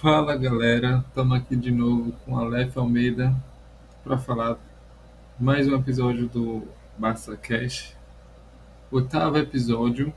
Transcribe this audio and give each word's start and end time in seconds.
Fala 0.00 0.36
galera, 0.36 1.02
estamos 1.08 1.38
aqui 1.38 1.56
de 1.56 1.70
novo 1.70 2.12
com 2.22 2.36
Aleph 2.36 2.76
Almeida 2.76 3.34
para 4.04 4.18
falar 4.18 4.58
mais 5.40 5.66
um 5.66 5.74
episódio 5.74 6.28
do 6.28 6.68
Barça 6.98 7.34
Cash. 7.34 7.96
Oitavo 8.90 9.38
episódio. 9.38 10.12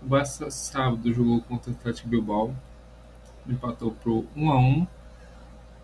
O 0.00 0.06
Barça 0.06 0.50
sábado 0.50 1.12
jogou 1.12 1.42
contra 1.42 1.70
o 1.70 1.74
Atlético 1.74 2.08
Bilbao, 2.08 2.56
empatou 3.46 3.92
pro 3.92 4.24
1 4.34 4.50
a 4.50 4.58
1. 4.58 4.86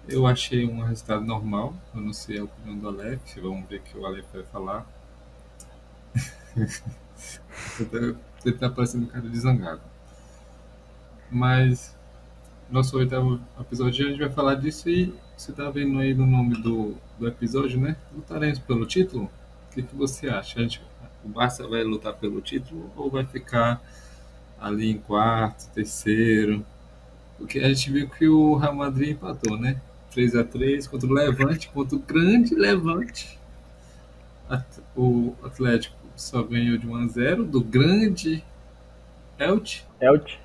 Eu 0.08 0.26
achei 0.26 0.66
um 0.66 0.82
resultado 0.82 1.22
normal, 1.22 1.74
eu 1.94 2.00
não 2.00 2.14
sei 2.14 2.38
a 2.38 2.44
opinião 2.44 2.78
do 2.78 2.88
Aleph, 2.88 3.36
vamos 3.42 3.68
ver 3.68 3.80
o 3.80 3.82
que 3.82 3.98
o 3.98 4.06
Aleph 4.06 4.32
vai 4.32 4.42
falar. 4.44 4.86
Você 8.38 8.52
tá 8.52 8.70
parecendo 8.70 9.04
um 9.04 9.08
cara 9.08 9.28
de 9.28 9.38
zangado. 9.38 9.82
Mas 11.30 11.94
nosso 12.70 12.96
oitavo 12.96 13.40
episódio 13.60 14.06
a 14.06 14.10
gente 14.10 14.20
vai 14.20 14.30
falar 14.30 14.54
disso 14.54 14.88
e 14.88 15.14
você 15.36 15.52
tá 15.52 15.70
vendo 15.70 15.98
aí 15.98 16.14
no 16.14 16.26
nome 16.26 16.56
do, 16.56 16.96
do 17.18 17.28
episódio, 17.28 17.80
né? 17.80 17.96
Lutaremos 18.14 18.58
pelo 18.58 18.86
título? 18.86 19.30
O 19.70 19.74
que, 19.74 19.82
que 19.82 19.94
você 19.94 20.28
acha? 20.28 20.60
Gente, 20.60 20.80
o 21.24 21.28
Barça 21.28 21.66
vai 21.66 21.82
lutar 21.82 22.14
pelo 22.14 22.40
título 22.40 22.90
ou 22.96 23.10
vai 23.10 23.24
ficar 23.24 23.82
ali 24.60 24.90
em 24.90 24.98
quarto, 24.98 25.68
terceiro? 25.72 26.64
Porque 27.38 27.58
a 27.58 27.68
gente 27.68 27.90
viu 27.90 28.08
que 28.08 28.28
o 28.28 28.56
Real 28.56 28.74
Madrid 28.74 29.10
empatou, 29.10 29.58
né? 29.58 29.80
3 30.12 30.36
a 30.36 30.44
3 30.44 30.86
contra 30.86 31.08
o 31.08 31.12
Levante, 31.12 31.68
contra 31.68 31.96
o 31.96 32.00
grande 32.00 32.54
Levante. 32.54 33.38
O 34.96 35.34
Atlético 35.42 35.96
só 36.14 36.42
ganhou 36.42 36.78
de 36.78 36.86
1 36.86 36.96
a 36.96 37.06
0 37.08 37.44
do 37.44 37.60
grande 37.60 38.44
Elche. 39.38 39.82
Elche. 40.00 40.43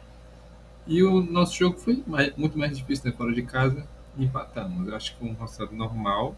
E 0.89 1.03
o 1.03 1.21
nosso 1.21 1.55
jogo 1.55 1.77
foi 1.77 2.03
mais, 2.07 2.35
muito 2.35 2.57
mais 2.57 2.75
difícil, 2.75 3.11
né? 3.11 3.16
Fora 3.16 3.31
de 3.31 3.43
casa, 3.43 3.85
empatamos. 4.17 4.88
Eu 4.88 4.95
acho 4.95 5.13
que 5.13 5.20
foi 5.20 5.29
um 5.29 5.35
resultado 5.35 5.76
normal. 5.76 6.34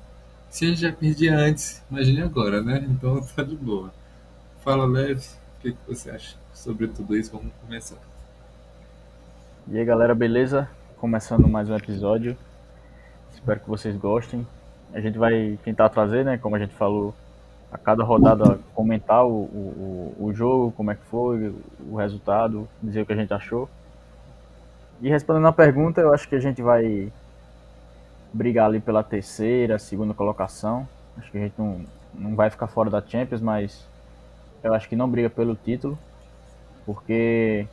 Se 0.50 0.66
a 0.66 0.68
gente 0.68 0.82
já 0.82 0.92
perdia 0.92 1.38
antes, 1.38 1.82
imagine 1.90 2.22
agora, 2.22 2.62
né? 2.62 2.86
Então 2.90 3.22
tá 3.34 3.44
de 3.44 3.56
boa. 3.56 3.94
Fala, 4.60 4.86
Leve, 4.86 5.22
o 5.22 5.62
que, 5.62 5.72
que 5.72 5.78
você 5.88 6.12
acha 6.12 6.36
sobre 6.54 6.90
tudo 6.90 7.16
isso? 7.16 7.32
Vamos 7.32 7.54
começar. 7.66 7.96
E 9.70 9.80
aí, 9.80 9.86
galera, 9.86 10.14
beleza? 10.14 10.70
Começando 10.98 11.48
mais 11.48 11.70
um 11.70 11.76
episódio. 11.78 12.36
Espero 13.34 13.62
que 13.62 13.70
vocês 13.70 13.96
gostem. 13.96 14.46
A 14.94 15.00
gente 15.00 15.18
vai 15.18 15.58
tentar 15.64 15.88
trazer, 15.88 16.26
né? 16.26 16.38
Como 16.38 16.58
a 16.58 16.60
gente 16.60 16.74
falou, 16.74 17.16
a 17.72 17.78
cada 17.78 18.04
rodada 18.04 18.60
comentar 18.76 19.26
o, 19.26 19.44
o, 19.44 20.16
o 20.20 20.34
jogo, 20.34 20.74
como 20.74 20.92
é 20.92 20.96
que 20.96 21.06
foi, 21.06 21.56
o 21.90 21.96
resultado, 21.96 22.68
dizer 22.84 23.04
o 23.04 23.06
que 23.06 23.14
a 23.14 23.16
gente 23.16 23.34
achou. 23.34 23.70
E 25.02 25.10
respondendo 25.10 25.48
a 25.48 25.52
pergunta, 25.52 26.00
eu 26.00 26.14
acho 26.14 26.30
que 26.30 26.36
a 26.36 26.40
gente 26.40 26.62
vai 26.62 27.12
brigar 28.32 28.68
ali 28.68 28.80
pela 28.80 29.04
terceira, 29.04 29.80
segunda 29.80 30.14
colocação. 30.14 30.88
Acho 31.18 31.32
que 31.32 31.38
a 31.40 31.42
gente 31.42 31.56
não, 31.58 31.82
não 32.14 32.36
vai 32.36 32.52
ficar 32.52 32.68
fora 32.68 32.88
da 32.88 33.02
Champions, 33.02 33.42
mas 33.42 33.84
eu 34.64 34.74
acho 34.76 34.88
que 34.88 34.96
não 34.96 35.10
briga 35.10 35.28
pelo 35.28 35.56
título, 35.56 35.98
porque 36.86 37.66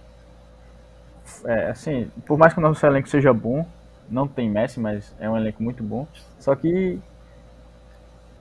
é, 1.44 1.68
assim, 1.68 2.10
por 2.26 2.38
mais 2.38 2.54
que 2.54 2.60
o 2.60 2.62
nosso 2.62 2.84
elenco 2.86 3.08
seja 3.10 3.32
bom, 3.32 3.66
não 4.08 4.26
tem 4.26 4.48
Messi, 4.48 4.80
mas 4.80 5.14
é 5.20 5.28
um 5.28 5.36
elenco 5.36 5.62
muito 5.62 5.82
bom. 5.82 6.06
Só 6.38 6.54
que 6.54 6.98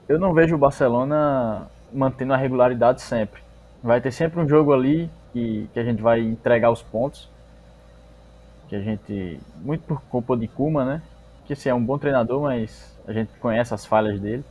eu 0.08 0.18
não 0.18 0.32
vejo 0.32 0.54
o 0.54 0.58
Barcelona 0.58 1.66
mantendo 1.92 2.32
a 2.32 2.38
regularidade 2.38 3.02
sempre. 3.02 3.42
Vai 3.82 4.00
ter 4.00 4.12
sempre 4.12 4.40
um 4.40 4.48
jogo 4.48 4.72
ali 4.72 5.10
que, 5.34 5.68
que 5.74 5.78
a 5.78 5.84
gente 5.84 6.00
vai 6.00 6.20
entregar 6.20 6.70
os 6.70 6.82
pontos 6.82 7.28
que 8.68 8.76
a 8.76 8.80
gente, 8.80 9.40
muito 9.62 9.82
por 9.82 10.00
culpa 10.02 10.36
de 10.36 10.46
Kuma, 10.46 10.84
né? 10.84 11.02
Que 11.46 11.54
esse 11.54 11.68
é 11.68 11.74
um 11.74 11.82
bom 11.82 11.98
treinador, 11.98 12.42
mas 12.42 12.96
a 13.06 13.12
gente 13.12 13.30
conhece 13.40 13.72
as 13.72 13.86
falhas 13.86 14.20
dele. 14.20 14.44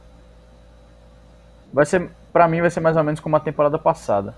Vai 1.72 1.86
ser, 1.86 2.10
para 2.34 2.48
mim, 2.48 2.62
vai 2.62 2.70
ser 2.70 2.80
mais 2.80 2.98
ou 2.98 3.04
menos 3.04 3.20
como 3.20 3.36
a 3.36 3.40
temporada 3.40 3.78
passada. 3.78 4.34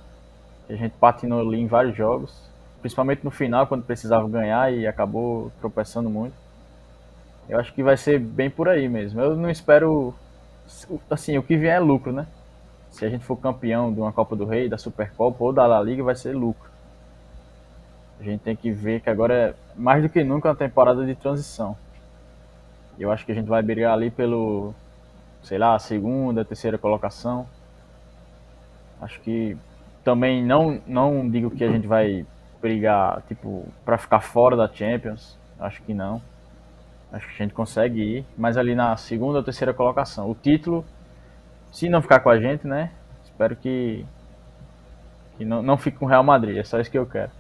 A 0.70 0.74
gente 0.74 0.94
patinou 1.00 1.40
ali 1.40 1.60
em 1.60 1.68
vários 1.68 1.96
jogos, 1.96 2.34
principalmente 2.82 3.24
no 3.24 3.32
final, 3.32 3.66
quando 3.68 3.84
precisava 3.84 4.28
ganhar 4.28 4.72
e 4.74 4.86
acabou 4.86 5.52
tropeçando 5.62 6.10
muito. 6.10 6.36
Eu 7.48 7.60
acho 7.60 7.74
que 7.74 7.82
vai 7.82 7.98
ser 7.98 8.20
bem 8.20 8.50
por 8.50 8.68
aí 8.68 8.88
mesmo. 8.88 9.20
Eu 9.20 9.36
não 9.36 9.50
espero. 9.50 10.14
Assim, 11.10 11.38
o 11.38 11.44
que 11.44 11.58
vier 11.58 11.78
é 11.78 11.80
lucro, 11.80 12.12
né? 12.12 12.28
Se 12.92 13.06
a 13.06 13.10
gente 13.10 13.26
for 13.26 13.38
campeão 13.38 13.92
de 13.92 14.00
uma 14.00 14.12
Copa 14.12 14.36
do 14.36 14.46
Rei, 14.46 14.70
da 14.70 14.78
Supercopa 14.78 15.44
ou 15.44 15.54
da 15.54 15.66
La 15.66 15.82
Liga, 15.82 16.04
vai 16.04 16.16
ser 16.16 16.36
lucro. 16.36 16.69
A 18.20 18.24
gente 18.24 18.42
tem 18.42 18.56
que 18.56 18.70
ver 18.72 19.02
que 19.02 19.10
agora 19.10 19.34
é 19.34 19.54
mais 19.76 20.04
do 20.04 20.10
que 20.10 20.24
nunca 20.24 20.50
uma 20.50 20.56
temporada 20.56 21.06
de 21.06 21.16
transição. 21.16 21.78
Eu 23.00 23.12
acho 23.12 23.26
que 23.26 23.32
a 23.32 23.36
gente 23.36 23.48
vai 23.48 23.62
brigar 23.62 23.94
ali 23.94 24.12
pelo, 24.12 24.74
sei 25.42 25.58
lá, 25.58 25.80
segunda, 25.80 26.44
terceira 26.44 26.78
colocação. 26.78 27.48
Acho 29.02 29.22
que 29.22 29.56
também 30.04 30.44
não 30.44 30.82
não 30.86 31.30
digo 31.30 31.50
que 31.50 31.64
a 31.64 31.72
gente 31.72 31.88
vai 31.88 32.26
brigar 32.62 33.22
tipo 33.28 33.66
para 33.86 33.98
ficar 33.98 34.20
fora 34.20 34.58
da 34.58 34.68
Champions. 34.68 35.38
Acho 35.58 35.82
que 35.84 35.94
não. 35.94 36.22
Acho 37.12 37.26
que 37.26 37.34
a 37.34 37.46
gente 37.46 37.54
consegue 37.54 38.02
ir, 38.02 38.26
mas 38.38 38.58
ali 38.58 38.76
na 38.76 38.96
segunda 38.98 39.38
ou 39.38 39.44
terceira 39.44 39.74
colocação. 39.74 40.30
O 40.30 40.36
título, 40.36 40.86
se 41.72 41.88
não 41.88 42.02
ficar 42.02 42.20
com 42.20 42.30
a 42.30 42.40
gente, 42.40 42.68
né? 42.68 42.92
Espero 43.24 43.56
que 43.56 44.06
que 45.38 45.46
não, 45.46 45.64
não 45.64 45.78
fique 45.78 45.98
com 45.98 46.06
o 46.06 46.10
Real 46.10 46.24
Madrid. 46.24 46.58
É 46.58 46.64
só 46.66 46.82
isso 46.82 46.92
que 46.92 46.98
eu 46.98 47.06
quero. 47.06 47.32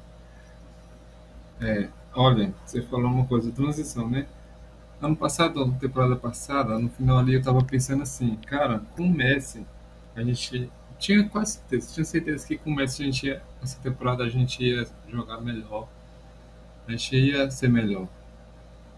É, 1.62 1.90
olha, 2.16 2.54
você 2.66 2.82
falou 2.82 3.12
uma 3.12 3.26
coisa, 3.26 3.52
transição, 3.52 4.10
né? 4.10 4.26
Ano 5.02 5.16
passado, 5.16 5.74
temporada 5.80 6.16
passada, 6.16 6.80
no 6.80 6.90
final 6.90 7.20
ali 7.20 7.34
eu 7.36 7.42
tava 7.42 7.64
pensando 7.64 8.04
assim, 8.04 8.36
cara, 8.48 8.80
com 8.96 9.04
o 9.04 9.10
Messi, 9.10 9.66
a 10.16 10.24
gente 10.24 10.70
tinha 10.98 11.28
quase 11.30 11.54
certeza, 11.54 11.94
tinha 11.94 12.06
certeza 12.06 12.48
que 12.48 12.58
com 12.58 12.70
o 12.72 12.76
Messi 12.76 13.02
a 13.04 13.06
gente 13.06 13.28
ia, 13.28 13.42
essa 13.62 13.80
temporada 13.82 14.24
a 14.24 14.30
gente 14.30 14.64
ia 14.64 14.88
jogar 15.10 15.42
melhor, 15.42 15.88
a 16.88 16.92
gente 16.92 17.16
ia 17.16 17.50
ser 17.52 17.70
melhor. 17.70 18.08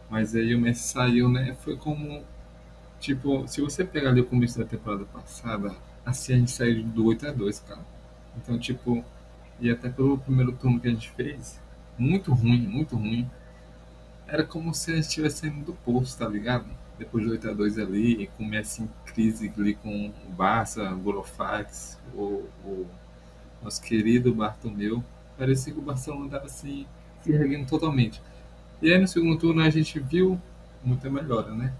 Mas 0.09 0.35
aí 0.35 0.53
o 0.55 0.59
Messi 0.59 0.89
saiu, 0.89 1.29
né? 1.29 1.55
Foi 1.61 1.77
como, 1.77 2.23
tipo, 2.99 3.47
se 3.47 3.61
você 3.61 3.83
pegar 3.85 4.09
ali 4.09 4.21
o 4.21 4.25
começo 4.25 4.59
da 4.59 4.65
temporada 4.65 5.05
passada, 5.05 5.75
assim 6.05 6.33
a 6.33 6.37
gente 6.37 6.51
saiu 6.51 6.83
do 6.83 7.05
8 7.07 7.27
a 7.27 7.31
2 7.31 7.59
cara. 7.61 7.85
Então, 8.37 8.57
tipo, 8.59 9.03
e 9.59 9.69
até 9.71 9.89
pelo 9.89 10.17
primeiro 10.17 10.51
turno 10.53 10.79
que 10.79 10.87
a 10.87 10.91
gente 10.91 11.09
fez, 11.11 11.59
muito 11.97 12.33
ruim, 12.33 12.67
muito 12.67 12.95
ruim. 12.95 13.29
Era 14.27 14.43
como 14.43 14.73
se 14.73 14.91
a 14.91 14.95
gente 14.95 15.05
estivesse 15.05 15.41
saindo 15.41 15.65
do 15.65 15.73
poço, 15.73 16.17
tá 16.17 16.27
ligado? 16.27 16.65
Depois 16.97 17.25
do 17.25 17.31
8x2 17.37 17.81
ali, 17.81 18.29
com 18.37 18.43
o 18.43 18.47
Messi 18.47 18.83
em 18.83 18.89
crise 19.05 19.51
ali 19.57 19.75
com 19.75 20.07
o 20.07 20.31
Barça, 20.31 20.91
o 20.93 20.97
Golofax, 20.99 21.97
o, 22.13 22.45
o 22.63 22.87
nosso 23.61 23.81
querido 23.81 24.33
Bartomeu. 24.33 25.03
Parecia 25.37 25.73
que 25.73 25.79
o 25.79 25.81
Barcelona 25.81 26.25
estava 26.25 26.45
assim, 26.45 26.85
se 27.21 27.31
erguendo 27.31 27.67
totalmente. 27.67 28.21
E 28.81 28.91
aí 28.91 28.99
no 28.99 29.07
segundo 29.07 29.37
turno 29.37 29.61
a 29.61 29.69
gente 29.69 29.99
viu 29.99 30.39
muita 30.83 31.09
melhora, 31.09 31.53
né? 31.53 31.73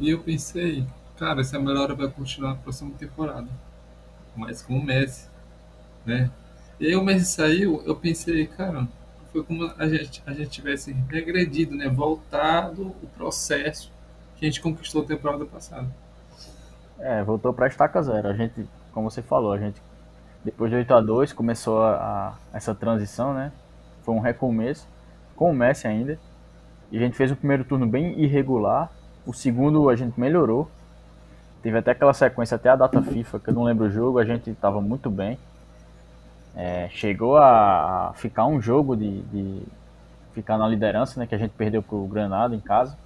E 0.00 0.10
eu 0.10 0.20
pensei, 0.20 0.86
cara, 1.16 1.40
essa 1.40 1.58
melhora 1.58 1.94
vai 1.94 2.08
continuar 2.08 2.50
na 2.50 2.56
próxima 2.56 2.90
temporada. 2.92 3.48
Mas 4.36 4.62
com 4.62 4.78
o 4.78 4.84
Messi, 4.84 5.28
né? 6.06 6.30
E 6.80 6.86
aí 6.86 6.96
o 6.96 7.04
Messi 7.04 7.26
saiu, 7.26 7.82
eu 7.84 7.94
pensei, 7.94 8.46
cara, 8.46 8.88
foi 9.32 9.42
como 9.42 9.72
a 9.78 9.88
gente, 9.88 10.22
a 10.26 10.32
gente 10.32 10.50
tivesse 10.50 10.92
regredido, 11.08 11.74
né? 11.74 11.88
voltado 11.88 12.94
o 13.02 13.06
processo 13.16 13.90
que 14.36 14.44
a 14.44 14.48
gente 14.48 14.60
conquistou 14.60 15.02
a 15.02 15.06
temporada 15.06 15.46
passada. 15.46 15.88
É, 16.98 17.22
voltou 17.22 17.52
para 17.52 17.64
a 17.64 17.68
estaca 17.68 18.00
zero. 18.02 18.28
A 18.28 18.34
gente, 18.34 18.68
como 18.92 19.10
você 19.10 19.22
falou, 19.22 19.52
a 19.52 19.58
gente 19.58 19.80
depois 20.44 20.70
de 20.70 20.76
8 20.76 20.94
a 20.94 21.00
2 21.00 21.32
começou 21.32 21.82
a, 21.82 21.94
a, 21.94 22.34
essa 22.56 22.74
transição, 22.74 23.32
né? 23.32 23.52
Foi 24.02 24.14
um 24.14 24.20
recomeço 24.20 24.86
com 25.36 25.50
o 25.50 25.54
Messi 25.54 25.86
ainda. 25.86 26.18
E 26.90 26.96
a 26.98 27.00
gente 27.00 27.16
fez 27.16 27.30
o 27.30 27.36
primeiro 27.36 27.64
turno 27.64 27.86
bem 27.86 28.20
irregular. 28.20 28.90
O 29.24 29.32
segundo 29.32 29.88
a 29.88 29.96
gente 29.96 30.18
melhorou. 30.18 30.68
Teve 31.62 31.78
até 31.78 31.92
aquela 31.92 32.12
sequência 32.12 32.56
até 32.56 32.68
a 32.68 32.76
data 32.76 33.00
FIFA, 33.00 33.38
que 33.38 33.50
eu 33.50 33.54
não 33.54 33.62
lembro 33.62 33.86
o 33.86 33.90
jogo, 33.90 34.18
a 34.18 34.24
gente 34.24 34.50
estava 34.50 34.80
muito 34.80 35.08
bem. 35.08 35.38
É, 36.54 36.88
chegou 36.90 37.38
a 37.38 38.12
ficar 38.16 38.44
um 38.44 38.60
jogo 38.60 38.94
de, 38.94 39.22
de, 39.22 39.62
ficar 40.34 40.58
na 40.58 40.68
liderança, 40.68 41.18
né? 41.18 41.26
Que 41.26 41.34
a 41.34 41.38
gente 41.38 41.52
perdeu 41.52 41.82
pro 41.82 42.06
Granada 42.06 42.54
em 42.54 42.60
casa. 42.60 42.96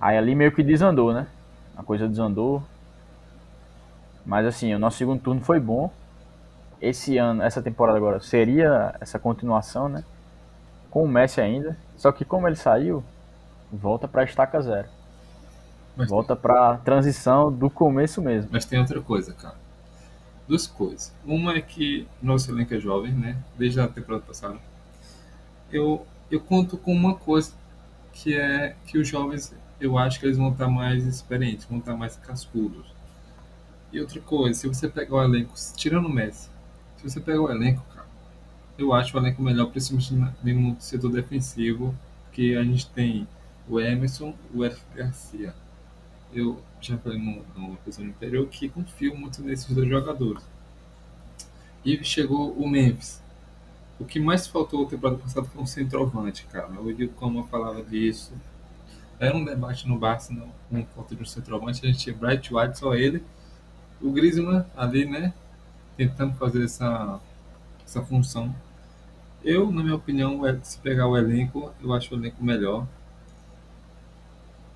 Aí 0.00 0.16
ali 0.16 0.34
meio 0.34 0.52
que 0.52 0.62
desandou, 0.62 1.12
né? 1.12 1.26
A 1.76 1.82
coisa 1.82 2.08
desandou. 2.08 2.62
Mas 4.26 4.46
assim, 4.46 4.74
o 4.74 4.78
nosso 4.78 4.98
segundo 4.98 5.20
turno 5.20 5.40
foi 5.40 5.60
bom. 5.60 5.90
Esse 6.80 7.18
ano, 7.18 7.42
essa 7.42 7.62
temporada 7.62 7.98
agora, 7.98 8.20
seria 8.20 8.94
essa 9.00 9.18
continuação, 9.18 9.88
né? 9.88 10.04
Com 10.90 11.04
o 11.04 11.08
Messi 11.08 11.40
ainda. 11.40 11.76
Só 11.96 12.12
que 12.12 12.24
como 12.24 12.46
ele 12.46 12.56
saiu, 12.56 13.02
volta 13.72 14.06
pra 14.06 14.24
estaca 14.24 14.60
zero. 14.60 14.88
Mas 15.96 16.08
volta 16.08 16.34
tem... 16.34 16.42
pra 16.42 16.76
transição 16.78 17.50
do 17.52 17.68
começo 17.68 18.22
mesmo. 18.22 18.50
Mas 18.52 18.64
tem 18.64 18.78
outra 18.78 19.00
coisa, 19.00 19.32
cara 19.34 19.67
duas 20.48 20.66
coisas. 20.66 21.12
Uma 21.24 21.54
é 21.54 21.60
que 21.60 22.06
nosso 22.22 22.50
elenco 22.50 22.74
é 22.74 22.80
jovem, 22.80 23.12
né? 23.12 23.36
Desde 23.56 23.80
a 23.80 23.86
temporada 23.86 24.24
passada. 24.24 24.58
Eu 25.70 26.06
eu 26.30 26.40
conto 26.40 26.76
com 26.76 26.92
uma 26.92 27.14
coisa 27.14 27.52
que 28.12 28.34
é 28.34 28.76
que 28.86 28.98
os 28.98 29.08
jovens, 29.08 29.54
eu 29.80 29.96
acho 29.96 30.20
que 30.20 30.26
eles 30.26 30.36
vão 30.36 30.50
estar 30.50 30.68
mais 30.68 31.06
experientes, 31.06 31.66
vão 31.66 31.78
estar 31.78 31.96
mais 31.96 32.16
cascudos. 32.16 32.86
E 33.92 34.00
outra 34.00 34.20
coisa, 34.20 34.58
se 34.58 34.68
você 34.68 34.88
pegar 34.88 35.16
o 35.16 35.22
elenco, 35.22 35.54
tirando 35.76 36.06
o 36.06 36.12
Messi, 36.12 36.50
se 36.96 37.08
você 37.08 37.20
pegar 37.20 37.40
o 37.40 37.50
elenco, 37.50 37.82
cara, 37.94 38.06
eu 38.76 38.92
acho 38.92 39.16
o 39.16 39.20
elenco 39.20 39.42
melhor, 39.42 39.70
principalmente 39.70 40.12
no 40.52 40.76
setor 40.80 41.10
defensivo, 41.10 41.94
que 42.32 42.54
a 42.56 42.62
gente 42.62 42.88
tem 42.90 43.26
o 43.68 43.80
Emerson, 43.80 44.34
o 44.52 44.64
Eric 44.64 44.80
Garcia. 44.94 45.54
Eu 46.32 46.62
já 46.80 46.96
falei 46.98 47.18
no, 47.18 47.44
no 47.56 47.74
episódio 47.74 48.10
anterior 48.10 48.46
que 48.48 48.68
confio 48.68 49.16
muito 49.16 49.42
nesses 49.42 49.74
dois 49.74 49.88
jogadores. 49.88 50.44
E 51.84 52.02
chegou 52.04 52.52
o 52.52 52.68
Memphis. 52.68 53.22
O 53.98 54.04
que 54.04 54.20
mais 54.20 54.46
faltou 54.46 54.84
na 54.84 54.90
temporada 54.90 55.18
passada 55.18 55.46
foi 55.46 55.62
um 55.62 55.66
centroavante, 55.66 56.46
cara. 56.46 56.68
Eu 56.74 56.86
ouvi 56.86 57.08
como 57.08 57.40
eu 57.40 57.44
falava 57.44 57.82
disso. 57.82 58.32
Era 59.18 59.36
um 59.36 59.44
debate 59.44 59.88
no 59.88 59.98
Barça, 59.98 60.32
não, 60.32 60.48
não 60.70 60.84
falta 60.94 61.16
de 61.16 61.22
um 61.22 61.26
centroavante. 61.26 61.84
A 61.84 61.90
gente 61.90 61.98
tinha 61.98 62.14
Bright 62.14 62.54
White, 62.54 62.78
só 62.78 62.94
ele. 62.94 63.22
O 64.00 64.12
Griezmann 64.12 64.64
ali, 64.76 65.04
né? 65.04 65.34
Tentando 65.96 66.34
fazer 66.36 66.64
essa, 66.64 67.18
essa 67.84 68.02
função. 68.02 68.54
Eu, 69.42 69.72
na 69.72 69.82
minha 69.82 69.96
opinião, 69.96 70.46
é, 70.46 70.56
se 70.62 70.78
pegar 70.78 71.08
o 71.08 71.16
elenco, 71.16 71.72
eu 71.82 71.92
acho 71.92 72.14
o 72.14 72.18
elenco 72.18 72.42
melhor. 72.44 72.86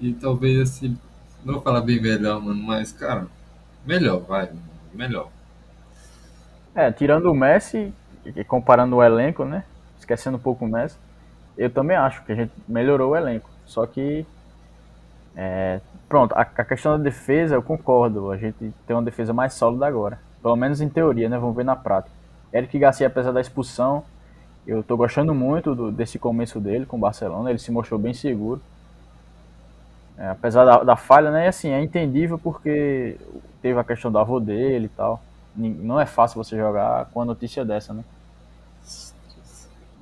E 0.00 0.12
talvez 0.14 0.58
assim, 0.60 0.98
não 1.44 1.54
vou 1.54 1.62
falar 1.62 1.80
bem 1.80 2.00
melhor, 2.00 2.40
mano, 2.40 2.62
mas, 2.62 2.92
cara, 2.92 3.26
melhor, 3.84 4.20
vai, 4.20 4.50
melhor. 4.94 5.28
É, 6.74 6.90
tirando 6.90 7.30
o 7.30 7.34
Messi, 7.34 7.92
e 8.24 8.44
comparando 8.44 8.96
o 8.96 9.02
elenco, 9.02 9.44
né? 9.44 9.64
Esquecendo 9.98 10.36
um 10.36 10.40
pouco 10.40 10.64
o 10.64 10.68
Messi, 10.68 10.96
eu 11.56 11.70
também 11.70 11.96
acho 11.96 12.24
que 12.24 12.32
a 12.32 12.34
gente 12.34 12.52
melhorou 12.68 13.12
o 13.12 13.16
elenco. 13.16 13.50
Só 13.66 13.86
que. 13.86 14.26
É, 15.34 15.80
pronto, 16.08 16.34
a, 16.34 16.42
a, 16.42 16.64
questão 16.64 16.96
da 16.96 17.02
defesa, 17.02 17.54
eu 17.54 17.62
concordo. 17.62 18.30
A 18.30 18.36
gente 18.36 18.72
tem 18.86 18.96
uma 18.96 19.02
defesa 19.02 19.32
mais 19.32 19.54
sólida 19.54 19.86
agora. 19.86 20.18
Pelo 20.42 20.56
menos 20.56 20.80
em 20.80 20.88
teoria, 20.88 21.28
né? 21.28 21.38
Vamos 21.38 21.56
ver 21.56 21.64
na 21.64 21.76
prática. 21.76 22.14
Eric 22.52 22.78
Garcia, 22.78 23.06
apesar 23.06 23.32
da 23.32 23.40
expulsão, 23.40 24.04
eu 24.66 24.82
tô 24.82 24.96
gostando 24.96 25.34
muito 25.34 25.74
do, 25.74 25.90
desse 25.90 26.18
começo 26.18 26.60
dele 26.60 26.84
com 26.84 26.96
o 26.96 27.00
Barcelona. 27.00 27.50
Ele 27.50 27.58
se 27.58 27.70
mostrou 27.70 27.98
bem 27.98 28.12
seguro. 28.12 28.60
É, 30.22 30.28
apesar 30.28 30.64
da, 30.64 30.84
da, 30.84 30.96
falha, 30.96 31.32
né? 31.32 31.46
E 31.46 31.48
assim, 31.48 31.70
é 31.70 31.82
entendível 31.82 32.38
porque 32.38 33.18
teve 33.60 33.76
a 33.76 33.82
questão 33.82 34.12
do 34.12 34.18
avô 34.18 34.38
dele 34.38 34.86
e 34.86 34.88
tal. 34.88 35.20
Não 35.56 36.00
é 36.00 36.06
fácil 36.06 36.42
você 36.42 36.56
jogar 36.56 37.06
com 37.06 37.20
a 37.20 37.24
notícia 37.24 37.64
dessa, 37.64 37.92
né? 37.92 38.04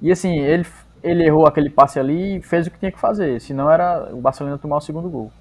E 0.02 0.12
assim, 0.12 0.38
ele, 0.38 0.67
ele 1.02 1.25
errou 1.25 1.46
aquele 1.46 1.70
passe 1.70 1.99
ali 1.99 2.37
e 2.37 2.43
fez 2.43 2.67
o 2.67 2.70
que 2.70 2.78
tinha 2.78 2.93
que 2.93 3.00
fazer, 3.00 3.40
senão 3.40 3.70
era 3.70 4.11
o 4.12 4.20
Barcelona 4.20 4.58
tomar 4.58 4.76
o 4.76 4.81
segundo 4.82 5.08
gol. 5.08 5.32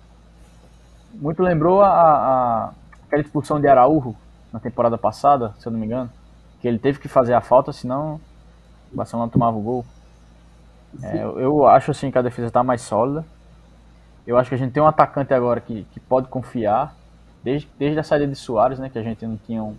Muito 1.14 1.44
lembrou 1.44 1.82
a, 1.82 1.90
a 1.90 2.72
aquela 3.06 3.22
expulsão 3.22 3.60
de 3.60 3.68
Araújo 3.68 4.16
na 4.54 4.62
temporada 4.62 4.98
passada, 4.98 5.54
se 5.60 5.68
eu 5.68 5.74
não 5.74 5.80
me 5.80 5.88
engano, 5.88 6.10
que 6.62 6.68
ele 6.68 6.80
teve 6.80 7.00
que 7.00 7.10
fazer 7.10 7.34
a 7.34 7.42
falta, 7.42 7.74
senão 7.74 8.20
o 8.94 8.96
Barcelona 8.96 9.30
tomava 9.30 9.58
o 9.58 9.62
gol. 9.62 9.86
É, 11.04 11.22
eu 11.22 11.68
acho 11.68 11.92
assim 11.92 12.10
que 12.10 12.18
a 12.18 12.22
defesa 12.22 12.48
está 12.48 12.64
mais 12.64 12.82
sólida. 12.82 13.26
Eu 14.30 14.38
acho 14.38 14.48
que 14.48 14.54
a 14.54 14.60
gente 14.60 14.74
tem 14.74 14.84
um 14.84 14.86
atacante 14.86 15.34
agora 15.34 15.60
que, 15.60 15.88
que 15.92 16.00
pode 16.00 16.28
confiar, 16.28 16.96
desde, 17.44 17.68
desde 17.80 18.00
a 18.00 18.04
saída 18.04 18.28
de 18.28 18.36
Soares, 18.36 18.78
né, 18.78 18.88
que 18.88 19.00
a 19.00 19.02
gente 19.02 19.26
não 19.26 19.36
tinha 19.38 19.64
um, 19.64 19.76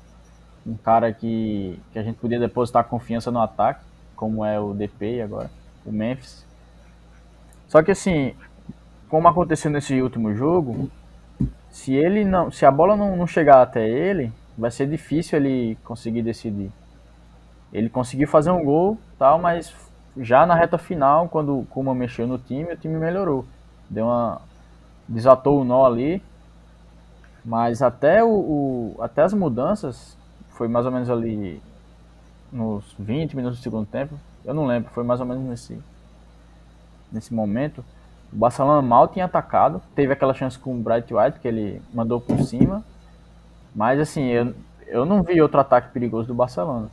um 0.67 0.75
cara 0.75 1.13
que, 1.13 1.79
que 1.93 1.99
a 2.01 2.03
gente 2.03 2.17
podia 2.17 2.41
depositar 2.41 2.83
confiança 2.83 3.31
no 3.31 3.41
ataque, 3.41 3.85
como 4.17 4.45
é 4.45 4.59
o 4.59 4.75
DP 4.75 5.23
agora, 5.23 5.49
o 5.87 5.93
Memphis. 5.93 6.45
Só 7.69 7.81
que 7.81 7.93
assim, 7.93 8.35
como 9.09 9.29
aconteceu 9.29 9.71
nesse 9.71 10.03
último 10.03 10.35
jogo, 10.35 10.91
se 11.71 11.95
ele 11.95 12.25
não, 12.25 12.51
se 12.51 12.67
a 12.67 12.73
bola 12.73 12.97
não, 12.97 13.17
não 13.17 13.29
chegar 13.29 13.63
até 13.63 13.89
ele, 13.89 14.33
vai 14.59 14.73
ser 14.73 14.89
difícil 14.89 15.39
ele 15.39 15.79
conseguir 15.85 16.23
decidir. 16.23 16.73
Ele 17.73 17.89
conseguiu 17.89 18.27
fazer 18.27 18.51
um 18.51 18.65
gol, 18.65 18.99
tal, 19.17 19.39
mas 19.39 19.73
já 20.17 20.45
na 20.45 20.57
reta 20.57 20.77
final, 20.77 21.29
quando 21.29 21.57
o 21.57 21.65
Kuma 21.67 21.95
mexeu 21.95 22.27
no 22.27 22.37
time, 22.37 22.73
o 22.73 22.77
time 22.77 22.97
melhorou. 22.97 23.47
Deu 23.91 24.07
uma 24.07 24.41
desatou 25.09 25.61
o 25.61 25.65
nó 25.65 25.85
ali, 25.85 26.23
mas 27.45 27.83
até 27.83 28.23
o, 28.23 28.29
o 28.29 28.97
até 29.01 29.23
as 29.23 29.35
mudanças 29.35 30.17
foi 30.51 30.69
mais 30.69 30.87
ou 30.87 30.93
menos 30.93 31.11
ali 31.11 31.61
nos 32.53 32.95
20 32.99 33.35
minutos 33.35 33.59
do 33.59 33.63
segundo 33.63 33.87
tempo. 33.87 34.15
Eu 34.45 34.55
não 34.55 34.67
lembro, 34.67 34.91
foi 34.91 35.03
mais 35.03 35.21
ou 35.21 35.27
menos 35.27 35.43
nesse, 35.43 35.79
nesse 37.11 37.35
momento. 37.35 37.85
O 38.33 38.37
Barcelona 38.37 38.81
mal 38.81 39.09
tinha 39.09 39.25
atacado. 39.25 39.83
Teve 39.95 40.13
aquela 40.13 40.33
chance 40.33 40.59
com 40.59 40.75
o 40.75 40.81
Bright 40.81 41.13
White 41.13 41.41
que 41.41 41.49
ele 41.49 41.83
mandou 41.93 42.21
por 42.21 42.39
cima. 42.43 42.85
Mas 43.75 43.99
assim, 43.99 44.27
eu, 44.27 44.55
eu 44.87 45.05
não 45.05 45.23
vi 45.23 45.41
outro 45.43 45.61
ataque 45.61 45.93
perigoso 45.93 46.29
do 46.29 46.35
Barcelona. 46.35 46.89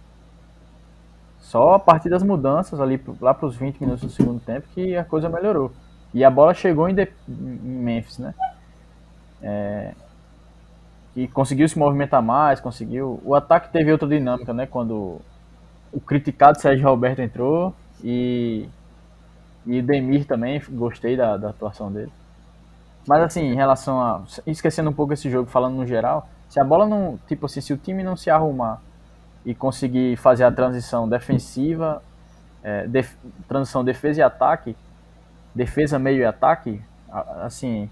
Só 1.40 1.76
a 1.76 1.80
partir 1.80 2.10
das 2.10 2.24
mudanças 2.24 2.80
ali 2.80 3.02
lá 3.22 3.34
para 3.34 3.46
os 3.46 3.56
20 3.56 3.80
minutos 3.80 4.04
do 4.04 4.10
segundo 4.10 4.40
tempo 4.40 4.68
que 4.74 4.96
a 4.96 5.06
coisa 5.06 5.30
melhorou. 5.30 5.72
E 6.18 6.24
a 6.24 6.32
bola 6.32 6.52
chegou 6.52 6.90
em, 6.90 6.96
de, 6.96 7.08
em 7.30 7.32
Memphis, 7.32 8.18
né? 8.18 8.34
É, 9.40 9.94
que 11.14 11.28
conseguiu 11.28 11.70
se 11.70 11.78
movimentar 11.78 12.24
mais, 12.24 12.60
conseguiu. 12.60 13.22
O 13.24 13.36
ataque 13.36 13.72
teve 13.72 13.92
outra 13.92 14.08
dinâmica, 14.08 14.52
né? 14.52 14.66
Quando 14.66 15.22
o 15.94 16.00
criticado 16.00 16.60
Sérgio 16.60 16.90
Roberto 16.90 17.20
entrou 17.20 17.72
e. 18.04 18.68
E 19.64 19.80
Demir 19.80 20.26
também, 20.26 20.60
gostei 20.72 21.16
da, 21.16 21.38
da 21.38 21.50
atuação 21.50 21.92
dele. 21.92 22.12
Mas 23.08 23.22
assim, 23.22 23.42
em 23.42 23.56
relação 23.56 24.02
a. 24.02 24.24
Esquecendo 24.48 24.90
um 24.90 24.94
pouco 24.94 25.14
esse 25.14 25.30
jogo, 25.30 25.48
falando 25.48 25.76
no 25.76 25.86
geral, 25.86 26.28
se 26.50 26.60
a 26.60 26.64
bola 26.64 26.88
não. 26.88 27.20
Tipo 27.28 27.46
assim, 27.46 27.62
se 27.62 27.74
o 27.74 27.78
time 27.78 28.02
não 28.02 28.18
se 28.18 28.32
arrumar 28.32 28.82
e 29.46 29.54
conseguir 29.54 30.18
fazer 30.18 30.46
a 30.46 30.52
transição 30.52 31.08
defensiva, 31.08 32.02
é, 32.64 32.88
def, 32.88 33.14
transição 33.48 33.84
defesa 33.84 34.20
e 34.20 34.24
ataque, 34.24 34.76
defesa, 35.58 35.98
meio 35.98 36.20
e 36.20 36.26
ataque, 36.26 36.82
assim, 37.42 37.90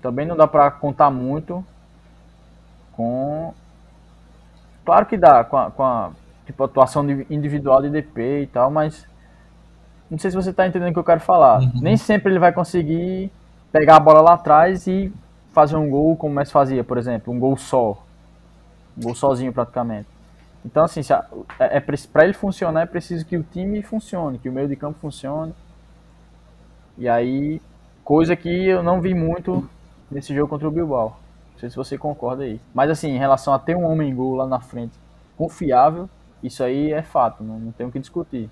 também 0.00 0.26
não 0.26 0.36
dá 0.36 0.46
para 0.46 0.70
contar 0.70 1.10
muito 1.10 1.64
com. 2.92 3.52
Claro 4.84 5.06
que 5.06 5.16
dá, 5.16 5.44
com 5.44 5.56
a, 5.56 5.70
com 5.70 5.84
a 5.84 6.10
tipo, 6.46 6.64
atuação 6.64 7.08
individual 7.30 7.82
de 7.82 7.90
DP 7.90 8.42
e 8.42 8.46
tal, 8.46 8.70
mas 8.70 9.06
não 10.10 10.18
sei 10.18 10.30
se 10.30 10.36
você 10.36 10.50
está 10.50 10.66
entendendo 10.66 10.90
o 10.90 10.92
que 10.94 10.98
eu 10.98 11.04
quero 11.04 11.20
falar. 11.20 11.60
Uhum. 11.60 11.72
Nem 11.74 11.96
sempre 11.96 12.32
ele 12.32 12.40
vai 12.40 12.52
conseguir 12.52 13.30
pegar 13.70 13.96
a 13.96 14.00
bola 14.00 14.20
lá 14.20 14.34
atrás 14.34 14.86
e 14.86 15.12
fazer 15.52 15.76
um 15.76 15.88
gol 15.88 16.16
como 16.16 16.32
o 16.32 16.36
Messi 16.36 16.50
fazia, 16.50 16.82
por 16.82 16.98
exemplo, 16.98 17.32
um 17.32 17.38
gol 17.38 17.56
só. 17.56 18.02
Um 18.96 19.02
gol 19.02 19.14
sozinho 19.14 19.52
praticamente. 19.52 20.08
Então, 20.64 20.84
assim, 20.84 21.00
é, 21.58 21.76
é 21.76 21.80
para 21.80 22.24
ele 22.24 22.32
funcionar 22.32 22.82
é 22.82 22.86
preciso 22.86 23.24
que 23.24 23.36
o 23.36 23.42
time 23.42 23.82
funcione, 23.82 24.38
que 24.38 24.48
o 24.48 24.52
meio 24.52 24.68
de 24.68 24.76
campo 24.76 24.98
funcione. 24.98 25.54
E 27.00 27.08
aí, 27.08 27.62
coisa 28.04 28.36
que 28.36 28.66
eu 28.66 28.82
não 28.82 29.00
vi 29.00 29.14
muito 29.14 29.66
nesse 30.10 30.34
jogo 30.34 30.48
contra 30.48 30.68
o 30.68 30.70
Bilbao. 30.70 31.18
Não 31.54 31.58
sei 31.58 31.70
se 31.70 31.76
você 31.76 31.96
concorda 31.96 32.44
aí. 32.44 32.60
Mas 32.74 32.90
assim, 32.90 33.08
em 33.08 33.18
relação 33.18 33.54
a 33.54 33.58
ter 33.58 33.74
um 33.74 33.90
homem 33.90 34.14
gol 34.14 34.34
lá 34.34 34.46
na 34.46 34.60
frente 34.60 34.92
confiável, 35.34 36.10
isso 36.42 36.62
aí 36.62 36.92
é 36.92 37.00
fato, 37.00 37.42
não, 37.42 37.58
não 37.58 37.72
tem 37.72 37.86
o 37.86 37.90
que 37.90 37.98
discutir. 37.98 38.50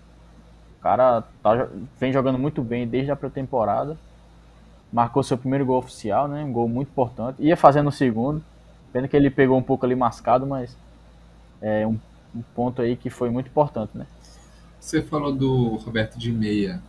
O 0.79 0.83
cara 0.83 1.25
tá, 1.43 1.69
vem 2.01 2.11
jogando 2.11 2.39
muito 2.39 2.63
bem 2.63 2.89
desde 2.89 3.11
a 3.11 3.17
pré-temporada. 3.17 3.99
Marcou 4.91 5.23
seu 5.23 5.37
primeiro 5.37 5.67
gol 5.67 5.77
oficial, 5.77 6.27
né? 6.27 6.43
Um 6.43 6.53
gol 6.53 6.67
muito 6.71 6.89
importante. 6.89 7.43
Ia 7.43 7.55
fazendo 7.55 7.89
o 7.89 7.93
segundo. 7.93 8.43
Pena 8.95 9.07
que 9.07 9.15
ele 9.15 9.29
pegou 9.29 9.59
um 9.59 9.63
pouco 9.63 9.85
ali 9.85 9.95
mascado, 9.95 10.47
mas 10.47 10.75
é 11.61 11.87
um, 11.87 11.99
um 12.35 12.41
ponto 12.55 12.81
aí 12.81 12.97
que 12.97 13.11
foi 13.11 13.29
muito 13.29 13.49
importante, 13.49 13.91
né? 13.95 14.07
Você 14.81 15.03
falou 15.03 15.35
do 15.35 15.77
Roberto 15.77 16.19
de 16.19 16.33
Meia. 16.33 16.81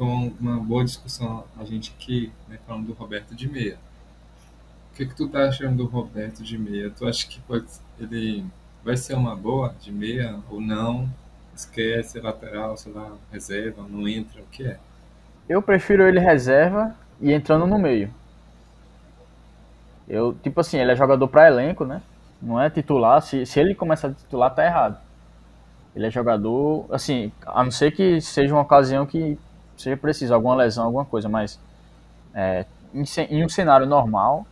Foi 0.00 0.08
uma 0.40 0.58
boa 0.58 0.82
discussão 0.82 1.44
a 1.58 1.64
gente 1.64 1.92
aqui, 1.94 2.32
né, 2.48 2.58
falando 2.66 2.86
do 2.86 2.92
Roberto 2.94 3.34
de 3.34 3.46
Meia 3.46 3.76
o 4.92 4.96
que, 4.96 5.06
que 5.06 5.14
tu 5.14 5.28
tá 5.28 5.44
achando 5.48 5.76
do 5.76 5.86
Roberto 5.86 6.42
de 6.42 6.58
meia? 6.58 6.90
Tu 6.90 7.06
acha 7.06 7.26
que 7.26 7.40
pode, 7.40 7.66
ele 7.98 8.44
vai 8.84 8.96
ser 8.96 9.14
uma 9.14 9.36
boa 9.36 9.74
de 9.80 9.92
meia 9.92 10.38
ou 10.50 10.60
não? 10.60 11.08
Esquece, 11.54 12.20
lateral, 12.20 12.76
sei 12.76 12.92
lá, 12.92 13.12
reserva, 13.30 13.84
não 13.88 14.06
entra, 14.08 14.40
o 14.40 14.46
que 14.46 14.66
é? 14.66 14.78
Eu 15.48 15.62
prefiro 15.62 16.06
ele 16.06 16.18
reserva 16.18 16.94
e 17.20 17.32
entrando 17.32 17.66
no 17.66 17.78
meio. 17.78 18.12
Eu, 20.08 20.34
tipo 20.42 20.60
assim, 20.60 20.78
ele 20.78 20.92
é 20.92 20.96
jogador 20.96 21.28
para 21.28 21.46
elenco, 21.46 21.84
né? 21.84 22.02
Não 22.40 22.60
é 22.60 22.68
titular. 22.68 23.22
Se, 23.22 23.46
se 23.46 23.60
ele 23.60 23.74
começar 23.74 24.08
a 24.08 24.12
titular, 24.12 24.54
tá 24.54 24.64
errado. 24.64 24.98
Ele 25.94 26.06
é 26.06 26.10
jogador, 26.10 26.86
assim, 26.90 27.30
a 27.46 27.62
não 27.62 27.70
ser 27.70 27.92
que 27.92 28.20
seja 28.20 28.54
uma 28.54 28.62
ocasião 28.62 29.06
que 29.06 29.38
seja 29.80 29.96
preciso, 29.96 30.34
alguma 30.34 30.54
lesão, 30.54 30.84
alguma 30.84 31.04
coisa, 31.04 31.28
mas 31.28 31.58
é, 32.34 32.64
em, 32.94 33.04
em 33.30 33.44
um 33.44 33.48
cenário 33.48 33.86
normal, 33.86 34.46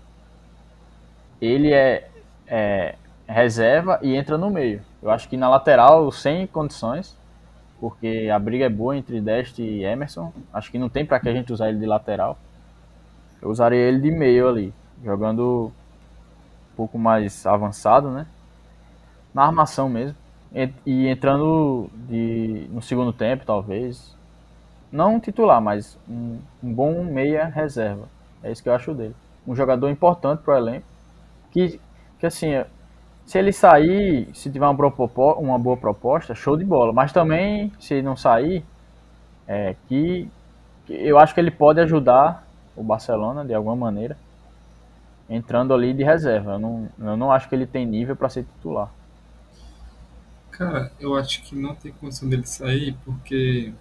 ele 1.41 1.73
é, 1.73 2.09
é, 2.47 2.95
reserva 3.27 3.99
e 4.03 4.15
entra 4.15 4.37
no 4.37 4.51
meio. 4.51 4.83
Eu 5.03 5.11
acho 5.11 5.29
que 5.29 5.37
na 5.37 5.49
lateral, 5.49 6.11
sem 6.11 6.47
condições, 6.47 7.17
porque 7.81 8.29
a 8.33 8.39
briga 8.39 8.65
é 8.65 8.69
boa 8.69 8.97
entre 8.97 9.21
Dest 9.21 9.59
e 9.59 9.85
Emerson. 9.85 10.33
Acho 10.53 10.71
que 10.71 10.79
não 10.79 10.89
tem 10.89 11.05
para 11.05 11.21
que 11.21 11.29
a 11.29 11.33
gente 11.33 11.53
usar 11.53 11.69
ele 11.69 11.79
de 11.79 11.87
lateral. 11.87 12.37
Eu 13.41 13.51
usaria 13.51 13.79
ele 13.79 14.01
de 14.01 14.11
meio 14.11 14.49
ali, 14.49 14.75
jogando 15.05 15.73
um 16.73 16.77
pouco 16.77 16.99
mais 16.99 17.47
avançado, 17.47 18.11
né? 18.11 18.27
Na 19.33 19.45
armação 19.45 19.89
mesmo. 19.89 20.17
E 20.85 21.07
entrando 21.07 21.89
de, 22.09 22.67
no 22.71 22.83
segundo 22.83 23.13
tempo, 23.13 23.45
talvez. 23.47 24.17
Não 24.91 25.21
titular, 25.21 25.61
mas 25.61 25.99
um, 26.09 26.39
um 26.63 26.73
bom 26.73 27.05
meia 27.05 27.45
reserva. 27.47 28.09
É 28.43 28.51
isso 28.51 28.63
que 28.63 28.69
eu 28.69 28.75
acho 28.75 28.95
dele. 28.95 29.15
Um 29.47 29.55
jogador 29.55 29.89
importante 29.91 30.43
para 30.43 30.55
o 30.55 30.57
elenco. 30.57 30.87
Que, 31.51 31.81
que 32.19 32.27
assim, 32.27 32.53
se 33.27 33.39
ele 33.39 33.53
sair, 33.53 34.29
se 34.35 34.51
tiver 34.51 34.67
uma 34.67 34.75
uma 35.39 35.59
boa 35.59 35.77
proposta, 35.77 36.35
show 36.35 36.57
de 36.57 36.65
bola. 36.65 36.93
Mas 36.93 37.13
também, 37.13 37.73
se 37.79 37.95
ele 37.95 38.03
não 38.03 38.17
sair, 38.17 38.65
é, 39.47 39.77
que, 39.87 40.31
que 40.87 40.95
eu 40.95 41.19
acho 41.19 41.35
que 41.35 41.41
ele 41.41 41.51
pode 41.51 41.81
ajudar 41.81 42.47
o 42.75 42.83
Barcelona 42.83 43.45
de 43.45 43.53
alguma 43.53 43.77
maneira, 43.77 44.17
entrando 45.29 45.75
ali 45.75 45.93
de 45.93 46.03
reserva. 46.03 46.53
Eu 46.53 46.59
não, 46.59 46.89
eu 46.99 47.17
não 47.17 47.31
acho 47.31 47.49
que 47.49 47.55
ele 47.55 47.67
tem 47.67 47.85
nível 47.85 48.17
para 48.17 48.29
ser 48.29 48.45
titular. 48.45 48.91
Cara, 50.51 50.91
eu 50.99 51.15
acho 51.15 51.43
que 51.43 51.55
não 51.55 51.75
tem 51.75 51.93
condição 51.93 52.29
dele 52.29 52.47
sair 52.47 52.97
porque 53.05 53.73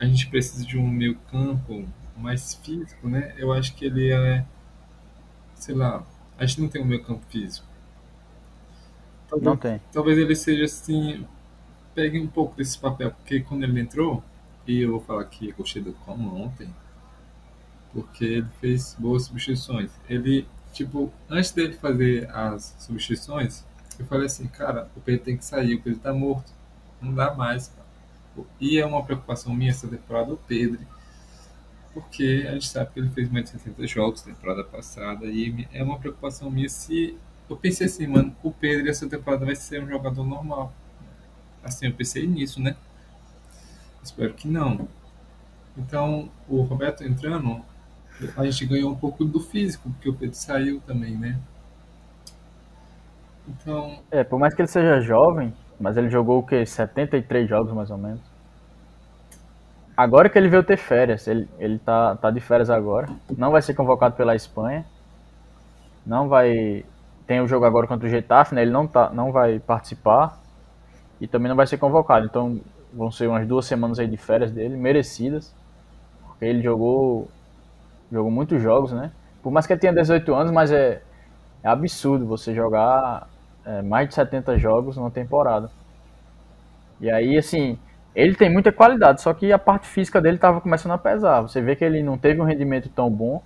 a 0.00 0.06
gente 0.06 0.26
precisa 0.28 0.64
de 0.66 0.78
um 0.78 0.88
meio 0.88 1.14
campo 1.30 1.86
mais 2.16 2.54
físico, 2.54 3.06
né? 3.06 3.34
Eu 3.36 3.52
acho 3.52 3.74
que 3.74 3.84
ele 3.84 4.10
é, 4.10 4.44
sei 5.54 5.74
lá, 5.74 6.02
a 6.38 6.46
gente 6.46 6.62
não 6.62 6.68
tem 6.68 6.82
um 6.82 6.86
meio 6.86 7.04
campo 7.04 7.22
físico. 7.28 7.66
Talvez, 9.28 9.44
não 9.44 9.56
tem. 9.56 9.80
Talvez 9.92 10.18
ele 10.18 10.34
seja 10.34 10.64
assim, 10.64 11.26
pegue 11.94 12.18
um 12.18 12.26
pouco 12.26 12.56
desse 12.56 12.78
papel, 12.78 13.10
porque 13.10 13.40
quando 13.40 13.62
ele 13.62 13.78
entrou, 13.78 14.24
e 14.66 14.80
eu 14.80 14.92
vou 14.92 15.00
falar 15.00 15.24
que 15.26 15.50
eu 15.50 15.54
gostei 15.54 15.82
do 15.82 15.92
como 15.92 16.34
ontem, 16.34 16.74
porque 17.92 18.24
ele 18.24 18.48
fez 18.60 18.96
boas 18.98 19.24
substituições. 19.24 19.90
Ele, 20.08 20.46
tipo, 20.72 21.12
antes 21.28 21.52
dele 21.52 21.74
fazer 21.74 22.30
as 22.30 22.74
substituições, 22.78 23.64
eu 23.98 24.06
falei 24.06 24.26
assim, 24.26 24.46
cara, 24.46 24.88
o 24.96 25.00
Pedro 25.00 25.24
tem 25.24 25.36
que 25.36 25.44
sair, 25.44 25.74
o 25.74 25.82
Pedro 25.82 26.00
tá 26.00 26.12
morto. 26.12 26.52
Não 27.02 27.12
dá 27.14 27.34
mais. 27.34 27.70
E 28.60 28.78
é 28.78 28.86
uma 28.86 29.04
preocupação 29.04 29.54
minha 29.54 29.70
essa 29.70 29.88
temporada, 29.88 30.32
o 30.32 30.36
Pedro. 30.36 30.80
Porque 31.92 32.46
a 32.48 32.52
gente 32.52 32.68
sabe 32.68 32.90
que 32.92 33.00
ele 33.00 33.10
fez 33.10 33.28
mais 33.30 33.46
de 33.46 33.50
60 33.52 33.86
jogos 33.86 34.24
na 34.24 34.32
temporada 34.32 34.64
passada. 34.64 35.26
E 35.26 35.68
é 35.72 35.82
uma 35.82 35.98
preocupação 35.98 36.50
minha 36.50 36.68
se. 36.68 37.18
Eu 37.48 37.56
pensei 37.56 37.86
assim, 37.86 38.06
mano, 38.06 38.34
o 38.42 38.50
Pedro 38.52 38.88
essa 38.88 39.08
temporada 39.08 39.44
vai 39.44 39.56
ser 39.56 39.82
um 39.82 39.88
jogador 39.88 40.24
normal. 40.24 40.72
Assim, 41.64 41.86
eu 41.86 41.92
pensei 41.92 42.26
nisso, 42.26 42.60
né? 42.60 42.76
Espero 44.02 44.32
que 44.34 44.46
não. 44.46 44.88
Então, 45.76 46.30
o 46.48 46.62
Roberto 46.62 47.02
entrando, 47.02 47.60
a 48.36 48.44
gente 48.44 48.66
ganhou 48.66 48.92
um 48.92 48.96
pouco 48.96 49.24
do 49.24 49.40
físico, 49.40 49.90
porque 49.90 50.08
o 50.08 50.14
Pedro 50.14 50.36
saiu 50.36 50.80
também, 50.80 51.16
né? 51.16 51.38
Então. 53.48 54.00
É, 54.10 54.22
por 54.22 54.38
mais 54.38 54.54
que 54.54 54.62
ele 54.62 54.68
seja 54.68 55.00
jovem, 55.00 55.52
mas 55.80 55.96
ele 55.96 56.10
jogou 56.10 56.38
o 56.38 56.42
quê? 56.42 56.66
73 56.66 57.48
jogos 57.48 57.72
mais 57.72 57.90
ou 57.90 57.96
menos. 57.96 58.20
Agora 59.96 60.28
que 60.28 60.38
ele 60.38 60.48
veio 60.48 60.62
ter 60.62 60.76
férias, 60.76 61.26
ele, 61.26 61.48
ele 61.58 61.78
tá, 61.78 62.16
tá 62.16 62.30
de 62.30 62.38
férias 62.38 62.68
agora. 62.68 63.08
Não 63.36 63.50
vai 63.50 63.62
ser 63.62 63.72
convocado 63.74 64.14
pela 64.14 64.36
Espanha. 64.36 64.84
Não 66.04 66.28
vai. 66.28 66.84
Tem 67.26 67.40
o 67.40 67.48
jogo 67.48 67.64
agora 67.64 67.86
contra 67.86 68.06
o 68.06 68.10
Getafe, 68.10 68.54
né? 68.54 68.62
Ele 68.62 68.70
não, 68.70 68.86
tá, 68.86 69.10
não 69.10 69.32
vai 69.32 69.58
participar. 69.58 70.38
E 71.18 71.26
também 71.26 71.48
não 71.48 71.56
vai 71.56 71.66
ser 71.66 71.78
convocado. 71.78 72.26
Então 72.26 72.60
vão 72.92 73.10
ser 73.10 73.26
umas 73.26 73.46
duas 73.46 73.64
semanas 73.64 73.98
aí 73.98 74.06
de 74.06 74.16
férias 74.18 74.52
dele, 74.52 74.76
merecidas. 74.76 75.54
Porque 76.26 76.44
ele 76.44 76.62
jogou. 76.62 77.28
Jogou 78.12 78.30
muitos 78.30 78.60
jogos, 78.60 78.92
né? 78.92 79.12
Por 79.42 79.50
mais 79.50 79.66
que 79.66 79.72
ele 79.72 79.80
tenha 79.80 79.94
18 79.94 80.34
anos, 80.34 80.52
mas 80.52 80.70
é, 80.70 81.02
é 81.62 81.68
absurdo 81.68 82.26
você 82.26 82.54
jogar 82.54 83.28
é, 83.64 83.82
mais 83.82 84.08
de 84.08 84.14
70 84.14 84.58
jogos 84.58 84.96
numa 84.96 85.10
temporada. 85.10 85.70
E 87.00 87.10
aí, 87.10 87.38
assim, 87.38 87.78
ele 88.14 88.34
tem 88.34 88.50
muita 88.50 88.72
qualidade, 88.72 89.22
só 89.22 89.32
que 89.32 89.52
a 89.52 89.58
parte 89.58 89.86
física 89.86 90.20
dele 90.20 90.36
estava 90.36 90.60
começando 90.60 90.92
a 90.92 90.98
pesar. 90.98 91.40
Você 91.42 91.60
vê 91.60 91.76
que 91.76 91.84
ele 91.84 92.02
não 92.02 92.18
teve 92.18 92.40
um 92.40 92.44
rendimento 92.44 92.88
tão 92.88 93.10
bom 93.10 93.42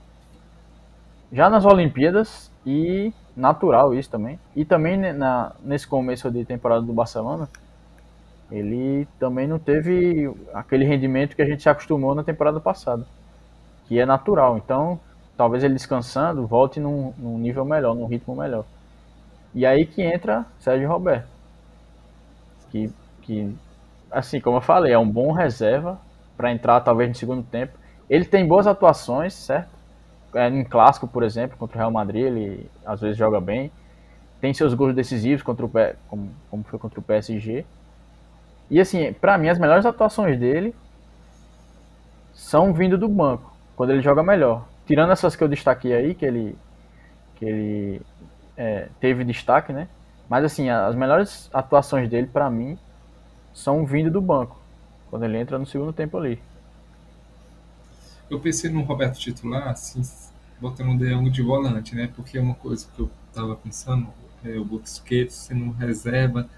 já 1.33 1.51
nas 1.51 1.65
Olimpíadas 1.65 2.51
e 2.65 3.13
natural 3.37 3.95
isso 3.95 4.11
também. 4.11 4.39
E 4.55 4.65
também 4.65 4.97
na, 4.97 5.53
nesse 5.63 5.87
começo 5.87 6.31
de 6.31 6.45
temporada 6.45 6.83
do 6.83 6.93
Barcelona, 6.93 7.49
ele 8.51 9.07
também 9.19 9.47
não 9.47 9.59
teve 9.59 10.33
aquele 10.53 10.85
rendimento 10.85 11.35
que 11.35 11.43
a 11.43 11.47
gente 11.47 11.63
se 11.63 11.69
acostumou 11.69 12.15
na 12.15 12.23
temporada 12.23 12.61
passada, 12.61 13.05
que 13.87 13.99
é 13.99 14.07
natural. 14.07 14.57
Então, 14.57 15.01
talvez 15.37 15.65
ele 15.65 15.75
descansando 15.75 16.47
volte 16.47 16.79
num, 16.79 17.13
num 17.19 17.39
nível 17.39 17.65
melhor, 17.65 17.95
num 17.95 18.07
ritmo 18.07 18.37
melhor. 18.37 18.65
E 19.55 19.65
aí 19.65 19.87
que 19.87 20.03
entra 20.03 20.45
Sérgio 20.59 20.89
Roberto. 20.89 21.29
Que, 22.71 22.93
que 23.23 23.55
assim, 24.11 24.41
como 24.41 24.57
eu 24.57 24.61
falei, 24.61 24.93
é 24.93 24.99
um 24.99 25.09
bom 25.09 25.33
reserva 25.33 25.99
para 26.37 26.51
entrar 26.51 26.81
talvez 26.81 27.09
no 27.09 27.15
segundo 27.15 27.43
tempo. 27.43 27.79
Ele 28.11 28.25
tem 28.25 28.47
boas 28.47 28.67
atuações, 28.67 29.33
certo? 29.33 29.71
É, 30.35 30.49
em 30.49 30.65
clássico, 30.65 31.07
por 31.07 31.23
exemplo, 31.23 31.57
contra 31.57 31.77
o 31.77 31.79
Real 31.79 31.93
Madrid, 31.93 32.25
ele 32.25 32.71
às 32.85 33.01
vezes 33.01 33.17
joga 33.17 33.41
bem. 33.41 33.71
Tem 34.41 34.53
seus 34.53 34.75
gols 34.75 34.95
decisivos 34.95 35.43
contra 35.43 35.65
o 35.65 35.71
como, 36.09 36.31
como 36.51 36.65
foi 36.65 36.79
contra 36.79 36.99
o 36.99 37.03
PSG. 37.03 37.65
E 38.69 38.81
assim, 38.81 39.13
para 39.13 39.39
mim 39.39 39.49
as 39.49 39.59
melhores 39.59 39.87
atuações 39.87 40.39
dele 40.39 40.75
são 42.33 42.73
vindo 42.73 42.99
do 42.99 43.09
banco, 43.09 43.55
quando 43.77 43.91
ele 43.91 44.03
joga 44.03 44.23
melhor. 44.23 44.67
Tirando 44.87 45.13
essas 45.13 45.37
que 45.37 45.45
eu 45.45 45.49
destaquei 45.49 45.95
aí, 45.95 46.15
que 46.15 46.27
ele 46.27 46.59
que 47.37 47.45
ele 47.45 48.03
é, 48.57 48.89
teve 49.01 49.25
destaque, 49.25 49.73
né? 49.73 49.89
Mas 50.29 50.45
assim, 50.45 50.71
as 50.71 50.95
melhores 50.95 51.51
atuações 51.53 52.09
dele, 52.09 52.27
para 52.27 52.51
mim, 52.51 52.79
são 53.53 53.85
vindo 53.85 54.11
do 54.11 54.21
banco, 54.21 54.61
quando 55.11 55.25
ele 55.25 55.39
entra 55.39 55.59
no 55.59 55.67
segundo 55.67 55.93
tempo 55.93 56.17
ali. 56.17 56.41
Eu 58.31 58.41
pensei 58.41 58.71
no 58.71 58.83
Roberto 58.83 59.19
titular, 59.19 59.69
assim, 59.69 60.03
botando 60.61 60.95
o 60.95 60.99
De 60.99 61.11
Jong 61.11 61.31
de 61.31 61.43
volante, 61.43 61.95
né? 61.95 62.11
Porque 62.15 62.39
é 62.39 62.41
uma 62.41 62.55
coisa 62.55 62.87
que 62.95 63.01
eu 63.01 63.11
tava 63.33 63.55
pensando, 63.55 64.09
é, 64.45 64.57
o 64.57 64.65
Busquets 64.65 65.35
sendo 65.35 65.71
reserva, 65.73 66.49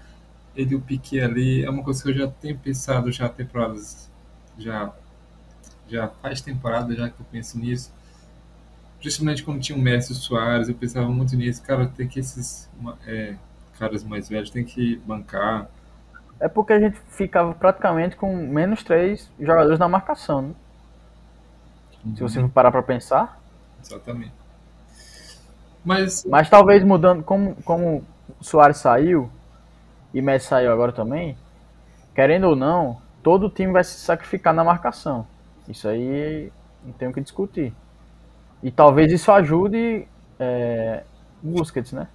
ele 0.55 0.75
o 0.75 0.81
Piquet 0.81 1.21
ali, 1.21 1.63
é 1.63 1.69
uma 1.69 1.83
coisa 1.83 2.01
que 2.01 2.09
eu 2.09 2.13
já 2.13 2.27
tenho 2.27 2.57
pensado 2.57 3.11
já 3.11 3.29
temporadas, 3.29 4.09
já, 4.57 4.91
já 5.87 6.07
faz 6.07 6.41
temporada 6.41 6.95
já 6.95 7.09
que 7.09 7.19
eu 7.19 7.25
penso 7.31 7.59
nisso 7.59 7.91
principalmente 8.99 9.43
quando 9.43 9.61
tinha 9.61 9.77
o 9.77 9.81
Messi 9.81 10.11
e 10.11 10.15
o 10.15 10.19
Soares, 10.19 10.69
eu 10.69 10.75
pensava 10.75 11.07
muito 11.07 11.35
nisso, 11.35 11.61
cara, 11.63 11.87
tem 11.87 12.07
que 12.07 12.19
esses 12.19 12.69
é, 13.05 13.35
caras 13.77 14.03
mais 14.03 14.27
velhos 14.27 14.49
tem 14.49 14.63
que 14.63 14.97
bancar. 15.05 15.69
É 16.39 16.47
porque 16.47 16.73
a 16.73 16.79
gente 16.79 16.99
ficava 17.09 17.53
praticamente 17.53 18.15
com 18.15 18.35
menos 18.35 18.83
três 18.83 19.31
jogadores 19.39 19.79
na 19.79 19.87
marcação, 19.87 20.41
né? 20.41 20.53
Uhum. 22.05 22.15
Se 22.15 22.21
você 22.21 22.39
for 22.39 22.49
parar 22.49 22.71
pra 22.71 22.83
pensar. 22.83 23.39
Exatamente. 23.83 24.33
Mas, 25.83 26.25
Mas 26.25 26.49
talvez 26.49 26.83
mudando, 26.83 27.23
como, 27.23 27.55
como 27.63 28.03
o 28.39 28.43
Soares 28.43 28.77
saiu 28.77 29.29
e 30.13 30.21
Messi 30.21 30.47
saiu 30.47 30.71
agora 30.71 30.91
também, 30.91 31.37
querendo 32.13 32.47
ou 32.47 32.55
não, 32.55 33.01
todo 33.23 33.47
o 33.47 33.49
time 33.49 33.71
vai 33.71 33.83
se 33.83 33.97
sacrificar 33.99 34.53
na 34.53 34.63
marcação. 34.63 35.25
Isso 35.67 35.87
aí 35.87 36.51
não 36.83 36.93
tem 36.93 37.07
o 37.07 37.13
que 37.13 37.21
discutir. 37.21 37.73
E 38.61 38.71
talvez 38.71 39.11
isso 39.11 39.31
ajude 39.31 40.07
é, 40.39 41.03
Busquets, 41.41 41.91
né? 41.91 42.07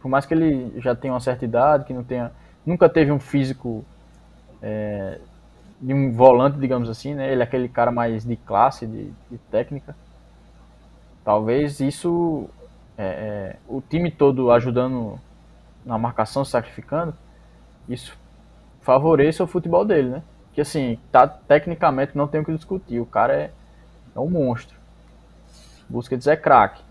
Por 0.00 0.08
mais 0.08 0.24
que 0.24 0.32
ele 0.34 0.72
já 0.80 0.94
tenha 0.94 1.12
uma 1.12 1.20
certa 1.20 1.44
idade, 1.44 1.84
que 1.84 1.92
não 1.92 2.02
tenha, 2.02 2.32
nunca 2.64 2.88
teve 2.88 3.12
um 3.12 3.20
físico 3.20 3.84
é, 4.62 5.18
de 5.80 5.92
um 5.92 6.12
volante, 6.12 6.58
digamos 6.58 6.88
assim, 6.88 7.14
né? 7.14 7.30
Ele 7.30 7.42
é 7.42 7.44
aquele 7.44 7.68
cara 7.68 7.90
mais 7.90 8.24
de 8.24 8.36
classe, 8.36 8.86
de, 8.86 9.12
de 9.30 9.38
técnica. 9.50 9.94
Talvez 11.24 11.80
isso, 11.80 12.48
é, 12.96 13.04
é, 13.04 13.56
o 13.68 13.80
time 13.80 14.10
todo 14.10 14.50
ajudando 14.50 15.18
na 15.84 15.98
marcação, 15.98 16.44
sacrificando, 16.44 17.14
isso 17.88 18.18
favoreça 18.80 19.44
o 19.44 19.46
futebol 19.46 19.84
dele, 19.84 20.08
né? 20.08 20.22
Que 20.52 20.62
assim, 20.62 20.98
tá, 21.12 21.28
tecnicamente 21.28 22.16
não 22.16 22.26
tem 22.26 22.40
o 22.40 22.44
que 22.44 22.54
discutir. 22.54 23.00
O 23.00 23.06
cara 23.06 23.34
é, 23.34 23.50
é 24.14 24.20
um 24.20 24.30
monstro. 24.30 24.79
Busquets 25.90 26.26
é 26.26 26.36
craque. 26.36 26.82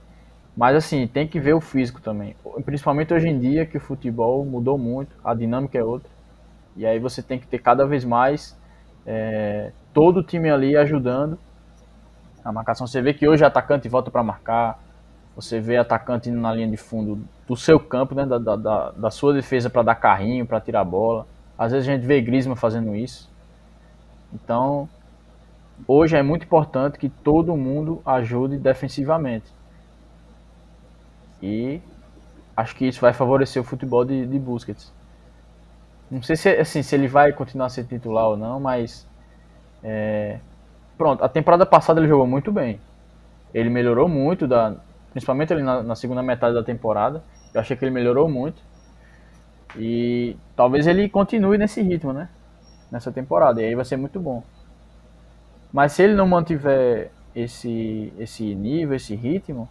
Mas 0.56 0.76
assim, 0.76 1.08
tem 1.08 1.26
que 1.26 1.40
ver 1.40 1.54
o 1.54 1.62
físico 1.62 2.02
também. 2.02 2.36
Principalmente 2.66 3.14
hoje 3.14 3.30
em 3.30 3.40
dia 3.40 3.66
que 3.66 3.78
o 3.78 3.80
futebol 3.80 4.44
mudou 4.46 4.78
muito, 4.78 5.16
a 5.24 5.34
dinâmica 5.34 5.78
é 5.78 5.84
outra. 5.84 6.10
E 6.76 6.86
aí 6.86 7.00
você 7.00 7.22
tem 7.24 7.40
que 7.40 7.48
ter 7.48 7.60
cada 7.60 7.86
vez 7.86 8.04
mais 8.04 8.58
é, 9.06 9.72
todo 9.94 10.18
o 10.18 10.24
time 10.24 10.50
ali 10.50 10.76
ajudando 10.76 11.40
a 12.44 12.52
marcação. 12.52 12.86
Você 12.86 13.02
vê 13.02 13.14
que 13.14 13.28
hoje 13.28 13.44
atacante 13.44 13.88
volta 13.88 14.12
para 14.12 14.22
marcar. 14.22 14.80
Você 15.36 15.60
vê 15.60 15.78
atacante 15.78 16.30
indo 16.30 16.40
na 16.40 16.54
linha 16.54 16.68
de 16.68 16.78
fundo 16.78 17.24
do 17.48 17.56
seu 17.56 17.80
campo, 17.80 18.14
né, 18.14 18.26
da, 18.26 18.38
da, 18.38 18.92
da 18.92 19.12
sua 19.12 19.34
defesa 19.34 19.70
para 19.70 19.82
dar 19.82 19.96
carrinho, 19.96 20.46
para 20.46 20.60
tirar 20.60 20.82
a 20.82 20.86
bola. 20.86 21.26
Às 21.58 21.72
vezes 21.72 21.88
a 21.88 21.92
gente 21.94 22.06
vê 22.06 22.22
Griezmann 22.22 22.56
fazendo 22.58 22.96
isso. 22.96 23.30
Então, 24.34 24.90
hoje 25.88 26.16
é 26.16 26.24
muito 26.24 26.46
importante 26.46 26.98
que 26.98 27.10
todo 27.10 27.56
mundo 27.56 28.02
ajude 28.06 28.58
defensivamente. 28.58 29.52
E 31.42 31.82
acho 32.56 32.76
que 32.76 32.86
isso 32.88 33.02
vai 33.02 33.14
favorecer 33.14 33.62
o 33.62 33.66
futebol 33.66 34.04
de, 34.04 34.26
de 34.26 34.40
Busquets. 34.40 34.94
Não 36.12 36.22
sei 36.22 36.36
se, 36.36 36.50
assim, 36.50 36.82
se 36.82 36.96
ele 36.96 37.08
vai 37.08 37.32
continuar 37.32 37.70
ser 37.70 37.86
titular 37.86 38.28
ou 38.28 38.38
não, 38.38 38.60
mas. 38.60 39.08
É, 39.84 40.40
pronto, 40.98 41.24
a 41.24 41.30
temporada 41.30 41.66
passada 41.66 42.00
ele 42.00 42.08
jogou 42.08 42.28
muito 42.28 42.52
bem. 42.52 42.80
Ele 43.54 43.70
melhorou 43.70 44.08
muito, 44.08 44.48
da, 44.48 44.76
principalmente 45.12 45.54
ali 45.54 45.64
na, 45.64 45.84
na 45.84 45.96
segunda 45.96 46.22
metade 46.24 46.54
da 46.56 46.64
temporada. 46.64 47.24
Eu 47.54 47.62
achei 47.62 47.78
que 47.78 47.84
ele 47.86 47.92
melhorou 47.92 48.28
muito. 48.28 48.62
E 49.78 50.36
talvez 50.56 50.88
ele 50.88 51.08
continue 51.10 51.58
nesse 51.58 51.82
ritmo, 51.82 52.12
né? 52.12 52.30
Nessa 52.92 53.12
temporada. 53.12 53.62
E 53.62 53.66
aí 53.66 53.76
vai 53.76 53.86
ser 53.86 53.98
muito 53.98 54.20
bom. 54.20 54.44
Mas 55.72 55.94
se 55.94 56.04
ele 56.04 56.16
não 56.16 56.28
mantiver 56.28 57.12
esse, 57.36 58.12
esse 58.18 58.56
nível, 58.56 58.96
esse 58.96 59.16
ritmo, 59.16 59.70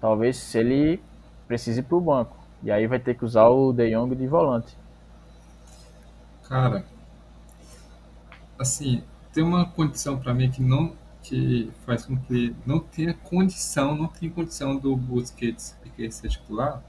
talvez 0.00 0.54
ele 0.54 1.00
precise 1.46 1.80
ir 1.80 1.84
pro 1.84 2.00
banco. 2.00 2.36
E 2.62 2.70
aí 2.70 2.86
vai 2.86 2.98
ter 2.98 3.14
que 3.14 3.24
usar 3.24 3.48
o 3.48 3.72
De 3.72 3.90
Jong 3.90 4.14
de 4.14 4.26
volante. 4.26 4.76
Cara, 6.48 6.84
assim, 8.58 9.02
tem 9.32 9.44
uma 9.44 9.66
condição 9.66 10.18
para 10.18 10.32
mim 10.34 10.50
que 10.50 10.62
não 10.62 10.92
que 11.22 11.72
faz 11.84 12.06
com 12.06 12.16
que 12.16 12.54
não 12.64 12.78
tenha 12.78 13.12
condição, 13.12 13.96
não 13.96 14.06
tem 14.06 14.30
condição 14.30 14.76
do 14.76 14.96
Busquets 14.96 15.76
ser 16.10 16.28
titular, 16.28 16.80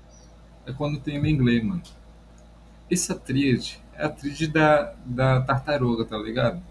é 0.65 0.71
quando 0.71 0.99
tem 0.99 1.19
o 1.19 1.25
inglês, 1.25 1.63
mano. 1.63 1.81
Essa 2.91 3.15
tríade 3.15 3.81
é 3.93 4.05
a 4.05 4.09
tríade 4.09 4.47
da, 4.47 4.93
da 5.05 5.41
tartaruga, 5.41 6.05
tá 6.05 6.17
ligado? 6.17 6.61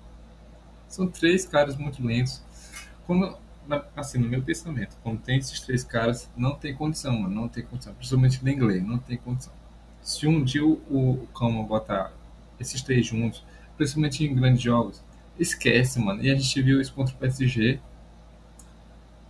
São 0.89 1.09
três 1.09 1.47
caras 1.47 1.77
muito 1.77 2.05
lentos. 2.05 2.43
Quando, 3.07 3.37
assim, 3.97 4.19
no 4.19 4.29
meu 4.29 4.43
pensamento, 4.43 4.97
quando 5.03 5.21
tem 5.21 5.39
esses 5.39 5.61
três 5.61 5.85
caras, 5.85 6.31
não 6.37 6.55
tem 6.55 6.75
condição, 6.75 7.21
mano. 7.21 7.35
Não 7.35 7.49
tem 7.49 7.65
condição. 7.65 7.95
Principalmente 7.95 8.43
no 8.43 8.51
inglês, 8.51 8.83
não 8.83 8.99
tem 8.99 9.17
condição. 9.17 9.53
Se 10.03 10.27
um 10.27 10.43
dia 10.43 10.65
o, 10.65 10.81
o 10.91 11.27
Cama 11.35 11.63
botar 11.63 12.13
esses 12.59 12.81
três 12.83 13.07
juntos, 13.07 13.45
principalmente 13.77 14.25
em 14.25 14.35
grandes 14.35 14.63
jogos, 14.63 15.03
esquece, 15.39 15.99
mano. 15.99 16.23
E 16.23 16.31
a 16.31 16.35
gente 16.35 16.63
viu 16.63 16.81
isso 16.81 16.93
contra 16.93 17.15
o 17.15 17.19
PSG. 17.19 17.81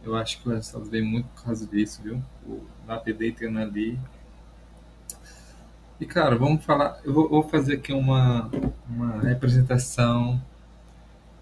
Eu 0.04 0.14
acho 0.14 0.40
que 0.40 0.48
o 0.48 0.52
resultado 0.52 0.84
veio 0.88 1.04
muito 1.04 1.26
por 1.28 1.44
causa 1.44 1.66
disso, 1.66 2.00
viu? 2.02 2.22
O 2.46 2.64
Lapd 2.86 3.32
tendo 3.32 3.58
ali. 3.58 3.98
E, 5.98 6.06
cara, 6.06 6.36
vamos 6.36 6.64
falar. 6.64 7.00
Eu 7.04 7.12
vou, 7.12 7.28
vou 7.28 7.42
fazer 7.42 7.74
aqui 7.74 7.92
uma, 7.92 8.50
uma 8.88 9.20
representação 9.22 10.40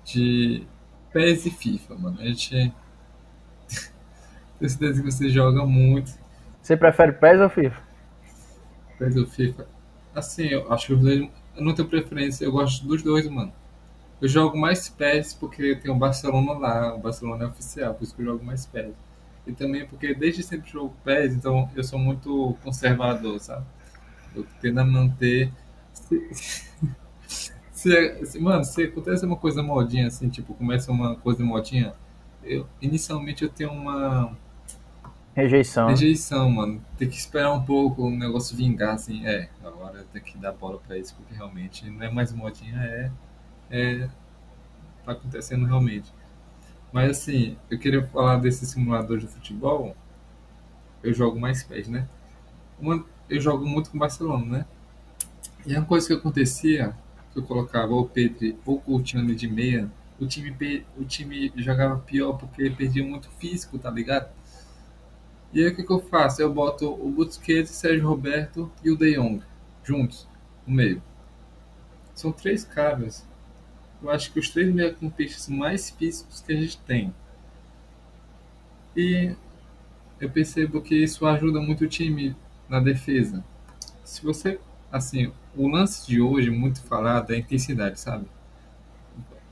de 0.04 0.66
PES 1.12 1.46
e 1.46 1.50
FIFA, 1.50 1.94
mano. 1.96 2.20
A 2.20 2.24
gente. 2.24 2.50
Tenho 4.58 4.70
certeza 4.70 5.02
que 5.02 5.10
você 5.10 5.28
joga 5.28 5.64
muito. 5.64 6.12
Você 6.60 6.76
prefere 6.76 7.12
PES 7.12 7.40
ou 7.40 7.48
FIFA? 7.48 7.82
PES 8.98 9.16
ou 9.16 9.26
FIFA? 9.26 9.66
Assim, 10.14 10.46
eu 10.46 10.72
acho 10.72 10.86
que 10.86 10.92
os 10.94 11.00
dois. 11.00 11.28
Eu 11.56 11.62
não 11.62 11.72
tenho 11.74 11.88
preferência, 11.88 12.44
eu 12.44 12.50
gosto 12.50 12.84
dos 12.86 13.02
dois, 13.02 13.28
mano. 13.28 13.52
Eu 14.20 14.28
jogo 14.28 14.56
mais 14.56 14.88
PES 14.88 15.34
porque 15.34 15.76
tem 15.76 15.90
o 15.90 15.94
Barcelona 15.94 16.52
lá, 16.52 16.94
o 16.94 16.98
Barcelona 16.98 17.44
é 17.44 17.46
oficial, 17.46 17.94
por 17.94 18.04
isso 18.04 18.14
que 18.14 18.22
eu 18.22 18.26
jogo 18.26 18.44
mais 18.44 18.66
PES. 18.66 18.94
E 19.46 19.52
também 19.52 19.86
porque 19.86 20.14
desde 20.14 20.42
sempre 20.42 20.70
jogo 20.70 20.94
PES, 21.04 21.34
então 21.34 21.70
eu 21.76 21.84
sou 21.84 21.98
muito 21.98 22.56
conservador, 22.62 23.38
sabe? 23.38 23.66
Eu 24.34 24.46
tendo 24.60 24.80
a 24.80 24.84
manter. 24.84 25.52
Se, 27.84 28.38
mano, 28.40 28.64
se 28.64 28.84
acontece 28.84 29.26
uma 29.26 29.36
coisa 29.36 29.62
modinha 29.62 30.06
assim, 30.06 30.30
tipo, 30.30 30.54
começa 30.54 30.90
uma 30.90 31.16
coisa 31.16 31.44
modinha, 31.44 31.92
eu, 32.42 32.66
inicialmente 32.80 33.42
eu 33.42 33.50
tenho 33.50 33.70
uma. 33.70 34.34
Rejeição. 35.34 35.88
Rejeição, 35.88 36.50
mano. 36.50 36.82
Tem 36.96 37.06
que 37.06 37.16
esperar 37.16 37.52
um 37.52 37.62
pouco 37.62 38.04
o 38.04 38.10
negócio 38.10 38.56
vingar, 38.56 38.94
assim. 38.94 39.26
É, 39.26 39.50
agora 39.62 40.02
tem 40.10 40.22
que 40.22 40.38
dar 40.38 40.52
bola 40.52 40.78
pra 40.78 40.96
isso, 40.96 41.14
porque 41.14 41.34
realmente 41.34 41.90
não 41.90 42.02
é 42.02 42.10
mais 42.10 42.32
modinha, 42.32 42.78
é. 42.78 43.10
É. 43.70 44.08
Tá 45.04 45.12
acontecendo 45.12 45.66
realmente. 45.66 46.10
Mas 46.90 47.10
assim, 47.10 47.58
eu 47.68 47.78
queria 47.78 48.02
falar 48.06 48.38
desse 48.38 48.64
simulador 48.64 49.18
de 49.18 49.26
futebol. 49.26 49.94
Eu 51.02 51.12
jogo 51.12 51.38
mais 51.38 51.62
pés, 51.62 51.86
né? 51.86 52.08
Uma, 52.80 53.04
eu 53.28 53.38
jogo 53.42 53.66
muito 53.66 53.90
com 53.90 53.98
o 53.98 54.00
Barcelona, 54.00 54.46
né? 54.46 54.66
E 55.66 55.76
a 55.76 55.82
coisa 55.82 56.06
que 56.06 56.14
acontecia 56.14 56.96
que 57.34 57.40
eu 57.40 57.42
colocava 57.42 57.92
o 57.92 58.06
Pedro 58.06 58.56
ou 58.64 58.76
o 58.76 58.80
Coutinho 58.80 59.34
de 59.34 59.48
meia, 59.48 59.90
o 60.18 60.26
time, 60.26 60.86
o 60.96 61.04
time 61.04 61.52
jogava 61.56 61.98
pior 61.98 62.34
porque 62.34 62.70
perdia 62.70 63.04
muito 63.04 63.28
físico, 63.32 63.78
tá 63.78 63.90
ligado? 63.90 64.32
E 65.52 65.60
aí 65.62 65.68
o 65.68 65.76
que, 65.76 65.82
que 65.82 65.92
eu 65.92 66.00
faço? 66.00 66.40
Eu 66.40 66.52
boto 66.52 66.88
o 66.88 67.10
Busquets, 67.10 67.70
Sérgio 67.70 68.08
Roberto 68.08 68.70
e 68.82 68.90
o 68.90 68.96
De 68.96 69.14
Jong 69.16 69.42
juntos, 69.84 70.26
no 70.66 70.74
meio. 70.74 71.02
São 72.14 72.32
três 72.32 72.64
caras. 72.64 73.26
Eu 74.02 74.10
acho 74.10 74.32
que 74.32 74.38
os 74.38 74.48
três 74.48 74.72
meio-campistas 74.72 75.48
mais 75.48 75.90
físicos 75.90 76.40
que 76.40 76.52
a 76.52 76.56
gente 76.56 76.78
tem. 76.78 77.14
E 78.96 79.34
eu 80.20 80.30
percebo 80.30 80.80
que 80.80 80.94
isso 80.94 81.26
ajuda 81.26 81.60
muito 81.60 81.84
o 81.84 81.88
time 81.88 82.34
na 82.68 82.80
defesa. 82.80 83.44
Se 84.02 84.22
você, 84.22 84.58
assim, 84.90 85.32
o 85.56 85.68
lance 85.68 86.06
de 86.06 86.20
hoje, 86.20 86.50
muito 86.50 86.82
falado, 86.82 87.32
é 87.32 87.36
a 87.36 87.38
intensidade, 87.38 88.00
sabe? 88.00 88.26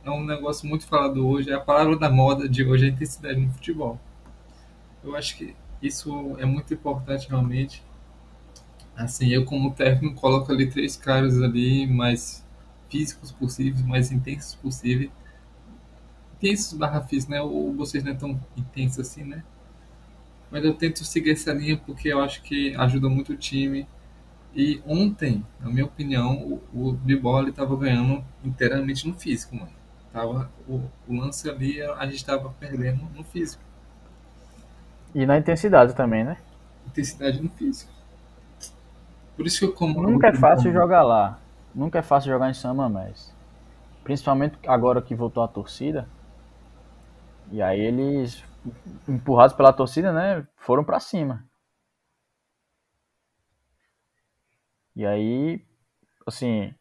É 0.05 0.11
um 0.11 0.25
negócio 0.25 0.69
muito 0.69 0.87
falado 0.87 1.27
hoje, 1.27 1.51
é 1.51 1.55
a 1.55 1.61
palavra 1.61 1.97
da 1.97 2.11
moda 2.11 2.49
de 2.49 2.65
hoje, 2.65 2.87
é 2.87 2.89
a 2.89 2.93
intensidade 2.93 3.41
no 3.41 3.51
futebol. 3.53 4.01
Eu 5.05 5.17
acho 5.17 5.37
que 5.37 5.55
isso 5.81 6.37
é 6.39 6.45
muito 6.45 6.75
importante 6.75 7.29
realmente. 7.29 7.83
Assim, 8.97 9.29
eu 9.29 9.45
como 9.45 9.73
técnico 9.73 10.21
coloco 10.21 10.53
ali 10.53 10.69
três 10.69 10.97
caras 10.97 11.41
ali 11.41 11.87
mais 11.87 12.45
físicos 12.89 13.33
possíveis, 13.33 13.85
mais 13.85 14.13
intensos 14.13 14.55
possíveis. 14.57 15.11
Intensos 16.37 16.73
barra 16.75 17.01
físicos, 17.01 17.29
né? 17.31 17.41
Ou 17.41 17.73
vocês 17.73 18.05
não 18.05 18.13
é 18.13 18.15
tão 18.15 18.41
intenso 18.57 19.01
assim, 19.01 19.25
né? 19.25 19.43
Mas 20.51 20.65
eu 20.65 20.75
tento 20.75 21.05
seguir 21.05 21.31
essa 21.31 21.53
linha 21.53 21.77
porque 21.77 22.09
eu 22.09 22.21
acho 22.21 22.43
que 22.43 22.75
ajuda 22.77 23.09
muito 23.09 23.33
o 23.33 23.37
time 23.37 23.87
e 24.55 24.83
ontem, 24.87 25.45
na 25.61 25.71
minha 25.71 25.85
opinião, 25.85 26.61
o, 26.73 26.89
o 26.89 26.93
Biboli 26.93 27.51
estava 27.51 27.75
ganhando 27.77 28.23
inteiramente 28.45 29.09
no 29.09 29.15
físico, 29.15 29.57
mano. 29.57 29.73
Tava, 30.13 30.51
o, 30.69 30.83
o 31.09 31.17
lance 31.17 31.49
ali, 31.49 31.81
a 31.81 32.05
gente 32.05 32.17
estava 32.17 32.51
perdendo 32.61 33.03
no 33.15 33.25
físico. 33.25 33.63
E 35.15 35.25
na 35.25 35.39
intensidade 35.39 35.95
também, 35.95 36.23
né? 36.23 36.37
Intensidade 36.87 37.43
no 37.43 37.49
físico. 37.49 37.91
Por 39.37 39.47
isso 39.47 39.59
que 39.59 39.65
eu 39.65 39.73
como. 39.73 40.03
Nunca 40.03 40.29
é 40.29 40.35
fácil 40.35 40.71
bom. 40.71 40.79
jogar 40.79 41.03
lá. 41.03 41.39
Nunca 41.75 41.99
é 41.99 42.03
fácil 42.03 42.31
jogar 42.31 42.51
em 42.51 42.55
Sama, 42.55 42.89
mas. 42.89 43.35
Principalmente 44.05 44.59
agora 44.67 45.01
que 45.01 45.15
voltou 45.15 45.43
a 45.43 45.49
torcida. 45.49 46.07
E 47.51 47.63
aí 47.63 47.81
eles, 47.81 48.43
empurrados 49.09 49.57
pela 49.57 49.73
torcida, 49.73 50.13
né? 50.13 50.47
Foram 50.57 50.85
para 50.85 51.01
cima. 51.01 51.45
E 54.95 55.07
aí, 55.07 55.65
assim, 56.27 56.75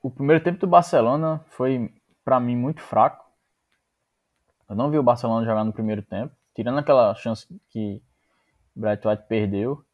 o 0.00 0.10
primeiro 0.10 0.42
tempo 0.42 0.58
do 0.60 0.66
Barcelona 0.66 1.44
foi 1.50 1.92
para 2.24 2.38
mim 2.38 2.56
muito 2.56 2.80
fraco. 2.80 3.24
Eu 4.68 4.76
não 4.76 4.90
vi 4.90 4.98
o 4.98 5.02
Barcelona 5.02 5.44
jogar 5.44 5.64
no 5.64 5.72
primeiro 5.72 6.02
tempo, 6.02 6.34
tirando 6.54 6.78
aquela 6.78 7.14
chance 7.14 7.46
que 7.70 8.02
o 8.76 8.80
Bright 8.80 9.06
White 9.06 9.24
perdeu. 9.28 9.84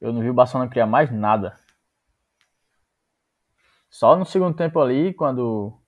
Eu 0.00 0.12
não 0.12 0.20
vi 0.20 0.30
o 0.30 0.34
Barcelona 0.34 0.70
criar 0.70 0.86
mais 0.86 1.10
nada. 1.12 1.58
Só 3.90 4.16
no 4.16 4.24
segundo 4.24 4.56
tempo 4.56 4.80
ali, 4.80 5.12
quando 5.12 5.78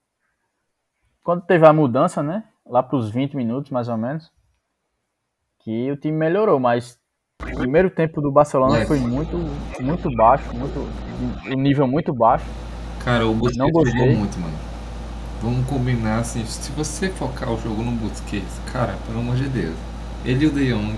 quando 1.23 1.47
teve 1.47 1.67
a 1.67 1.73
mudança, 1.73 2.23
né? 2.23 2.49
Lá 2.67 2.83
para 2.83 2.97
os 2.97 3.11
20 3.11 3.35
minutos 3.35 3.71
mais 3.71 3.89
ou 3.89 3.97
menos, 3.97 4.31
que 5.61 5.91
o 5.91 5.97
time 5.97 6.17
melhorou, 6.17 6.61
mas 6.61 7.03
o 7.53 7.57
primeiro 7.59 7.91
tempo 7.91 8.21
do 8.21 8.31
Barcelona 8.31 8.79
é. 8.79 8.87
foi 8.87 8.99
muito, 8.99 9.37
muito 9.81 10.11
baixo, 10.17 10.45
muito, 10.55 10.89
um 11.47 11.61
nível 11.61 11.87
muito 11.87 12.13
baixo. 12.13 12.45
Cara, 13.05 13.27
o 13.27 13.35
Busquets 13.35 13.59
não 13.59 13.71
gostei. 13.71 14.15
muito, 14.15 14.39
mano. 14.39 14.55
Vamos 15.43 15.67
combinar 15.69 16.21
assim, 16.21 16.45
se 16.47 16.73
você 16.73 17.11
focar 17.11 17.53
o 17.53 17.61
jogo 17.61 17.83
no 17.83 17.93
Busquets, 17.93 18.59
cara, 18.73 18.95
pelo 19.07 19.21
amor 19.21 19.37
de 19.37 19.49
Deus. 19.49 19.77
Ele 20.25 20.47
e 20.47 20.49
o 20.49 20.51
De 20.51 20.73
Jong. 20.73 20.97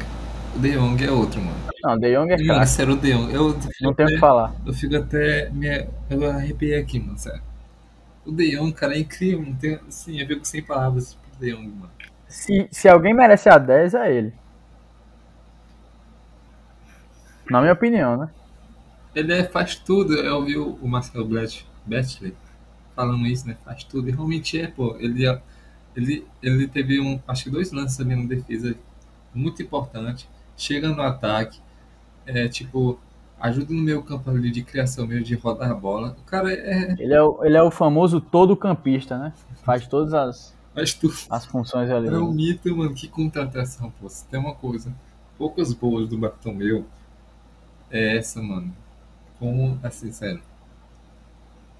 O 0.55 0.59
De 0.61 0.71
Jong 0.71 1.05
é 1.05 1.11
outro, 1.11 1.41
mano. 1.41 1.57
Não, 1.83 1.99
De 1.99 2.15
Jong 2.15 2.33
é 2.33 2.37
craque. 2.37 2.69
Sério, 2.69 2.95
o 2.95 2.97
De 2.97 3.13
Jong. 3.13 3.35
Eu 3.35 3.59
não 3.81 3.93
tenho 3.93 4.09
o 4.09 4.13
que 4.13 4.19
falar. 4.19 4.55
Eu 4.65 4.73
fico 4.73 4.97
até. 4.97 5.51
Me, 5.51 5.89
eu 6.09 6.31
arrepiei 6.31 6.79
aqui, 6.79 7.01
mano, 7.01 7.19
sério. 7.19 7.43
O 8.25 8.31
De 8.31 8.57
Jong, 8.57 8.73
cara, 8.73 8.95
é 8.95 9.01
incrível. 9.01 9.45
Não 9.45 9.55
tem, 9.55 9.81
assim, 9.89 10.21
eu 10.21 10.27
fico 10.29 10.45
sem 10.45 10.63
palavras 10.63 11.15
pro 11.15 11.41
De 11.41 11.53
Jong, 11.53 11.67
mano. 11.67 11.91
Se, 12.29 12.69
se 12.71 12.89
alguém 12.89 13.13
merece 13.13 13.49
a 13.49 13.59
10, 13.59 13.95
é 13.95 14.13
ele. 14.13 14.33
Na 17.51 17.61
minha 17.61 17.73
opinião, 17.73 18.17
né? 18.17 18.31
Ele 19.15 19.33
é, 19.33 19.45
faz 19.45 19.77
tudo. 19.77 20.15
Eu 20.15 20.37
ouvi 20.37 20.57
o 20.59 20.87
Marcelo 20.87 21.25
Bletchley 21.25 22.35
falando 22.95 23.27
isso, 23.27 23.47
né? 23.47 23.57
Faz 23.65 23.85
tudo. 23.85 24.09
E 24.09 24.13
realmente 24.13 24.61
é, 24.61 24.67
pô. 24.67 24.97
Ele, 24.99 25.27
ele, 25.95 26.27
ele 26.43 26.69
teve, 26.69 27.01
um, 27.01 27.21
acho 27.27 27.45
que 27.45 27.51
dois 27.51 27.73
lances 27.73 28.01
ali 28.01 28.15
na 28.15 28.27
defesa 28.27 28.75
muito 29.35 29.63
importante. 29.63 30.29
Chega 30.57 30.89
no 30.89 31.03
ataque, 31.03 31.61
é, 32.27 32.49
tipo, 32.49 32.99
ajuda 33.39 33.73
no 33.73 33.83
meio 33.83 34.03
campo 34.03 34.31
ali 34.31 34.51
de 34.51 34.63
criação 34.63 35.07
mesmo, 35.07 35.25
de 35.25 35.35
rodar 35.35 35.71
a 35.71 35.75
bola. 35.75 36.17
O 36.19 36.25
cara 36.25 36.53
é. 36.53 36.97
Ele 36.99 37.15
é 37.15 37.23
o, 37.23 37.45
ele 37.45 37.57
é 37.57 37.63
o 37.63 37.71
famoso 37.71 38.21
todo 38.21 38.57
campista, 38.57 39.19
né? 39.19 39.33
Faz 39.63 39.87
todas 39.87 40.15
as, 40.15 40.57
Faz 40.75 40.93
tudo. 40.93 41.15
as 41.31 41.47
funções 41.47 41.91
ali. 41.91 42.09
É 42.09 42.19
um 42.19 42.33
mito, 42.33 42.75
mano. 42.77 42.95
Que 42.95 43.09
contratação, 43.09 43.91
pô. 44.01 44.09
Se 44.09 44.27
tem 44.27 44.39
uma 44.39 44.55
coisa. 44.55 44.93
Poucas 45.39 45.73
boas 45.73 46.09
do 46.09 46.17
Bartomeu 46.17 46.87
é 47.91 48.17
essa, 48.17 48.43
mano. 48.43 48.75
Como, 49.39 49.79
assim, 49.83 50.11
sério. 50.13 50.43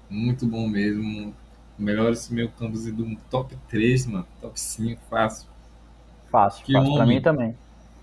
Muito 0.09 0.45
bom 0.45 0.67
mesmo. 0.67 1.33
Melhor 1.77 2.11
esse 2.11 2.33
meio 2.33 2.49
campo 2.51 2.77
do 2.77 3.15
top 3.29 3.55
3, 3.69 4.05
mano. 4.07 4.25
Top 4.41 4.59
5, 4.59 5.01
fácil. 5.09 5.47
Fácil, 6.31 6.65
Que 6.65 6.73
fácil. 6.73 6.93
Pra 6.93 7.03
homem. 7.03 7.17
mim 7.17 7.21
também. 7.21 7.55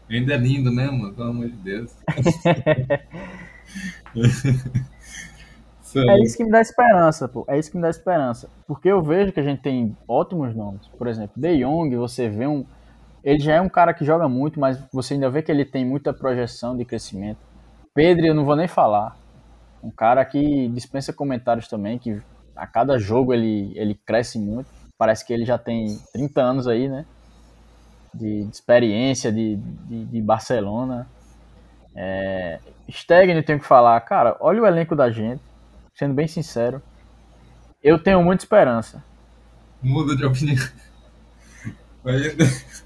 Ainda 0.08 0.34
é 0.34 0.36
lindo, 0.36 0.70
né, 0.70 0.90
mano? 0.90 1.14
Pelo 1.14 1.30
amor 1.30 1.48
de 1.48 1.56
Deus. 1.56 1.92
É 5.96 6.20
isso 6.24 6.36
que 6.36 6.44
me 6.44 6.50
dá 6.50 6.60
esperança, 6.60 7.28
pô. 7.28 7.44
É 7.46 7.56
isso 7.56 7.70
que 7.70 7.76
me 7.76 7.82
dá 7.82 7.88
esperança. 7.88 8.48
Porque 8.66 8.88
eu 8.88 9.00
vejo 9.00 9.32
que 9.32 9.38
a 9.38 9.44
gente 9.44 9.62
tem 9.62 9.96
ótimos 10.08 10.54
nomes. 10.54 10.88
Por 10.98 11.06
exemplo, 11.06 11.40
De 11.40 11.58
Jong, 11.58 11.94
você 11.96 12.28
vê 12.28 12.48
um. 12.48 12.64
Ele 13.22 13.38
já 13.38 13.54
é 13.54 13.60
um 13.60 13.68
cara 13.68 13.94
que 13.94 14.04
joga 14.04 14.28
muito, 14.28 14.58
mas 14.58 14.76
você 14.92 15.14
ainda 15.14 15.30
vê 15.30 15.40
que 15.40 15.52
ele 15.52 15.64
tem 15.64 15.84
muita 15.84 16.12
projeção 16.12 16.76
de 16.76 16.84
crescimento. 16.84 17.38
Pedro, 17.94 18.26
eu 18.26 18.34
não 18.34 18.44
vou 18.44 18.56
nem 18.56 18.68
falar. 18.68 19.16
Um 19.82 19.90
cara 19.90 20.24
que 20.24 20.68
dispensa 20.68 21.12
comentários 21.12 21.68
também, 21.68 21.98
que 21.98 22.20
a 22.56 22.66
cada 22.66 22.98
jogo 22.98 23.32
ele, 23.32 23.72
ele 23.76 23.94
cresce 23.94 24.38
muito. 24.38 24.68
Parece 24.98 25.24
que 25.24 25.32
ele 25.32 25.44
já 25.44 25.58
tem 25.58 25.98
30 26.12 26.40
anos 26.42 26.66
aí, 26.66 26.88
né? 26.88 27.04
De, 28.12 28.44
de 28.44 28.50
experiência 28.50 29.32
de, 29.32 29.56
de, 29.56 30.04
de 30.06 30.20
Barcelona. 30.20 31.06
É, 31.94 32.58
Stegner, 32.90 33.44
tenho 33.44 33.60
que 33.60 33.66
falar, 33.66 34.00
cara, 34.00 34.36
olha 34.40 34.62
o 34.62 34.66
elenco 34.66 34.96
da 34.96 35.10
gente 35.10 35.40
sendo 35.94 36.14
bem 36.14 36.26
sincero, 36.26 36.82
eu 37.82 37.98
tenho 37.98 38.22
muita 38.22 38.44
esperança. 38.44 39.02
Muda 39.80 40.16
de 40.16 40.24
opinião. 40.24 40.66
Vai... 42.02 42.20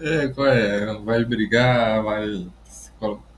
É, 0.00 0.28
qual 0.28 0.46
é? 0.46 0.94
Vai 1.00 1.24
brigar, 1.24 2.04
vai 2.04 2.46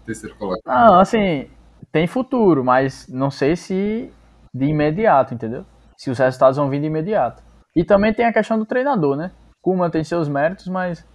terceiro 0.04 0.36
colocado. 0.36 0.62
Não, 0.66 1.00
assim, 1.00 1.48
tem 1.92 2.06
futuro, 2.06 2.64
mas 2.64 3.06
não 3.08 3.30
sei 3.30 3.56
se 3.56 4.12
de 4.52 4.64
imediato, 4.64 5.34
entendeu? 5.34 5.64
Se 5.96 6.10
os 6.10 6.18
resultados 6.18 6.56
vão 6.56 6.68
vir 6.68 6.80
de 6.80 6.86
imediato. 6.86 7.42
E 7.76 7.84
também 7.84 8.12
tem 8.12 8.24
a 8.24 8.32
questão 8.32 8.58
do 8.58 8.66
treinador, 8.66 9.16
né? 9.16 9.30
Kuma 9.62 9.90
tem 9.90 10.02
seus 10.02 10.28
méritos, 10.28 10.66
mas 10.66 11.06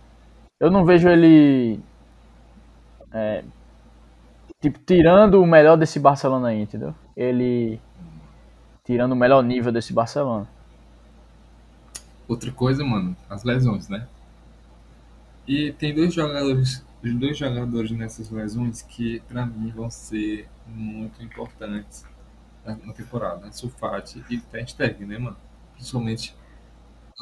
eu 0.60 0.72
não 0.72 0.86
vejo 0.86 1.10
ele 1.10 1.80
é, 3.12 3.44
tipo, 4.62 4.80
tirando 4.80 5.42
o 5.42 5.46
melhor 5.46 5.78
desse 5.78 6.00
Barcelona 6.00 6.50
aí, 6.50 6.62
entendeu? 6.62 6.94
Ele 7.16 7.80
tirando 8.84 9.14
o 9.14 9.16
melhor 9.16 9.42
nível 9.42 9.72
desse 9.72 9.94
Barcelona. 9.94 10.48
Outra 12.28 12.52
coisa, 12.52 12.84
mano, 12.84 13.16
as 13.30 13.44
lesões, 13.44 13.88
né? 13.90 14.08
E 15.48 15.72
tem 15.74 15.94
dois 15.94 16.14
jogadores, 16.14 16.85
dois 17.14 17.38
jogadores 17.38 17.92
nessas 17.92 18.30
lesões 18.30 18.82
que 18.82 19.20
pra 19.28 19.46
mim 19.46 19.72
vão 19.72 19.90
ser 19.90 20.50
muito 20.68 21.22
importantes 21.24 22.06
na, 22.66 22.76
temporada, 22.94 23.52
Sulfati 23.52 24.24
e 24.30 24.40
Ter 24.40 24.68
Stegen, 24.68 25.06
né, 25.06 25.18
mano? 25.20 25.38
Principalmente 25.74 26.36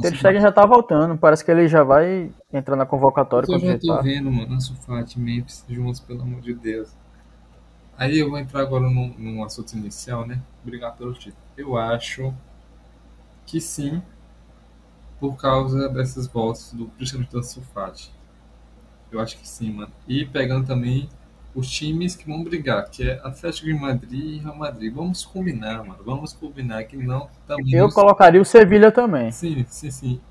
Ter 0.02 0.16
Stegen 0.16 0.42
já 0.42 0.52
tá 0.52 0.66
voltando, 0.66 1.18
parece 1.18 1.44
que 1.44 1.52
ele 1.52 1.68
já 1.68 1.84
vai 1.84 2.32
entrar 2.52 2.76
na 2.76 2.86
convocatória 2.86 3.46
Eu 3.48 3.60
já 3.60 3.78
tô 3.78 3.88
Getafe. 3.88 4.04
vendo, 4.04 4.32
mano, 4.32 4.56
Ansu 4.56 4.76
Fati, 4.76 5.20
Memphis 5.20 5.66
juntos, 5.70 6.00
pelo 6.00 6.22
amor 6.22 6.42
de 6.42 6.54
Deus. 6.54 6.96
Aí 7.96 8.18
eu 8.18 8.30
vou 8.30 8.40
entrar 8.40 8.62
agora 8.62 8.90
num, 8.90 9.14
num 9.18 9.44
assunto 9.44 9.74
inicial, 9.74 10.26
né? 10.26 10.42
Obrigado 10.64 10.98
pelo 10.98 11.14
título. 11.14 11.38
Eu 11.56 11.78
acho 11.78 12.34
que 13.46 13.62
sim, 13.62 14.02
por 15.20 15.38
causa 15.38 15.88
dessas 15.90 16.26
voltas, 16.26 16.74
do, 16.74 16.86
principalmente 16.88 17.32
do 17.32 17.40
Ansu 17.40 17.62
Fati. 17.74 18.12
Eu 19.14 19.20
acho 19.20 19.38
que 19.38 19.48
sim, 19.48 19.72
mano. 19.72 19.92
E 20.08 20.26
pegando 20.26 20.66
também 20.66 21.08
os 21.56 21.70
times 21.70 22.16
que 22.16 22.28
vão 22.28 22.44
brigar, 22.44 22.90
que 22.90 23.08
é 23.08 23.20
Atlético 23.24 23.68
de 23.68 23.74
Madrid 23.74 24.38
e 24.38 24.38
Real 24.40 24.58
Madrid. 24.58 24.94
Vamos 24.94 25.24
combinar, 25.24 25.84
mano. 25.84 26.00
Vamos 26.04 26.34
combinar 26.34 26.84
que 26.86 26.98
não 26.98 27.30
também 27.48 27.74
Eu 27.74 27.90
colocaria 27.90 28.42
o 28.42 28.46
Sevilha 28.46 28.92
também. 28.92 29.32
Sim, 29.32 29.64
sim, 29.68 29.92
sim. 29.92 30.22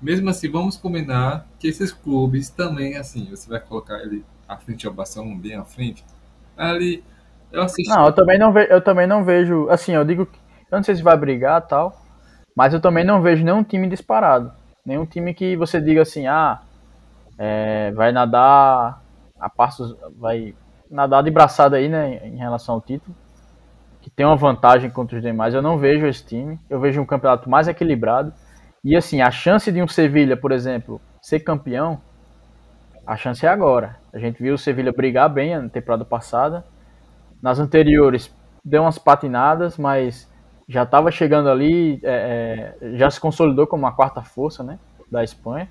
Mesmo 0.00 0.30
assim, 0.30 0.50
vamos 0.50 0.76
combinar 0.76 1.46
que 1.58 1.68
esses 1.68 1.92
clubes 1.92 2.48
também, 2.48 2.96
assim, 2.96 3.28
você 3.28 3.48
vai 3.48 3.60
colocar 3.60 4.00
ele 4.00 4.24
à 4.48 4.56
frente 4.56 4.86
ao 4.86 4.94
Barcelona, 4.94 5.36
bem 5.38 5.54
à 5.54 5.64
frente. 5.64 6.02
Ali, 6.56 7.04
eu 7.52 7.62
assisti. 7.62 7.90
Não, 7.90 8.06
eu 8.06 8.12
também 8.12 8.38
não, 8.38 8.52
ve 8.52 8.66
eu 8.70 8.80
também 8.80 9.06
não 9.06 9.22
vejo. 9.22 9.68
Assim, 9.68 9.92
eu 9.92 10.04
digo 10.04 10.24
que. 10.24 10.38
Eu 10.72 10.76
não 10.76 10.82
sei 10.82 10.94
se 10.94 11.02
vai 11.02 11.16
brigar 11.16 11.66
tal. 11.66 12.00
Mas 12.56 12.72
eu 12.72 12.80
também 12.80 13.04
não 13.04 13.20
vejo 13.20 13.44
nenhum 13.44 13.62
time 13.62 13.86
disparado. 13.86 14.52
Nenhum 14.84 15.04
time 15.04 15.34
que 15.34 15.56
você 15.56 15.80
diga 15.80 16.02
assim, 16.02 16.26
ah, 16.26 16.60
é, 17.42 17.90
vai 17.92 18.12
nadar 18.12 19.02
a 19.40 19.48
passos. 19.48 19.96
Vai 20.18 20.54
nadar 20.90 21.22
de 21.22 21.30
braçada 21.30 21.78
aí, 21.78 21.88
né, 21.88 22.20
em 22.26 22.36
relação 22.36 22.74
ao 22.74 22.80
título. 22.82 23.16
Que 24.02 24.10
tem 24.10 24.26
uma 24.26 24.36
vantagem 24.36 24.90
contra 24.90 25.16
os 25.16 25.22
demais. 25.22 25.54
Eu 25.54 25.62
não 25.62 25.78
vejo 25.78 26.06
esse 26.06 26.24
time. 26.24 26.60
Eu 26.68 26.78
vejo 26.78 27.00
um 27.00 27.06
campeonato 27.06 27.48
mais 27.48 27.66
equilibrado. 27.66 28.32
E 28.84 28.94
assim, 28.94 29.22
a 29.22 29.30
chance 29.30 29.72
de 29.72 29.82
um 29.82 29.88
Sevilha, 29.88 30.36
por 30.36 30.52
exemplo, 30.52 31.00
ser 31.20 31.40
campeão, 31.40 32.00
a 33.06 33.16
chance 33.16 33.44
é 33.44 33.48
agora. 33.48 33.96
A 34.12 34.18
gente 34.18 34.42
viu 34.42 34.54
o 34.54 34.58
Sevilha 34.58 34.92
brigar 34.92 35.28
bem 35.30 35.58
na 35.58 35.68
temporada 35.68 36.04
passada. 36.04 36.64
Nas 37.42 37.58
anteriores 37.58 38.34
deu 38.62 38.82
umas 38.82 38.98
patinadas, 38.98 39.78
mas 39.78 40.30
já 40.68 40.82
estava 40.82 41.10
chegando 41.10 41.48
ali, 41.48 42.00
é, 42.02 42.76
é, 42.82 42.96
já 42.96 43.10
se 43.10 43.18
consolidou 43.18 43.66
como 43.66 43.86
a 43.86 43.92
quarta 43.92 44.22
força, 44.22 44.62
né, 44.62 44.78
da 45.10 45.24
Espanha. 45.24 45.68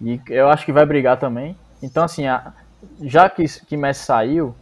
E 0.00 0.20
eu 0.28 0.48
acho 0.48 0.64
que 0.64 0.72
vai 0.72 0.84
brigar 0.86 1.18
também. 1.18 1.56
Então 1.82 2.04
assim, 2.04 2.26
a- 2.26 2.52
já 3.02 3.28
que, 3.28 3.44
que 3.66 3.76
Messi 3.76 4.04
saiu, 4.04 4.54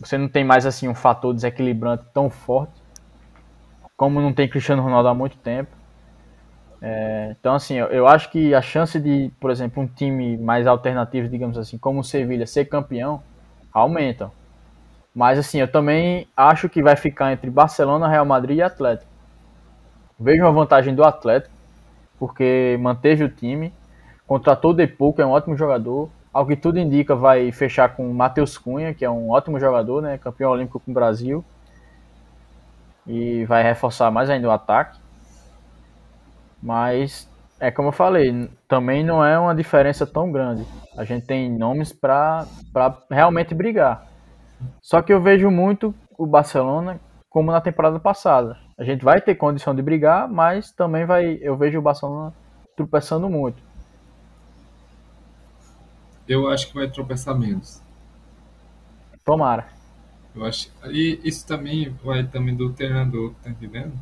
você 0.00 0.18
não 0.18 0.28
tem 0.28 0.44
mais 0.44 0.66
assim 0.66 0.88
um 0.88 0.94
fator 0.94 1.34
desequilibrante 1.34 2.04
tão 2.14 2.30
forte, 2.30 2.74
como 3.96 4.20
não 4.20 4.32
tem 4.34 4.48
Cristiano 4.48 4.82
Ronaldo 4.82 5.08
há 5.08 5.14
muito 5.14 5.36
tempo. 5.38 5.70
É, 6.80 7.34
então 7.38 7.54
assim, 7.54 7.74
eu, 7.76 7.86
eu 7.86 8.06
acho 8.06 8.30
que 8.30 8.54
a 8.54 8.60
chance 8.62 8.98
de, 9.00 9.30
por 9.40 9.50
exemplo, 9.50 9.82
um 9.82 9.86
time 9.86 10.36
mais 10.36 10.66
alternativo, 10.66 11.28
digamos 11.28 11.56
assim, 11.56 11.78
como 11.78 12.00
o 12.00 12.04
Sevilha 12.04 12.46
ser 12.46 12.66
campeão, 12.66 13.22
aumentam. 13.72 14.30
Mas 15.14 15.38
assim, 15.38 15.60
eu 15.60 15.68
também 15.70 16.28
acho 16.36 16.68
que 16.68 16.82
vai 16.82 16.96
ficar 16.96 17.32
entre 17.32 17.50
Barcelona, 17.50 18.08
Real 18.08 18.26
Madrid 18.26 18.58
e 18.58 18.62
Atlético. 18.62 19.10
Vejo 20.18 20.42
uma 20.42 20.52
vantagem 20.52 20.94
do 20.94 21.04
Atlético, 21.04 21.54
porque 22.18 22.76
manteve 22.80 23.24
o 23.24 23.28
time, 23.30 23.72
contratou 24.32 24.70
o 24.70 24.74
Depou, 24.74 25.12
que 25.12 25.20
é 25.20 25.26
um 25.26 25.30
ótimo 25.32 25.54
jogador. 25.58 26.08
Ao 26.32 26.46
que 26.46 26.56
tudo 26.56 26.78
indica, 26.78 27.14
vai 27.14 27.52
fechar 27.52 27.94
com 27.94 28.10
o 28.10 28.14
Matheus 28.14 28.56
Cunha, 28.56 28.94
que 28.94 29.04
é 29.04 29.10
um 29.10 29.28
ótimo 29.28 29.60
jogador, 29.60 30.00
né? 30.00 30.16
Campeão 30.16 30.50
olímpico 30.50 30.80
com 30.80 30.90
o 30.90 30.94
Brasil. 30.94 31.44
E 33.06 33.44
vai 33.44 33.62
reforçar 33.62 34.10
mais 34.10 34.30
ainda 34.30 34.48
o 34.48 34.50
ataque. 34.50 34.98
Mas 36.62 37.28
é 37.60 37.70
como 37.70 37.88
eu 37.88 37.92
falei, 37.92 38.48
também 38.66 39.04
não 39.04 39.22
é 39.22 39.38
uma 39.38 39.54
diferença 39.54 40.06
tão 40.06 40.32
grande. 40.32 40.64
A 40.96 41.04
gente 41.04 41.26
tem 41.26 41.50
nomes 41.50 41.92
para 41.92 42.46
realmente 43.10 43.54
brigar. 43.54 44.06
Só 44.80 45.02
que 45.02 45.12
eu 45.12 45.20
vejo 45.20 45.50
muito 45.50 45.94
o 46.16 46.24
Barcelona 46.24 46.98
como 47.28 47.52
na 47.52 47.60
temporada 47.60 48.00
passada. 48.00 48.56
A 48.78 48.84
gente 48.84 49.04
vai 49.04 49.20
ter 49.20 49.34
condição 49.34 49.74
de 49.74 49.82
brigar, 49.82 50.26
mas 50.26 50.70
também 50.70 51.04
vai, 51.04 51.38
eu 51.42 51.54
vejo 51.54 51.78
o 51.78 51.82
Barcelona 51.82 52.32
tropeçando 52.74 53.28
muito. 53.28 53.71
Eu 56.26 56.48
acho 56.48 56.66
que 56.68 56.74
vai 56.74 56.90
tropeçar 56.90 57.38
menos. 57.38 57.80
Tomara. 59.24 59.66
Eu 60.34 60.44
acho. 60.44 60.70
E 60.90 61.20
isso 61.24 61.46
também 61.46 61.88
vai 62.04 62.26
também 62.26 62.54
do 62.54 62.70
treinador, 62.72 63.32
tá 63.42 63.48
entendendo? 63.50 63.98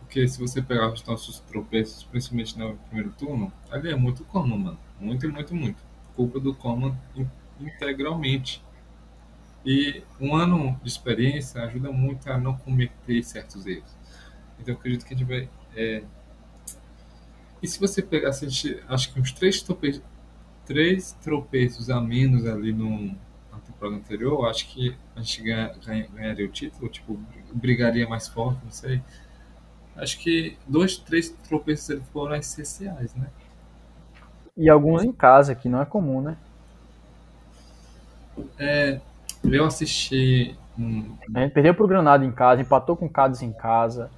Porque 0.00 0.26
se 0.26 0.38
você 0.40 0.62
pegar 0.62 0.92
os 0.92 1.04
nossos 1.04 1.40
tropeços, 1.40 2.02
principalmente 2.04 2.58
no 2.58 2.76
primeiro 2.76 3.10
turno, 3.12 3.52
ali 3.70 3.90
é 3.90 3.96
muito 3.96 4.24
comum, 4.24 4.56
mano. 4.58 4.78
Muito, 4.98 5.30
muito, 5.30 5.54
muito. 5.54 5.82
Culpa 6.16 6.40
do 6.40 6.54
Coman 6.54 6.96
in- 7.14 7.28
integralmente. 7.60 8.62
E 9.64 10.02
um 10.20 10.34
ano 10.34 10.78
de 10.82 10.88
experiência 10.88 11.62
ajuda 11.62 11.90
muito 11.92 12.30
a 12.30 12.38
não 12.38 12.56
cometer 12.56 13.22
certos 13.22 13.66
erros. 13.66 13.90
Então 14.58 14.74
eu 14.74 14.78
acredito 14.78 15.06
que 15.06 15.14
a 15.14 15.16
gente 15.16 15.26
vai. 15.28 15.48
é, 15.76 16.02
E 17.62 17.66
se 17.66 17.78
você 17.80 18.02
pegar, 18.02 18.30
assim, 18.30 18.46
a 18.46 18.48
gente- 18.48 18.82
acho 18.88 19.12
que 19.12 19.20
uns 19.20 19.32
três 19.32 19.60
tropeços, 19.62 20.02
três 20.68 21.12
tropeços 21.22 21.88
a 21.88 21.98
menos 21.98 22.46
ali 22.46 22.74
no, 22.74 23.06
na 23.50 23.58
temporada 23.66 23.96
anterior, 23.96 24.44
eu 24.44 24.46
acho 24.46 24.68
que 24.68 24.94
a 25.16 25.20
gente 25.22 25.42
ganha, 25.42 25.74
ganha, 25.84 26.06
ganharia 26.14 26.44
o 26.44 26.50
título, 26.50 26.90
tipo, 26.90 27.18
brigaria 27.54 28.06
mais 28.06 28.28
forte, 28.28 28.60
não 28.62 28.70
sei. 28.70 29.00
Acho 29.96 30.18
que 30.18 30.58
dois, 30.66 30.98
três 30.98 31.30
tropeços 31.30 31.88
ele 31.88 32.02
foram 32.12 32.36
essenciais, 32.36 33.14
né? 33.14 33.28
E 34.54 34.68
alguns 34.68 35.02
em 35.02 35.12
casa, 35.12 35.54
que 35.54 35.70
não 35.70 35.80
é 35.80 35.86
comum, 35.86 36.20
né? 36.20 36.36
É, 38.58 39.00
eu 39.42 39.64
assisti. 39.64 40.54
Um... 40.78 41.16
A 41.34 41.40
gente 41.40 41.52
perdeu 41.52 41.74
pro 41.74 41.88
Granada 41.88 42.24
em 42.24 42.30
casa, 42.30 42.60
empatou 42.60 42.94
com 42.94 43.06
o 43.06 43.10
Cádiz 43.10 43.40
em 43.40 43.52
casa. 43.52 44.10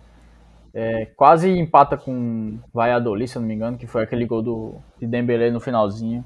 É, 0.75 1.07
quase 1.17 1.49
empata 1.49 1.97
com 1.97 2.59
Valladolid, 2.75 3.31
se 3.31 3.37
eu 3.39 3.41
não 3.41 3.49
me 3.49 3.55
engano, 3.55 3.79
que 3.79 3.87
foi 3.87 4.03
aquele 4.03 4.27
gol 4.27 4.43
do, 4.43 4.75
de 4.99 5.07
Dembélé 5.07 5.51
no 5.51 5.61
finalzinho. 5.61 6.25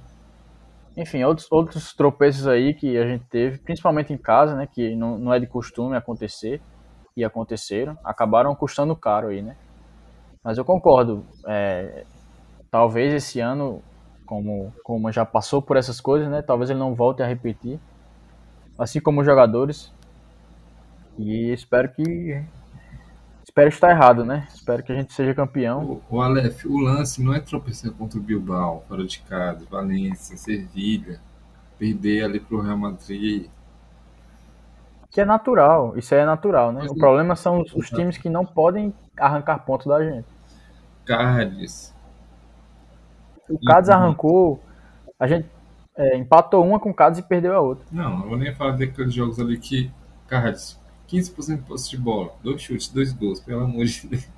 Enfim, 0.96 1.24
outros, 1.24 1.50
outros 1.50 1.92
tropeços 1.92 2.46
aí 2.46 2.72
que 2.72 2.96
a 2.96 3.06
gente 3.06 3.24
teve, 3.24 3.58
principalmente 3.58 4.12
em 4.12 4.16
casa, 4.16 4.54
né, 4.54 4.66
que 4.66 4.94
não, 4.94 5.18
não 5.18 5.34
é 5.34 5.40
de 5.40 5.46
costume 5.46 5.96
acontecer, 5.96 6.62
e 7.16 7.24
aconteceram, 7.24 7.96
acabaram 8.04 8.54
custando 8.54 8.94
caro 8.96 9.28
aí, 9.28 9.42
né. 9.42 9.56
Mas 10.42 10.58
eu 10.58 10.64
concordo, 10.64 11.24
é, 11.46 12.04
talvez 12.70 13.12
esse 13.14 13.40
ano, 13.40 13.82
como, 14.26 14.72
como 14.82 15.10
já 15.10 15.24
passou 15.24 15.62
por 15.62 15.76
essas 15.76 16.00
coisas, 16.00 16.28
né, 16.28 16.42
talvez 16.42 16.70
ele 16.70 16.78
não 16.78 16.94
volte 16.94 17.22
a 17.22 17.26
repetir, 17.26 17.80
assim 18.78 19.00
como 19.00 19.20
os 19.20 19.26
jogadores, 19.26 19.92
e 21.18 21.52
espero 21.52 21.92
que 21.92 22.44
Espero 23.54 23.68
estar 23.68 23.90
errado, 23.92 24.24
né? 24.24 24.48
Espero 24.52 24.82
que 24.82 24.90
a 24.90 24.96
gente 24.96 25.12
seja 25.12 25.32
campeão. 25.32 26.02
O, 26.10 26.16
o 26.16 26.20
Aleph, 26.20 26.64
o 26.64 26.76
lance 26.76 27.22
não 27.22 27.32
é 27.32 27.38
tropeçar 27.38 27.92
contra 27.92 28.18
o 28.18 28.20
Bilbao, 28.20 28.82
fora 28.88 29.06
de 29.06 29.20
casa, 29.20 29.64
Valência, 29.70 30.36
Sevilha, 30.36 31.20
perder 31.78 32.24
ali 32.24 32.40
pro 32.40 32.60
Real 32.60 32.76
Madrid. 32.76 33.46
Que 35.08 35.20
é 35.20 35.24
natural, 35.24 35.96
isso 35.96 36.12
aí 36.12 36.22
é 36.22 36.26
natural, 36.26 36.72
né? 36.72 36.80
Mas 36.82 36.90
o 36.90 36.96
problema 36.96 37.36
são 37.36 37.60
os, 37.60 37.72
os, 37.76 37.88
times 37.90 38.18
que 38.18 38.28
não 38.28 38.44
podem 38.44 38.92
arrancar 39.16 39.60
pontos 39.60 39.86
da 39.86 40.02
gente. 40.02 40.26
Cádiz. 41.04 41.94
O 43.48 43.56
Cádiz 43.64 43.88
uhum. 43.88 43.94
arrancou, 43.94 44.64
a 45.16 45.28
gente 45.28 45.48
é, 45.96 46.16
empatou 46.16 46.66
uma 46.66 46.80
com 46.80 46.90
o 46.90 46.94
Cádiz 46.94 47.20
e 47.20 47.22
perdeu 47.22 47.54
a 47.54 47.60
outra. 47.60 47.86
Não, 47.92 48.18
não 48.18 48.28
vou 48.30 48.36
nem 48.36 48.52
falar 48.52 48.72
daqueles 48.72 49.14
jogos 49.14 49.38
ali 49.38 49.56
que 49.58 49.92
Cádiz 50.26 50.82
15% 51.08 51.56
de 51.56 51.62
posse 51.62 51.90
de 51.90 51.98
bola, 51.98 52.32
dois 52.42 52.60
chutes, 52.60 52.88
dois 52.88 53.12
gols, 53.12 53.40
pelo 53.40 53.64
amor 53.64 53.84
de 53.84 54.06
Deus. 54.06 54.28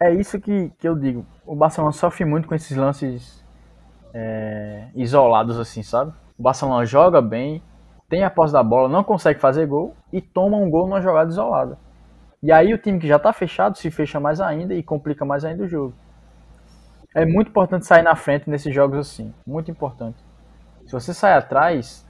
É 0.00 0.14
isso 0.14 0.40
que, 0.40 0.70
que 0.78 0.88
eu 0.88 0.94
digo. 0.94 1.26
O 1.44 1.56
Barcelona 1.56 1.92
sofre 1.92 2.24
muito 2.24 2.46
com 2.46 2.54
esses 2.54 2.76
lances 2.76 3.44
é, 4.14 4.88
isolados, 4.94 5.58
assim, 5.58 5.82
sabe? 5.82 6.12
O 6.38 6.42
Barcelona 6.42 6.84
joga 6.84 7.20
bem, 7.20 7.62
tem 8.08 8.22
a 8.22 8.30
posse 8.30 8.52
da 8.52 8.62
bola, 8.62 8.88
não 8.88 9.02
consegue 9.02 9.40
fazer 9.40 9.66
gol 9.66 9.96
e 10.12 10.20
toma 10.20 10.56
um 10.56 10.70
gol 10.70 10.86
numa 10.86 11.00
jogada 11.00 11.30
isolada. 11.30 11.78
E 12.40 12.52
aí 12.52 12.72
o 12.72 12.78
time 12.78 13.00
que 13.00 13.08
já 13.08 13.16
está 13.16 13.32
fechado 13.32 13.76
se 13.76 13.90
fecha 13.90 14.20
mais 14.20 14.40
ainda 14.40 14.72
e 14.72 14.82
complica 14.82 15.24
mais 15.24 15.44
ainda 15.44 15.64
o 15.64 15.68
jogo. 15.68 15.94
É 17.14 17.26
muito 17.26 17.48
importante 17.48 17.84
sair 17.84 18.02
na 18.02 18.14
frente 18.14 18.48
nesses 18.48 18.72
jogos 18.72 18.98
assim, 18.98 19.34
muito 19.44 19.70
importante. 19.70 20.18
Se 20.86 20.92
você 20.92 21.12
sai 21.12 21.32
atrás, 21.32 22.06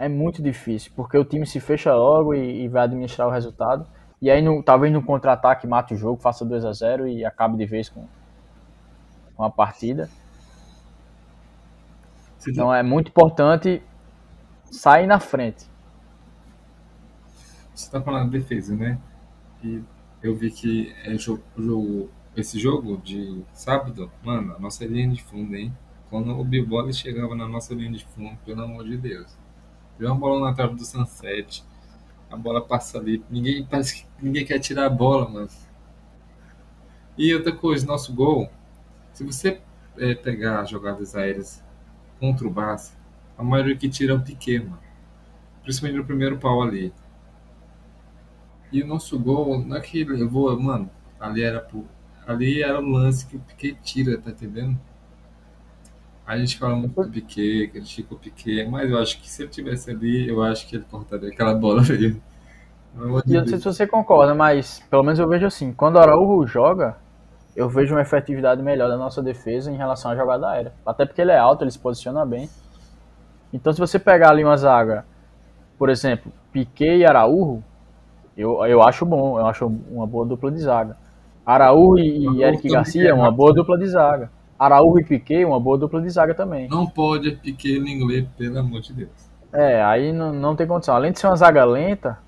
é 0.00 0.08
muito 0.08 0.42
difícil, 0.42 0.90
porque 0.96 1.18
o 1.18 1.24
time 1.26 1.46
se 1.46 1.60
fecha 1.60 1.94
logo 1.94 2.32
e, 2.32 2.62
e 2.62 2.68
vai 2.68 2.84
administrar 2.84 3.28
o 3.28 3.30
resultado. 3.30 3.86
E 4.20 4.30
aí, 4.30 4.40
no, 4.40 4.62
talvez 4.62 4.90
no 4.90 5.02
contra-ataque, 5.02 5.66
mate 5.66 5.92
o 5.92 5.96
jogo, 5.96 6.22
faça 6.22 6.42
2 6.42 6.64
a 6.64 6.72
0 6.72 7.06
e 7.06 7.22
acabe 7.22 7.58
de 7.58 7.66
vez 7.66 7.90
com, 7.90 8.08
com 9.36 9.44
a 9.44 9.50
partida. 9.50 10.08
Sim. 12.38 12.52
Então 12.52 12.74
é 12.74 12.82
muito 12.82 13.08
importante 13.08 13.82
sair 14.70 15.06
na 15.06 15.20
frente. 15.20 15.68
Você 17.74 17.84
está 17.84 18.00
falando 18.00 18.30
de 18.30 18.38
defesa, 18.38 18.74
né? 18.74 18.98
E 19.62 19.82
eu 20.22 20.34
vi 20.34 20.50
que 20.50 20.94
é 21.04 21.14
jogo, 21.18 21.42
jogo, 21.58 22.10
esse 22.34 22.58
jogo 22.58 22.96
de 22.96 23.44
sábado, 23.52 24.10
mano, 24.24 24.56
a 24.56 24.58
nossa 24.58 24.82
linha 24.86 25.10
de 25.10 25.22
fundo, 25.22 25.54
hein? 25.54 25.76
Quando 26.08 26.30
o 26.30 26.42
Bilbao 26.42 26.90
chegava 26.90 27.34
na 27.34 27.46
nossa 27.46 27.74
linha 27.74 27.92
de 27.92 28.06
fundo, 28.06 28.38
pelo 28.46 28.62
amor 28.62 28.84
de 28.84 28.96
Deus 28.96 29.39
Vê 30.00 30.06
uma 30.06 30.16
bola 30.16 30.48
na 30.48 30.54
trave 30.54 30.76
do 30.76 30.82
Sunset. 30.82 31.62
A 32.30 32.34
bola 32.34 32.62
passa 32.62 32.96
ali. 32.96 33.22
Ninguém, 33.28 33.66
parece 33.66 33.96
que 33.96 34.06
ninguém 34.18 34.46
quer 34.46 34.58
tirar 34.58 34.86
a 34.86 34.90
bola, 34.90 35.28
mano. 35.28 35.48
E 37.18 37.34
outra 37.34 37.54
coisa, 37.54 37.86
nosso 37.86 38.14
gol. 38.14 38.50
Se 39.12 39.22
você 39.22 39.60
é, 39.98 40.14
pegar 40.14 40.64
jogadas 40.64 41.14
aéreas 41.14 41.62
contra 42.18 42.46
o 42.46 42.50
Barça, 42.50 42.96
a 43.36 43.44
maioria 43.44 43.76
que 43.76 43.90
tira 43.90 44.14
é 44.14 44.16
o 44.16 44.22
Piquet, 44.22 44.60
mano. 44.60 44.80
Principalmente 45.62 45.98
no 45.98 46.06
primeiro 46.06 46.38
pau 46.38 46.62
ali. 46.62 46.94
E 48.72 48.82
o 48.82 48.86
nosso 48.86 49.18
gol, 49.18 49.62
não 49.62 49.76
é 49.76 49.80
que 49.82 50.02
levou, 50.02 50.58
mano, 50.58 50.90
ali 51.18 51.42
era, 51.42 51.68
ali 52.26 52.62
era 52.62 52.80
o 52.80 52.88
lance 52.88 53.26
que 53.26 53.36
o 53.36 53.40
Piquet 53.40 53.76
tira, 53.82 54.16
tá 54.16 54.30
entendendo? 54.30 54.80
A 56.30 56.38
gente 56.38 56.60
fala 56.60 56.76
muito 56.76 56.94
do 56.94 57.10
Piquet, 57.10 57.66
critica 57.72 58.14
o 58.14 58.16
Piquet, 58.16 58.64
mas 58.70 58.88
eu 58.88 58.98
acho 59.00 59.20
que 59.20 59.28
se 59.28 59.42
ele 59.42 59.50
tivesse 59.50 59.90
ali, 59.90 60.28
eu 60.28 60.40
acho 60.40 60.64
que 60.68 60.76
ele 60.76 60.84
cortaria 60.88 61.28
aquela 61.28 61.54
bola 61.54 61.82
mesmo. 61.82 62.22
E 63.26 63.34
eu 63.34 63.40
não 63.40 63.48
sei 63.48 63.58
se 63.58 63.64
você 63.64 63.84
concorda, 63.84 64.32
mas 64.32 64.80
pelo 64.88 65.02
menos 65.02 65.18
eu 65.18 65.26
vejo 65.26 65.44
assim, 65.44 65.72
quando 65.72 65.96
o 65.96 65.98
Araújo 65.98 66.46
joga, 66.46 66.96
eu 67.56 67.68
vejo 67.68 67.96
uma 67.96 68.00
efetividade 68.00 68.62
melhor 68.62 68.88
da 68.88 68.96
nossa 68.96 69.20
defesa 69.20 69.72
em 69.72 69.76
relação 69.76 70.12
à 70.12 70.14
jogada 70.14 70.48
aérea. 70.48 70.72
Até 70.86 71.04
porque 71.04 71.20
ele 71.20 71.32
é 71.32 71.36
alto, 71.36 71.64
ele 71.64 71.70
se 71.72 71.80
posiciona 71.80 72.24
bem. 72.24 72.48
Então 73.52 73.72
se 73.72 73.80
você 73.80 73.98
pegar 73.98 74.30
ali 74.30 74.44
uma 74.44 74.56
zaga, 74.56 75.04
por 75.76 75.90
exemplo, 75.90 76.32
Piquet 76.52 76.98
e 76.98 77.04
Araújo, 77.04 77.60
eu, 78.36 78.64
eu 78.66 78.80
acho 78.84 79.04
bom, 79.04 79.36
eu 79.36 79.46
acho 79.46 79.66
uma 79.66 80.06
boa 80.06 80.24
dupla 80.24 80.52
de 80.52 80.60
zaga. 80.60 80.96
Araújo 81.44 82.04
e, 82.04 82.36
e 82.36 82.44
Eric 82.44 82.68
Garcia, 82.68 83.16
uma 83.16 83.32
boa 83.32 83.52
dupla 83.52 83.76
de 83.76 83.88
zaga. 83.88 84.30
Araújo 84.60 84.98
e 84.98 85.04
Piquet, 85.04 85.42
uma 85.46 85.58
boa 85.58 85.78
dupla 85.78 86.02
de 86.02 86.10
zaga 86.10 86.34
também. 86.34 86.68
Não 86.68 86.86
pode 86.86 87.30
Piquet 87.30 87.78
no 87.78 87.88
inglês, 87.88 88.28
pelo 88.36 88.58
amor 88.58 88.82
de 88.82 88.92
Deus. 88.92 89.30
É, 89.50 89.82
aí 89.82 90.12
não, 90.12 90.34
não 90.34 90.54
tem 90.54 90.66
condição. 90.66 90.94
Além 90.94 91.12
de 91.12 91.18
ser 91.18 91.28
uma 91.28 91.36
zaga 91.36 91.64
lenta, 91.64 92.18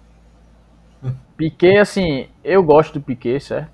Piquet, 1.36 1.76
assim, 1.76 2.28
eu 2.42 2.62
gosto 2.62 2.94
do 2.94 3.02
Piquet, 3.02 3.38
certo? 3.38 3.70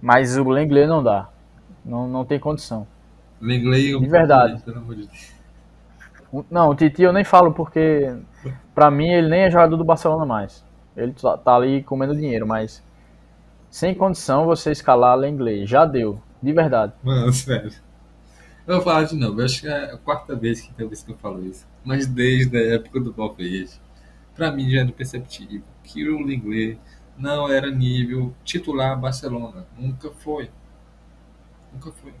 Mas 0.00 0.38
o 0.38 0.48
Lenglet 0.48 0.86
não 0.86 1.02
dá. 1.02 1.28
Não, 1.84 2.08
não 2.08 2.24
tem 2.24 2.40
condição. 2.40 2.86
Lenglet 3.38 3.98
De 4.00 4.08
verdade. 4.08 4.62
Pelo 4.62 4.78
amor 4.78 4.94
de 4.94 5.06
Deus. 5.06 5.34
Não, 6.50 6.70
o 6.70 6.74
Titi 6.74 7.02
eu 7.02 7.12
nem 7.12 7.24
falo 7.24 7.52
porque, 7.52 8.16
pra 8.74 8.90
mim, 8.90 9.08
ele 9.08 9.28
nem 9.28 9.40
é 9.42 9.50
jogador 9.50 9.76
do 9.76 9.84
Barcelona 9.84 10.24
mais. 10.24 10.64
Ele 10.96 11.12
tá, 11.12 11.36
tá 11.36 11.54
ali 11.54 11.82
comendo 11.82 12.16
dinheiro, 12.16 12.46
mas 12.46 12.82
sem 13.68 13.94
condição 13.94 14.46
você 14.46 14.70
escalar 14.70 15.16
Lenglet. 15.18 15.66
Já 15.66 15.84
deu. 15.84 16.18
De 16.42 16.52
verdade. 16.52 16.92
Mano, 17.02 17.32
sério. 17.32 17.72
Eu 18.66 18.76
vou 18.76 18.84
falar 18.84 19.04
de 19.04 19.16
novo, 19.16 19.40
eu 19.40 19.46
acho 19.46 19.62
que 19.62 19.68
é 19.68 19.92
a 19.92 19.96
quarta 19.96 20.36
vez 20.36 20.60
que 20.60 20.72
talvez 20.74 21.02
que 21.02 21.10
eu 21.10 21.16
falo 21.16 21.44
isso. 21.44 21.66
Mas 21.82 22.06
desde 22.06 22.56
a 22.56 22.74
época 22.74 23.00
do 23.00 23.12
Valverde, 23.12 23.80
pra 24.34 24.52
mim 24.52 24.70
já 24.70 24.80
era 24.80 24.92
perceptível 24.92 25.62
que 25.82 26.06
o 26.06 26.20
Lenglet 26.20 26.78
não 27.16 27.50
era 27.50 27.70
nível 27.70 28.34
titular 28.44 28.98
Barcelona. 29.00 29.66
Nunca 29.78 30.10
foi. 30.10 30.50
Nunca 31.72 31.90
foi. 31.92 32.12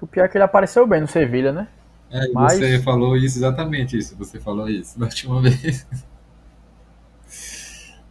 O 0.00 0.06
pior 0.06 0.24
é 0.24 0.28
que 0.28 0.36
ele 0.36 0.44
apareceu 0.44 0.86
bem 0.86 1.00
no 1.00 1.06
Sevilha, 1.06 1.50
né? 1.50 1.68
É, 2.10 2.28
Mas... 2.32 2.58
você 2.58 2.78
falou 2.80 3.16
isso, 3.16 3.38
exatamente 3.38 3.96
isso. 3.96 4.16
Você 4.16 4.38
falou 4.38 4.68
isso 4.68 4.96
na 5.00 5.06
última 5.06 5.40
vez. 5.40 5.86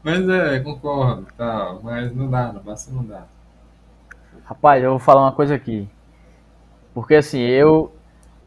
Mas 0.04 0.28
é, 0.28 0.60
concordo, 0.60 1.28
tá. 1.38 1.78
Mas 1.82 2.14
não 2.14 2.30
dá, 2.30 2.52
no 2.52 2.62
Barça 2.62 2.92
não 2.92 3.06
dá. 3.06 3.26
Rapaz, 4.46 4.84
eu 4.84 4.92
vou 4.92 5.00
falar 5.00 5.22
uma 5.22 5.32
coisa 5.32 5.56
aqui. 5.56 5.88
Porque 6.94 7.16
assim, 7.16 7.40
eu. 7.40 7.94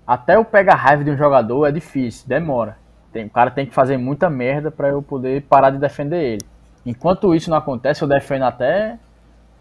Até 0.06 0.36
eu 0.36 0.44
pegar 0.44 0.76
raiva 0.76 1.02
de 1.02 1.10
um 1.10 1.16
jogador 1.16 1.66
é 1.66 1.72
difícil, 1.72 2.28
demora. 2.28 2.76
Tem, 3.12 3.24
o 3.24 3.30
cara 3.30 3.50
tem 3.50 3.66
que 3.66 3.74
fazer 3.74 3.96
muita 3.96 4.30
merda 4.30 4.70
para 4.70 4.88
eu 4.88 5.02
poder 5.02 5.42
parar 5.42 5.70
de 5.70 5.78
defender 5.78 6.22
ele. 6.22 6.46
Enquanto 6.84 7.34
isso 7.34 7.50
não 7.50 7.56
acontece, 7.56 8.02
eu 8.02 8.08
defendo 8.08 8.44
até. 8.44 8.98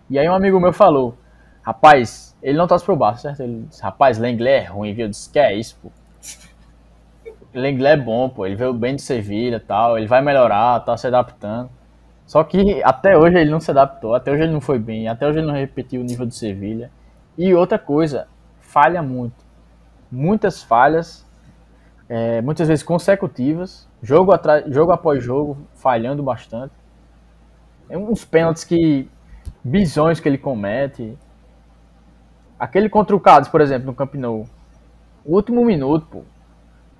E 0.09 0.19
aí 0.19 0.29
um 0.29 0.35
amigo 0.35 0.59
meu 0.59 0.71
falou: 0.71 1.17
Rapaz, 1.63 2.35
ele 2.43 2.57
não 2.57 2.67
torce 2.67 2.85
pro 2.85 2.95
Barça, 2.95 3.21
certo? 3.21 3.41
Ele 3.41 3.65
disse: 3.67 3.81
Rapaz, 3.81 4.19
Lenglet 4.19 4.65
é 4.65 4.65
ruim, 4.65 4.93
viu? 4.93 5.05
Eu 5.05 5.09
disse: 5.09 5.31
Que 5.31 5.39
é 5.39 5.55
isso, 5.55 5.77
pô? 5.81 5.89
Lenglet 7.57 7.93
é 7.93 7.97
bom, 7.97 8.29
pô. 8.29 8.45
Ele 8.45 8.55
veio 8.55 8.73
bem 8.73 8.95
de 8.95 9.01
Sevilha 9.01 9.59
tal. 9.59 9.97
Ele 9.97 10.05
vai 10.05 10.21
melhorar, 10.21 10.81
tá 10.81 10.95
se 10.95 11.07
adaptando. 11.07 11.69
Só 12.25 12.43
que 12.43 12.81
até 12.83 13.17
hoje 13.17 13.37
ele 13.37 13.51
não 13.51 13.59
se 13.59 13.71
adaptou, 13.71 14.15
até 14.15 14.31
hoje 14.31 14.43
ele 14.43 14.53
não 14.53 14.61
foi 14.61 14.79
bem, 14.79 15.07
até 15.07 15.27
hoje 15.27 15.39
ele 15.39 15.47
não 15.47 15.53
repetiu 15.53 16.01
o 16.01 16.03
nível 16.03 16.25
do 16.25 16.33
Sevilha. 16.33 16.89
E 17.37 17.53
outra 17.53 17.77
coisa, 17.77 18.27
falha 18.59 19.01
muito. 19.01 19.45
Muitas 20.11 20.63
falhas, 20.63 21.25
é, 22.09 22.41
muitas 22.41 22.67
vezes 22.67 22.83
consecutivas, 22.83 23.87
jogo, 24.01 24.31
atrás, 24.31 24.65
jogo 24.73 24.91
após 24.91 25.23
jogo, 25.23 25.57
falhando 25.75 26.23
bastante. 26.23 26.73
É 27.89 27.97
uns 27.97 28.25
pênaltis 28.25 28.63
que. 28.63 29.09
bisões 29.63 30.19
que 30.19 30.27
ele 30.27 30.37
comete. 30.37 31.17
Aquele 32.57 32.89
contra 32.89 33.15
o 33.15 33.19
Cádiz, 33.19 33.49
por 33.49 33.61
exemplo, 33.61 33.87
no 33.87 33.93
Camp 33.93 34.15
Nou. 34.15 34.47
Último 35.25 35.63
minuto, 35.65 36.07
pô. 36.09 36.21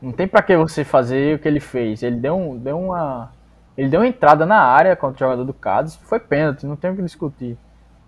Não 0.02 0.12
tem 0.12 0.28
para 0.28 0.42
que 0.42 0.56
você 0.58 0.84
fazer 0.84 1.36
o 1.36 1.40
que 1.40 1.48
ele 1.48 1.60
fez. 1.60 2.04
Ele 2.04 2.18
deu, 2.18 2.58
deu 2.60 2.80
uma. 2.80 3.32
Ele 3.78 3.90
deu 3.90 4.00
uma 4.00 4.08
entrada 4.08 4.46
na 4.46 4.60
área 4.60 4.96
contra 4.96 5.16
o 5.16 5.20
jogador 5.20 5.44
do 5.44 5.54
Cádiz. 5.54 5.96
Foi 5.96 6.20
pênalti, 6.20 6.66
não 6.66 6.76
tem 6.76 6.92
o 6.92 6.96
que 6.96 7.02
discutir. 7.02 7.58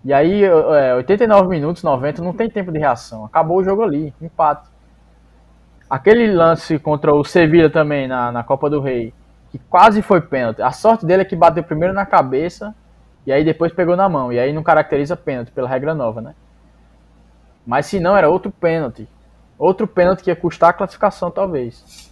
E 0.04 0.12
aí, 0.12 0.44
é, 0.44 0.94
89 0.94 1.48
minutos, 1.48 1.82
90, 1.82 2.22
não 2.22 2.32
tem 2.32 2.48
tempo 2.48 2.72
de 2.72 2.78
reação. 2.78 3.24
Acabou 3.24 3.58
o 3.58 3.64
jogo 3.64 3.82
ali, 3.82 4.14
empate. 4.20 4.68
Aquele 5.90 6.32
lance 6.32 6.78
contra 6.78 7.14
o 7.14 7.24
Sevilla 7.24 7.68
também 7.68 8.06
na, 8.06 8.30
na 8.30 8.42
Copa 8.42 8.70
do 8.70 8.80
Rei, 8.80 9.12
que 9.50 9.58
quase 9.58 10.00
foi 10.02 10.20
pênalti. 10.20 10.62
A 10.62 10.70
sorte 10.70 11.04
dele 11.04 11.22
é 11.22 11.24
que 11.24 11.36
bateu 11.36 11.62
primeiro 11.62 11.94
na 11.94 12.06
cabeça 12.06 12.74
e 13.26 13.32
aí 13.32 13.44
depois 13.44 13.72
pegou 13.72 13.96
na 13.96 14.08
mão. 14.08 14.32
E 14.32 14.38
aí 14.38 14.52
não 14.52 14.62
caracteriza 14.62 15.16
pênalti 15.16 15.50
pela 15.50 15.68
regra 15.68 15.94
nova, 15.94 16.20
né? 16.20 16.34
Mas 17.66 17.86
se 17.86 18.00
não, 18.00 18.16
era 18.16 18.30
outro 18.30 18.50
pênalti. 18.50 19.08
Outro 19.58 19.86
pênalti 19.86 20.22
que 20.22 20.30
ia 20.30 20.36
custar 20.36 20.70
a 20.70 20.72
classificação, 20.72 21.30
talvez. 21.30 22.10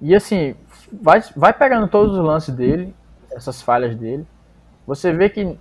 E 0.00 0.14
assim, 0.14 0.54
vai, 0.92 1.22
vai 1.36 1.52
pegando 1.52 1.88
todos 1.88 2.16
os 2.16 2.24
lances 2.24 2.54
dele, 2.54 2.94
essas 3.30 3.62
falhas 3.62 3.96
dele. 3.96 4.26
Você 4.86 5.12
vê 5.12 5.28
que, 5.28 5.58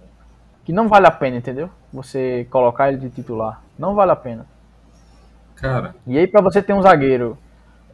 que 0.64 0.72
não 0.72 0.88
vale 0.88 1.08
a 1.08 1.12
pena, 1.12 1.38
entendeu? 1.38 1.70
Você 1.92 2.48
colocar 2.50 2.90
ele 2.90 2.98
de 2.98 3.10
titular. 3.10 3.62
Não 3.78 3.94
vale 3.94 4.12
a 4.12 4.16
pena. 4.16 4.46
Cara. 5.56 5.96
E 6.06 6.18
aí, 6.18 6.28
para 6.28 6.42
você 6.42 6.62
ter 6.62 6.74
um 6.74 6.82
zagueiro 6.82 7.38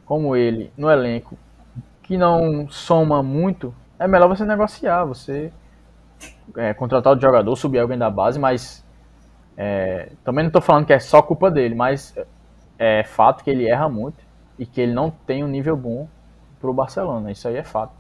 como 0.06 0.36
ele 0.36 0.72
no 0.78 0.90
elenco 0.90 1.38
que 2.02 2.18
não 2.18 2.68
soma 2.70 3.24
muito, 3.24 3.74
é 3.98 4.08
melhor 4.08 4.28
você 4.28 4.44
negociar, 4.44 5.06
você 5.06 5.52
é, 6.58 6.74
contratar 6.74 7.16
o 7.16 7.20
jogador, 7.20 7.56
subir 7.56 7.80
alguém 7.80 7.98
da 7.98 8.10
base, 8.10 8.38
mas 8.38 8.86
é, 9.56 10.12
também 10.24 10.44
não 10.44 10.50
estou 10.50 10.62
falando 10.62 10.86
que 10.86 10.94
é 10.94 11.00
só 11.00 11.22
culpa 11.22 11.50
dele, 11.50 11.74
mas 11.74 12.14
é 12.78 13.04
fato 13.04 13.44
que 13.44 13.50
ele 13.50 13.68
erra 13.68 13.88
muito 13.88 14.24
e 14.60 14.66
que 14.66 14.82
ele 14.82 14.94
não 14.94 15.10
tem 15.10 15.44
um 15.44 15.48
nível 15.48 15.78
bom 15.78 16.08
para 16.64 16.72
o 16.72 16.74
Barcelona. 16.74 17.30
Isso 17.30 17.46
aí 17.46 17.58
é 17.58 17.64
fato. 17.64 17.94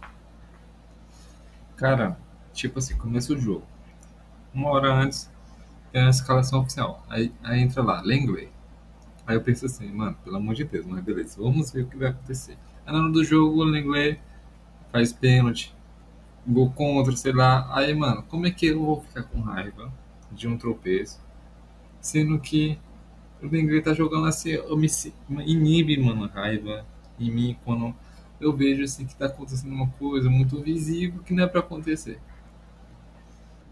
Cara, 1.75 2.17
tipo 2.53 2.79
assim, 2.79 2.97
começa 2.97 3.33
o 3.33 3.37
jogo. 3.37 3.63
Uma 4.53 4.69
hora 4.69 4.93
antes 4.93 5.29
tem 5.91 6.01
a 6.01 6.09
escalação 6.09 6.61
oficial. 6.61 7.03
Aí, 7.09 7.33
aí 7.43 7.59
entra 7.59 7.83
lá, 7.83 8.01
Lenglet, 8.01 8.49
Aí 9.25 9.35
eu 9.35 9.41
penso 9.41 9.65
assim, 9.65 9.89
mano, 9.91 10.17
pelo 10.23 10.35
amor 10.35 10.53
de 10.53 10.65
Deus, 10.65 10.85
mas 10.85 11.01
beleza, 11.01 11.41
vamos 11.41 11.71
ver 11.71 11.83
o 11.83 11.87
que 11.87 11.97
vai 11.97 12.09
acontecer. 12.09 12.57
Aí 12.85 12.93
na 12.93 13.01
hora 13.03 13.11
do 13.11 13.23
jogo, 13.23 13.61
o 13.61 13.63
Lenglet 13.63 14.19
faz 14.91 15.13
pênalti, 15.13 15.73
gol 16.45 16.69
contra, 16.71 17.15
sei 17.15 17.31
lá. 17.31 17.69
Aí, 17.73 17.93
mano, 17.93 18.23
como 18.23 18.47
é 18.47 18.51
que 18.51 18.67
eu 18.67 18.79
vou 18.79 19.01
ficar 19.01 19.23
com 19.23 19.39
raiva 19.41 19.91
de 20.31 20.47
um 20.47 20.57
tropeço? 20.57 21.21
Sendo 22.01 22.39
que 22.39 22.77
o 23.41 23.47
Lenglet 23.47 23.83
tá 23.83 23.93
jogando 23.93 24.27
assim, 24.27 24.51
eu 24.51 24.75
me 24.75 24.87
inibe, 25.45 25.97
mano, 25.97 26.27
raiva 26.27 26.85
em 27.19 27.31
mim 27.31 27.57
quando 27.63 27.95
eu 28.43 28.53
vejo 28.55 28.83
assim 28.83 29.05
que 29.05 29.15
tá 29.15 29.25
acontecendo 29.27 29.73
uma 29.73 29.87
coisa 29.91 30.29
muito 30.29 30.61
visível 30.61 31.21
que 31.23 31.33
não 31.33 31.43
é 31.43 31.47
para 31.47 31.59
acontecer. 31.61 32.19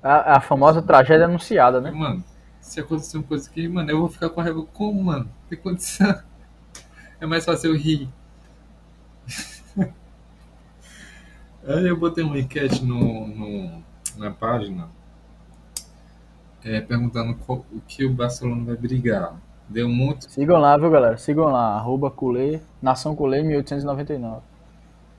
A, 0.02 0.38
a 0.38 0.42
famosa 0.42 0.82
tragédia 0.82 1.26
anunciada, 1.26 1.80
né? 1.80 1.92
Mano, 1.92 2.24
se 2.60 2.80
acontecer 2.80 3.18
uma 3.18 3.24
coisa 3.24 3.50
aqui, 3.50 3.68
mano, 3.68 3.90
eu 3.90 4.00
vou 4.00 4.10
ficar 4.10 4.30
com 4.30 4.42
a 4.42 4.44
raiva. 4.44 4.64
Como, 4.74 5.04
mano? 5.04 5.30
Tem 5.50 5.58
condição. 5.58 6.22
É 7.20 7.26
mais 7.26 7.46
fácil 7.46 7.72
eu 7.72 7.78
rir. 7.78 8.10
Aí 11.68 11.88
eu 11.88 11.96
botei 12.00 12.24
uma 12.24 12.40
enquete 12.40 12.84
no, 12.84 13.28
no 13.28 13.84
na 14.18 14.32
página 14.32 14.90
é, 16.64 16.82
perguntando 16.82 17.36
qual, 17.36 17.66
o 17.72 17.80
que 17.88 18.06
o 18.06 18.14
Barcelona 18.14 18.64
vai 18.66 18.76
brigar. 18.76 19.36
Deu 19.68 19.88
muito. 19.88 20.30
Sigam 20.30 20.60
lá, 20.60 20.76
viu, 20.78 20.90
galera? 20.90 21.18
Sigam 21.18 21.46
lá, 21.46 21.76
arroba 21.76 22.12
Culê, 22.12 22.60
Nação 22.82 23.16
Culê 23.16 23.42
1899. 23.42 24.42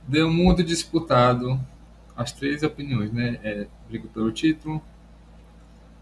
Deu 0.06 0.30
muito 0.30 0.62
disputado 0.62 1.60
as 2.16 2.32
três 2.32 2.62
opiniões, 2.62 3.12
né? 3.12 3.38
É, 3.42 3.66
briga 3.88 4.08
pelo 4.08 4.30
título, 4.32 4.82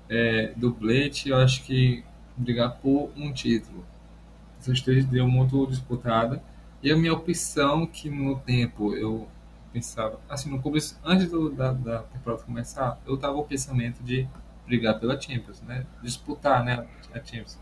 é, 0.09 0.53
dublete, 0.57 1.29
eu 1.29 1.37
acho 1.37 1.63
que 1.65 2.03
brigar 2.37 2.77
por 2.79 3.11
um 3.17 3.33
título. 3.33 3.85
Essas 4.59 4.81
três 4.81 5.05
deu 5.05 5.29
muito 5.29 5.67
disputada. 5.67 6.43
E 6.83 6.91
a 6.91 6.97
minha 6.97 7.13
opção, 7.13 7.87
que 7.87 8.11
no 8.11 8.39
tempo 8.41 8.95
eu 8.95 9.29
pensava, 9.73 10.19
assim, 10.29 10.51
no 10.51 10.61
começo, 10.61 10.99
antes 11.05 11.31
do, 11.31 11.51
da, 11.51 11.73
da 11.73 11.99
temporada 12.01 12.43
começar, 12.43 12.99
eu 13.07 13.17
tava 13.17 13.37
o 13.37 13.45
pensamento 13.45 14.03
de 14.03 14.27
brigar 14.67 14.99
pela 14.99 15.21
Champions, 15.21 15.61
né? 15.63 15.87
Disputar, 16.03 16.65
né, 16.65 16.87
a 17.15 17.19
Champions. 17.19 17.59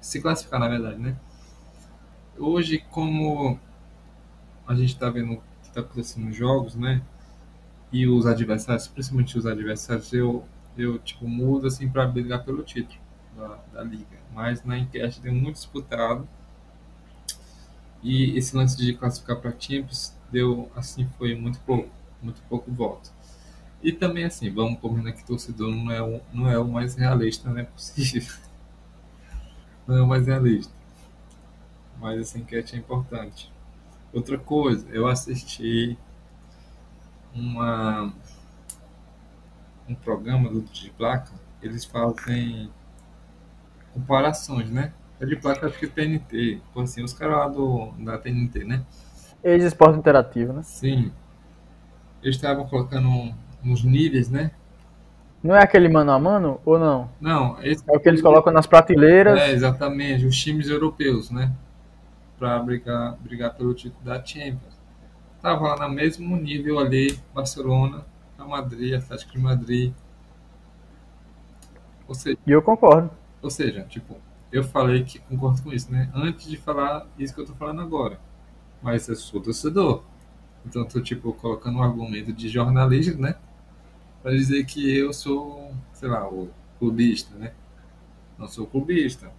Se 0.00 0.20
classificar, 0.20 0.58
na 0.60 0.68
verdade, 0.68 0.98
né? 0.98 1.16
Hoje, 2.38 2.84
como 2.90 3.58
a 4.66 4.74
gente 4.74 4.98
tá 4.98 5.08
vendo 5.10 5.40
o 5.74 5.76
que 5.76 5.80
tá 5.80 5.80
acontecendo 5.80 6.26
nos 6.26 6.36
jogos, 6.36 6.74
né? 6.74 7.02
E 7.92 8.06
os 8.06 8.26
adversários, 8.26 8.88
principalmente 8.88 9.38
os 9.38 9.46
adversários, 9.46 10.12
eu 10.12 10.44
eu 10.76 10.98
tipo 10.98 11.28
mudo 11.28 11.66
assim 11.68 11.88
para 11.88 12.06
brigar 12.06 12.44
pelo 12.44 12.62
título 12.62 12.98
da, 13.36 13.58
da, 13.72 13.82
liga. 13.82 14.18
Mas 14.32 14.64
na 14.64 14.78
enquete 14.78 15.20
deu 15.20 15.32
muito 15.32 15.54
disputado 15.54 16.28
e 18.02 18.36
esse 18.36 18.56
lance 18.56 18.76
de 18.76 18.92
classificar 18.94 19.36
para 19.36 19.54
Champions 19.58 20.16
deu 20.30 20.70
assim 20.74 21.08
foi 21.16 21.34
muito 21.34 21.60
pouco, 21.60 21.88
muito 22.20 22.42
pouco 22.48 22.70
voto. 22.72 23.12
E 23.82 23.92
também 23.92 24.24
assim, 24.24 24.50
vamos 24.50 24.80
comendo 24.80 25.12
que 25.12 25.24
torcedor 25.24 25.70
não 25.70 25.90
é 25.90 26.02
o, 26.02 26.20
não 26.32 26.50
é 26.50 26.58
o 26.58 26.66
mais 26.66 26.94
realista, 26.94 27.48
não 27.48 27.58
é 27.58 27.64
possível. 27.64 28.34
Não 29.86 29.96
é 29.98 30.02
o 30.02 30.06
mais 30.06 30.26
realista. 30.26 30.72
Mas 32.00 32.20
essa 32.20 32.38
enquete 32.38 32.74
é 32.74 32.78
importante. 32.78 33.52
Outra 34.14 34.38
coisa, 34.38 34.86
eu 34.90 35.08
assisti 35.08 35.98
uma 37.34 38.12
um 39.88 39.94
programa 39.94 40.48
do 40.48 40.62
de 40.62 40.90
placa, 40.90 41.32
eles 41.60 41.84
fazem 41.84 42.70
comparações, 43.92 44.70
né? 44.70 44.92
É 45.20 45.26
de 45.26 45.34
placa 45.36 45.66
acho 45.66 45.78
que 45.78 45.88
TNT, 45.88 46.60
tipo 46.64 46.80
assim, 46.80 47.02
os 47.02 47.12
caras 47.12 47.38
lá 47.38 47.48
do, 47.48 47.92
da 47.98 48.16
TNT, 48.16 48.64
né? 48.64 48.84
Eles 49.42 49.64
esporte 49.64 49.98
interativo, 49.98 50.52
né? 50.52 50.62
Sim. 50.62 51.12
Eles 52.22 52.36
estavam 52.36 52.66
colocando 52.66 53.34
uns 53.64 53.84
níveis, 53.84 54.30
né? 54.30 54.52
Não 55.42 55.54
é 55.54 55.62
aquele 55.62 55.88
mano 55.88 56.12
a 56.12 56.18
mano 56.18 56.60
ou 56.64 56.78
não? 56.78 57.10
Não, 57.20 57.62
esse... 57.62 57.84
é 57.86 57.96
o 57.96 58.00
que 58.00 58.08
eles 58.08 58.22
colocam 58.22 58.52
nas 58.52 58.66
prateleiras. 58.66 59.38
É, 59.38 59.50
exatamente, 59.50 60.24
os 60.24 60.36
times 60.36 60.70
europeus, 60.70 61.30
né? 61.30 61.52
Para 62.44 62.58
brigar, 62.58 63.16
brigar 63.22 63.54
pelo 63.54 63.72
título 63.72 64.04
da 64.04 64.22
Champions. 64.22 64.78
Tava 65.40 65.66
lá 65.66 65.88
no 65.88 65.94
mesmo 65.94 66.36
nível 66.36 66.78
ali, 66.78 67.18
Barcelona, 67.32 68.04
Real 68.36 68.50
Madrid, 68.50 68.92
Atlético 68.92 69.32
de 69.32 69.38
Madrid. 69.38 69.94
Ou 72.06 72.14
seja, 72.14 72.36
e 72.46 72.50
eu 72.50 72.60
concordo. 72.60 73.10
Ou 73.40 73.48
seja, 73.48 73.84
tipo, 73.84 74.18
eu 74.52 74.62
falei 74.62 75.04
que 75.04 75.20
concordo 75.20 75.62
com 75.62 75.72
isso, 75.72 75.90
né? 75.90 76.12
Antes 76.14 76.46
de 76.46 76.58
falar 76.58 77.06
isso 77.18 77.34
que 77.34 77.40
eu 77.40 77.46
tô 77.46 77.54
falando 77.54 77.80
agora. 77.80 78.20
Mas 78.82 79.08
eu 79.08 79.16
sou 79.16 79.40
torcedor. 79.40 80.02
Então 80.66 80.82
eu 80.82 80.88
tô, 80.88 81.00
tipo, 81.00 81.32
colocando 81.32 81.78
um 81.78 81.82
argumento 81.82 82.30
de 82.30 82.50
jornalismo, 82.50 83.22
né? 83.22 83.36
Pra 84.22 84.32
dizer 84.32 84.66
que 84.66 84.98
eu 84.98 85.14
sou, 85.14 85.72
sei 85.94 86.10
lá, 86.10 86.28
o 86.28 86.50
clubista, 86.78 87.34
né? 87.36 87.54
Não 88.38 88.46
sou 88.46 88.66
clubista. 88.66 89.32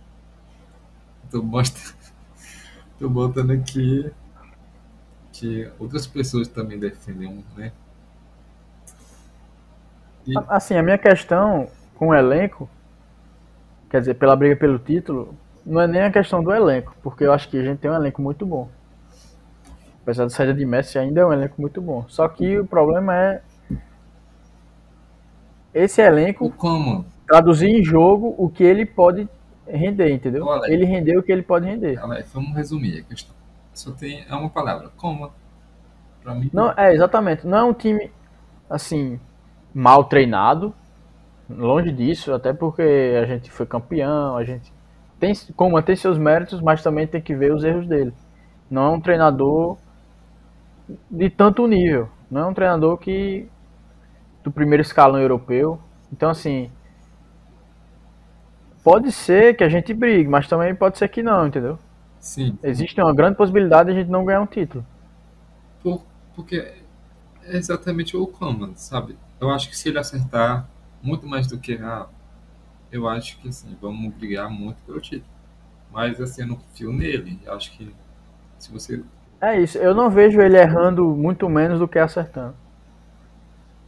Tô, 1.30 1.44
mostrando, 1.44 2.05
tô 3.00 3.10
botando 3.10 3.52
aqui 3.52 4.12
que 5.32 5.70
outras 5.80 6.08
pessoas 6.08 6.48
também 6.48 6.80
defendem, 6.80 7.44
né? 7.58 7.72
E... 10.26 10.34
Assim, 10.48 10.76
a 10.76 10.84
minha 10.84 10.98
questão 10.98 11.68
com 11.96 12.10
o 12.10 12.16
elenco, 12.16 12.70
quer 13.90 14.00
dizer, 14.00 14.16
pela 14.16 14.36
briga 14.36 14.56
pelo 14.56 14.80
título, 14.80 15.36
não 15.66 15.82
é 15.82 15.88
nem 15.88 16.02
a 16.02 16.12
questão 16.12 16.44
do 16.44 16.54
elenco, 16.54 16.96
porque 17.04 17.24
eu 17.24 17.34
acho 17.34 17.50
que 17.50 17.58
a 17.58 17.64
gente 17.64 17.80
tem 17.80 17.92
um 17.92 17.96
elenco 17.96 18.22
muito 18.22 18.46
bom. 18.46 18.70
Apesar 20.04 20.24
da 20.24 20.30
saída 20.30 20.54
de 20.54 20.66
Messi, 20.66 21.00
ainda 21.00 21.22
é 21.22 21.26
um 21.26 21.34
elenco 21.34 21.60
muito 21.60 21.82
bom. 21.82 22.06
Só 22.08 22.28
que 22.28 22.60
o 22.60 22.66
problema 22.66 23.16
é 23.16 23.42
esse 25.74 26.02
elenco 26.02 26.50
Como? 26.52 27.06
traduzir 27.28 27.68
em 27.68 27.84
jogo 27.84 28.34
o 28.38 28.48
que 28.48 28.64
ele 28.64 28.86
pode 28.86 29.28
render, 29.68 30.12
entendeu? 30.12 30.46
Olha, 30.46 30.72
ele 30.72 30.86
rendeu 30.86 31.20
o 31.20 31.24
que 31.24 31.32
ele 31.32 31.42
pode 31.42 31.66
render. 31.66 31.98
Alex, 31.98 32.32
vamos 32.34 32.54
resumir 32.56 33.00
a 33.00 33.04
questão. 33.04 33.36
Só 33.74 33.92
tem 33.92 34.26
é 34.28 34.36
uma 34.36 34.50
palavra, 34.50 34.90
como? 34.96 35.32
Para 36.24 36.34
mim. 36.34 36.50
Não, 36.54 36.72
é 36.78 36.94
exatamente. 36.94 37.46
Não 37.46 37.58
é 37.58 37.64
um 37.64 37.74
time 37.74 38.10
assim 38.70 39.20
mal 39.74 40.06
treinado, 40.06 40.74
longe 41.50 41.92
disso, 41.92 42.34
até 42.34 42.54
porque 42.54 42.82
a 43.22 43.26
gente 43.26 43.52
foi 43.52 43.66
campeão, 43.66 44.38
a 44.38 44.44
gente 44.44 44.74
tem 45.20 45.34
como 45.56 45.82
tem 45.82 45.96
seus 45.96 46.18
méritos, 46.18 46.62
mas 46.62 46.82
também 46.82 47.06
tem 47.06 47.22
que 47.22 47.36
ver 47.36 47.54
os 47.54 47.64
erros 47.64 47.88
dele. 47.88 48.14
Não 48.70 48.86
é 48.86 48.90
um 48.96 49.02
treinador 49.02 49.78
de 51.10 51.30
tanto 51.30 51.68
nível, 51.68 52.10
não 52.30 52.42
é 52.42 52.46
um 52.48 52.54
treinador 52.54 52.98
que 52.98 53.48
do 54.44 54.52
primeiro 54.52 54.82
escalão 54.82 55.20
europeu. 55.20 55.80
Então 56.12 56.30
assim, 56.30 56.72
pode 58.86 59.12
ser 59.12 59.58
que 59.58 59.64
a 59.64 59.70
gente 59.70 59.96
brigue, 59.96 60.30
mas 60.30 60.48
também 60.48 60.76
pode 60.76 61.00
ser 61.00 61.08
que 61.08 61.24
não, 61.24 61.48
entendeu? 61.48 61.80
Sim. 62.20 62.56
Existe 62.62 63.02
uma 63.02 63.16
grande 63.16 63.36
possibilidade 63.36 63.92
de 63.92 63.98
a 63.98 64.00
gente 64.00 64.12
não 64.12 64.24
ganhar 64.24 64.42
um 64.42 64.46
título. 64.46 64.86
por, 65.82 66.06
porque 66.36 66.58
é 67.44 67.58
exatamente 67.58 68.16
o 68.16 68.28
comando, 68.28 68.78
sabe? 68.78 69.18
Eu 69.42 69.50
acho 69.50 69.70
que 69.70 69.76
se 69.76 69.90
ele 69.90 69.98
acertar 69.98 70.70
muito 71.02 71.28
mais 71.28 71.48
do 71.48 71.58
que 71.58 71.72
errar, 71.74 72.10
eu 72.92 73.08
acho 73.10 73.40
que 73.40 73.48
assim, 73.48 73.76
vamos 73.82 74.14
brigar 74.14 74.52
muito 74.52 74.78
pelo 74.86 75.02
título. 75.02 75.34
Mas 75.92 76.22
assim, 76.22 76.44
eu 76.44 76.48
não 76.50 76.56
confio 76.56 76.94
nele. 76.94 77.40
Eu 77.44 77.54
acho 77.54 77.72
que 77.76 77.92
se 78.60 78.72
você. 78.72 79.04
É 79.42 79.60
isso, 79.60 79.80
eu 79.80 79.96
não 79.96 80.12
vejo 80.12 80.40
ele 80.42 80.58
errando 80.58 81.04
muito 81.16 81.50
menos 81.50 81.80
do 81.80 81.88
que 81.88 81.98
acertando. 81.98 82.56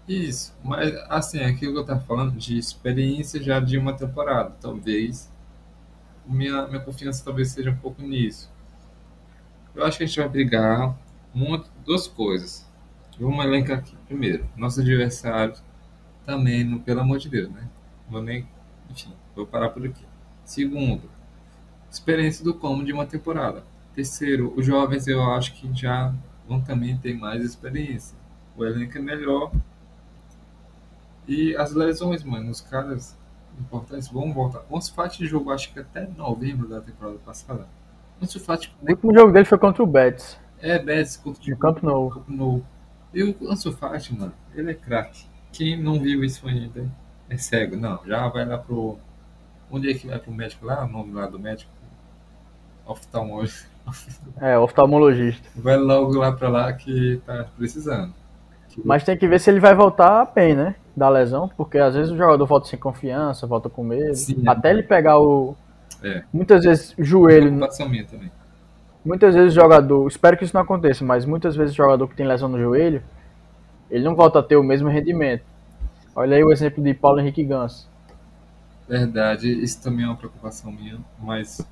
Isso, 0.08 0.56
mas 0.64 0.96
assim, 1.10 1.40
aquilo 1.40 1.74
que 1.74 1.80
eu 1.80 1.86
tava 1.86 2.00
falando 2.00 2.38
de 2.38 2.58
experiência 2.58 3.44
já 3.44 3.60
de 3.60 3.78
uma 3.78 3.94
temporada, 3.94 4.56
talvez 4.62 5.30
minha, 6.26 6.66
minha 6.68 6.80
confiança 6.80 7.24
talvez 7.24 7.52
seja 7.52 7.72
um 7.72 7.78
pouco 7.78 8.02
nisso. 8.02 8.50
Eu 9.76 9.86
acho 9.86 9.98
que 9.98 10.04
a 10.06 10.08
gente 10.08 10.20
vai 10.20 10.30
brigar 10.30 10.98
muito, 11.34 11.70
duas 11.86 12.08
coisas. 12.08 12.66
Vamos 13.20 13.44
elencar 13.44 13.80
aqui. 13.80 13.96
Primeiro, 14.08 14.48
nosso 14.56 14.80
adversário 14.80 15.56
também, 16.26 16.64
no, 16.64 16.80
pelo 16.80 17.02
amor 17.02 17.18
de 17.20 17.30
Deus, 17.30 17.50
né? 17.50 17.68
Vou 18.10 18.22
nem, 18.22 18.48
enfim, 18.90 19.14
vou 19.36 19.46
parar 19.46 19.70
por 19.70 19.86
aqui. 19.86 20.06
Segundo, 20.46 21.10
experiência 21.92 22.44
do 22.44 22.54
como 22.54 22.84
de 22.84 22.94
uma 22.94 23.06
temporada. 23.06 23.64
Terceiro, 23.94 24.54
os 24.56 24.66
jovens 24.66 25.08
eu 25.08 25.22
acho 25.34 25.54
que 25.54 25.74
já 25.74 26.14
vão 26.48 26.62
também 26.62 26.98
ter 26.98 27.16
mais 27.16 27.44
experiência. 27.44 28.18
O 28.56 28.64
elenco 28.64 28.98
é 28.98 29.02
melhor 29.02 29.52
e 31.28 31.56
as 31.56 31.74
lesões, 31.74 32.24
mano, 32.24 32.50
os 32.50 32.62
caras 32.62 33.18
importantes 33.60 34.08
vão 34.08 34.32
voltar. 34.34 34.64
O 34.70 34.78
Ansu 34.78 34.94
Fati 34.94 35.26
jogou 35.26 35.52
acho 35.52 35.74
que 35.74 35.80
até 35.80 36.08
novembro 36.16 36.68
da 36.68 36.80
temporada 36.80 37.18
passada. 37.20 37.68
O 38.20 38.24
Ansu 38.24 38.40
Fati... 38.40 38.74
O 38.82 38.90
último 38.90 39.14
jogo 39.14 39.32
dele 39.32 39.46
foi 39.46 39.58
contra 39.58 39.84
o 39.84 39.88
Betis. 39.88 40.40
É, 40.60 40.80
Betis 40.80 41.18
contra 41.18 41.54
o 41.54 41.58
Campo 41.58 41.86
Novo. 41.86 42.16
Campo 42.16 42.32
Novo. 42.32 42.66
E 43.14 43.24
o 43.24 43.36
Ansu 43.52 43.72
Fati, 43.74 44.18
mano, 44.18 44.34
ele 44.56 44.72
é 44.72 44.74
craque. 44.74 45.26
Quem 45.52 45.82
não 45.82 46.00
viu 46.00 46.24
isso 46.24 46.48
ainda 46.48 46.90
é 47.30 47.38
cego. 47.38 47.76
Não, 47.76 48.00
já 48.06 48.28
vai 48.30 48.46
lá 48.46 48.58
pro... 48.58 48.98
Onde 49.70 49.92
é 49.92 49.94
que 49.94 50.08
vai 50.08 50.20
pro 50.20 50.32
médico 50.32 50.66
lá? 50.66 50.86
O 50.86 50.88
nome 50.88 51.14
lá 51.14 51.26
do 51.28 51.38
médico? 51.38 51.72
Oftalmologista. 52.86 53.68
É, 54.40 54.58
oftalmologista. 54.58 55.48
Vai 55.56 55.78
logo 55.78 56.18
lá 56.18 56.32
pra 56.32 56.50
lá 56.50 56.74
que 56.74 57.22
tá 57.26 57.48
precisando. 57.58 58.14
Mas 58.84 59.04
tem 59.04 59.18
que 59.18 59.28
ver 59.28 59.40
se 59.40 59.50
ele 59.50 59.60
vai 59.60 59.74
voltar 59.74 60.32
bem, 60.34 60.56
né? 60.56 60.76
Da 60.96 61.10
lesão, 61.10 61.50
porque 61.56 61.78
às 61.78 61.96
vezes 61.96 62.12
o 62.12 62.18
jogador 62.18 62.46
volta 62.46 62.68
sem 62.68 62.78
confiança, 62.78 63.48
volta 63.48 63.70
com 63.70 63.84
medo. 63.84 64.16
Sim, 64.16 64.44
até 64.48 64.70
é. 64.70 64.72
ele 64.74 64.84
pegar 64.84 65.20
o. 65.20 65.56
É. 66.04 66.24
Muitas 66.32 66.64
vezes 66.64 66.94
o 66.98 67.04
joelho. 67.04 67.52
também. 68.06 68.32
Muitas 69.04 69.36
vezes 69.36 69.52
o 69.52 69.56
jogador. 69.56 70.08
Espero 70.08 70.38
que 70.38 70.44
isso 70.44 70.54
não 70.54 70.62
aconteça, 70.62 71.04
mas 71.04 71.26
muitas 71.26 71.56
vezes 71.56 71.74
o 71.74 71.78
jogador 71.78 72.08
que 72.08 72.16
tem 72.16 72.26
lesão 72.26 72.50
no 72.50 72.60
joelho, 72.60 73.04
ele 73.90 74.04
não 74.04 74.16
volta 74.16 74.40
a 74.40 74.44
ter 74.44 74.58
o 74.58 74.64
mesmo 74.64 74.90
rendimento. 74.90 75.44
Olha 76.16 76.36
aí 76.36 76.44
o 76.44 76.52
exemplo 76.52 76.84
de 76.84 76.94
Paulo 76.94 77.20
Henrique 77.20 77.44
Gans. 77.44 77.88
Verdade, 78.88 79.52
isso 79.52 79.82
também 79.82 80.06
é 80.06 80.08
uma 80.08 80.16
preocupação 80.16 80.72
minha, 80.72 80.98
mas 81.20 81.66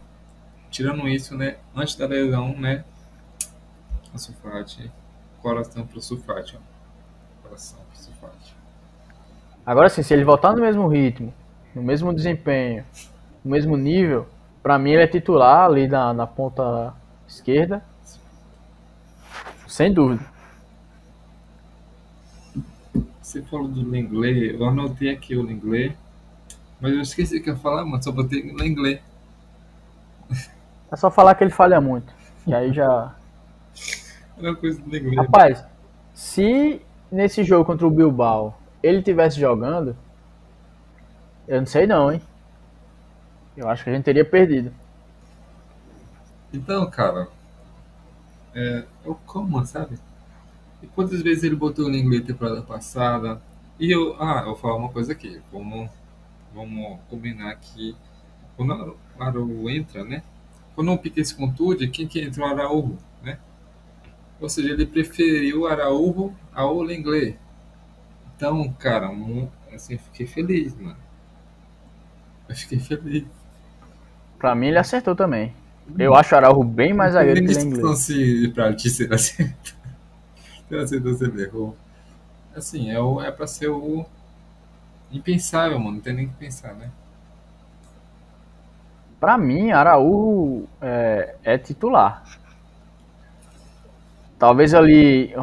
tirando 0.69 1.07
isso, 1.07 1.35
né, 1.35 1.55
antes 1.75 1.95
da 1.95 2.05
lesão, 2.05 2.55
né, 2.57 2.83
a 4.13 4.17
sulfate, 4.17 4.91
coração 5.41 5.87
pro 5.87 6.01
sulfate, 6.01 6.57
ó 6.57 6.74
preparação 7.55 7.79
que 7.91 7.97
se 7.97 8.11
faz. 8.13 8.33
Agora 9.65 9.89
sim, 9.89 10.03
se 10.03 10.13
ele 10.13 10.23
voltar 10.23 10.53
no 10.53 10.61
mesmo 10.61 10.87
ritmo, 10.87 11.33
no 11.73 11.81
mesmo 11.81 12.13
desempenho, 12.13 12.83
no 13.43 13.51
mesmo 13.51 13.75
nível, 13.77 14.27
para 14.61 14.77
mim 14.77 14.91
ele 14.91 15.03
é 15.03 15.07
titular 15.07 15.65
ali 15.65 15.87
na, 15.87 16.13
na 16.13 16.27
ponta 16.27 16.93
esquerda. 17.27 17.83
Sem 19.67 19.91
dúvida. 19.93 20.23
Você 23.21 23.41
falou 23.41 23.67
do 23.67 23.89
Lenglet, 23.89 24.53
eu 24.53 24.65
anotei 24.65 25.09
aqui 25.09 25.35
o 25.35 25.41
Lenglet, 25.41 25.97
mas 26.79 26.93
eu 26.93 27.01
esqueci 27.01 27.39
que 27.41 27.49
ia 27.49 27.55
falar, 27.55 27.83
mano, 27.83 28.01
só 28.01 28.11
botei 28.11 28.53
Lenglet. 28.53 29.01
É 30.91 30.95
só 30.95 31.09
falar 31.09 31.33
que 31.33 31.43
ele 31.43 31.51
falha 31.51 31.81
muito. 31.81 32.13
E 32.45 32.53
aí 32.53 32.71
já. 32.71 33.13
Era 34.37 34.55
coisa 34.55 34.79
do 34.79 34.89
Lenglet. 34.89 35.15
Rapaz, 35.17 35.65
se 36.13 36.79
nesse 37.15 37.43
jogo 37.43 37.65
contra 37.65 37.87
o 37.87 37.91
Bilbao 37.91 38.59
ele 38.83 39.01
tivesse 39.01 39.39
jogando, 39.39 39.97
eu 41.47 41.59
não 41.59 41.65
sei 41.65 41.87
não, 41.87 42.11
hein? 42.11 42.21
Eu 43.57 43.67
acho 43.69 43.83
que 43.83 43.89
a 43.89 43.93
gente 43.93 44.03
teria 44.03 44.25
perdido. 44.25 44.71
Então, 46.53 46.87
cara, 46.89 47.27
é, 48.53 48.83
o 49.05 49.15
como, 49.15 49.65
sabe? 49.65 49.97
E 50.83 50.87
quantas 50.87 51.21
vezes 51.21 51.43
ele 51.43 51.55
botou 51.55 51.85
o 51.85 51.95
inglês 51.95 52.25
temporada 52.25 52.61
passada? 52.61 53.41
E 53.79 53.91
eu, 53.91 54.15
ah, 54.21 54.41
eu 54.41 54.45
vou 54.47 54.55
falar 54.55 54.75
uma 54.75 54.89
coisa 54.89 55.13
aqui. 55.13 55.41
Vamos, 55.51 55.89
vamos 56.53 56.99
combinar 57.09 57.51
aqui. 57.51 57.95
Quando 58.55 58.71
o 59.17 59.23
Araújo 59.23 59.69
entra, 59.69 60.03
né? 60.03 60.21
Quando 60.75 60.91
o 60.91 60.97
Piquet 60.97 61.25
se 61.25 61.35
contunde, 61.35 61.87
quem 61.87 62.07
que 62.07 62.21
entra 62.21 62.43
o 62.43 62.45
Araújo? 62.45 62.97
Ou 64.45 64.49
seja, 64.49 64.73
ele 64.73 64.85
preferiu 64.85 65.65
Araújo 65.65 66.31
ao 66.53 66.79
Lenglet. 66.79 67.35
Então, 68.35 68.71
cara, 68.73 69.09
assim, 69.73 69.97
fiquei 69.97 70.27
feliz, 70.27 70.79
mano. 70.79 70.95
Eu 72.47 72.55
fiquei 72.55 72.77
feliz. 72.77 73.25
Pra 74.37 74.53
mim, 74.53 74.67
ele 74.67 74.77
acertou 74.77 75.15
também. 75.15 75.51
Eu 75.97 76.13
acho 76.13 76.35
o 76.35 76.37
Araújo 76.37 76.63
bem 76.63 76.93
mais 76.93 77.13
zagueiro 77.13 77.43
que 77.43 77.53
o 77.53 77.57
Lenglet. 77.57 77.81
Não 77.81 77.95
se 77.95 78.51
pra 78.53 78.71
ti 78.75 78.87
ser 78.87 79.11
acertou. 79.11 79.73
Se 80.69 80.75
acertou, 80.75 81.15
você 81.15 81.41
errou. 81.41 81.75
Assim, 82.55 82.91
é, 82.91 82.99
o, 82.99 83.19
é 83.19 83.31
pra 83.31 83.47
ser 83.47 83.69
o 83.69 84.05
impensável, 85.11 85.79
mano. 85.79 85.93
Não 85.93 86.01
tem 86.01 86.13
nem 86.13 86.27
que 86.27 86.35
pensar, 86.35 86.75
né? 86.75 86.91
Pra 89.19 89.39
mim, 89.39 89.71
Araújo 89.71 90.67
é, 90.79 91.35
é 91.43 91.57
titular. 91.57 92.44
Talvez 94.37 94.73
ali, 94.73 95.33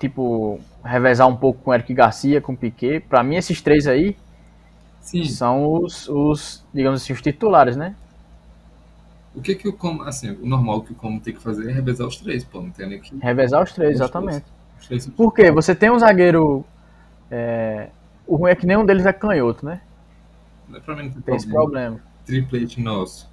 tipo, 0.00 0.58
revezar 0.84 1.28
um 1.28 1.36
pouco 1.36 1.62
com 1.62 1.70
o 1.70 1.74
Eric 1.74 1.94
Garcia, 1.94 2.40
com 2.40 2.52
o 2.52 2.56
Piquet. 2.56 3.00
Para 3.00 3.22
mim, 3.22 3.36
esses 3.36 3.60
três 3.60 3.86
aí 3.86 4.16
Sim. 5.00 5.24
são 5.24 5.74
os, 5.74 6.08
os, 6.08 6.64
digamos 6.74 7.02
assim, 7.02 7.12
os 7.12 7.22
titulares, 7.22 7.76
né? 7.76 7.94
O 9.34 9.40
que 9.40 9.54
que 9.54 9.68
o 9.68 9.72
como, 9.72 10.02
assim, 10.02 10.32
o 10.32 10.46
normal 10.46 10.82
que 10.82 10.92
o 10.92 10.94
como 10.94 11.20
tem 11.20 11.32
que 11.32 11.40
fazer 11.40 11.70
é 11.70 11.72
revezar 11.72 12.06
os 12.06 12.16
três, 12.16 12.44
pô, 12.44 12.60
não 12.60 12.70
tem 12.70 12.88
nem 12.88 13.00
que... 13.00 13.16
Revezar 13.16 13.62
os 13.62 13.72
três, 13.72 13.94
os 13.94 14.00
exatamente. 14.00 14.44
Três. 14.86 15.06
Os 15.06 15.14
Por 15.14 15.32
quê? 15.32 15.50
Você 15.50 15.74
tem 15.74 15.90
um 15.90 15.98
zagueiro... 15.98 16.64
É... 17.30 17.88
O 18.26 18.36
ruim 18.36 18.50
é 18.50 18.54
que 18.54 18.66
nenhum 18.66 18.84
deles 18.84 19.06
é 19.06 19.12
canhoto, 19.12 19.64
né? 19.64 19.80
Não 20.68 20.78
é 20.78 20.80
pra 20.80 20.94
mim 20.94 21.04
não 21.04 21.12
tem, 21.12 21.22
tem 21.22 21.36
esse 21.36 21.48
problema. 21.48 22.00
Triplete 22.26 22.80
nosso. 22.80 23.30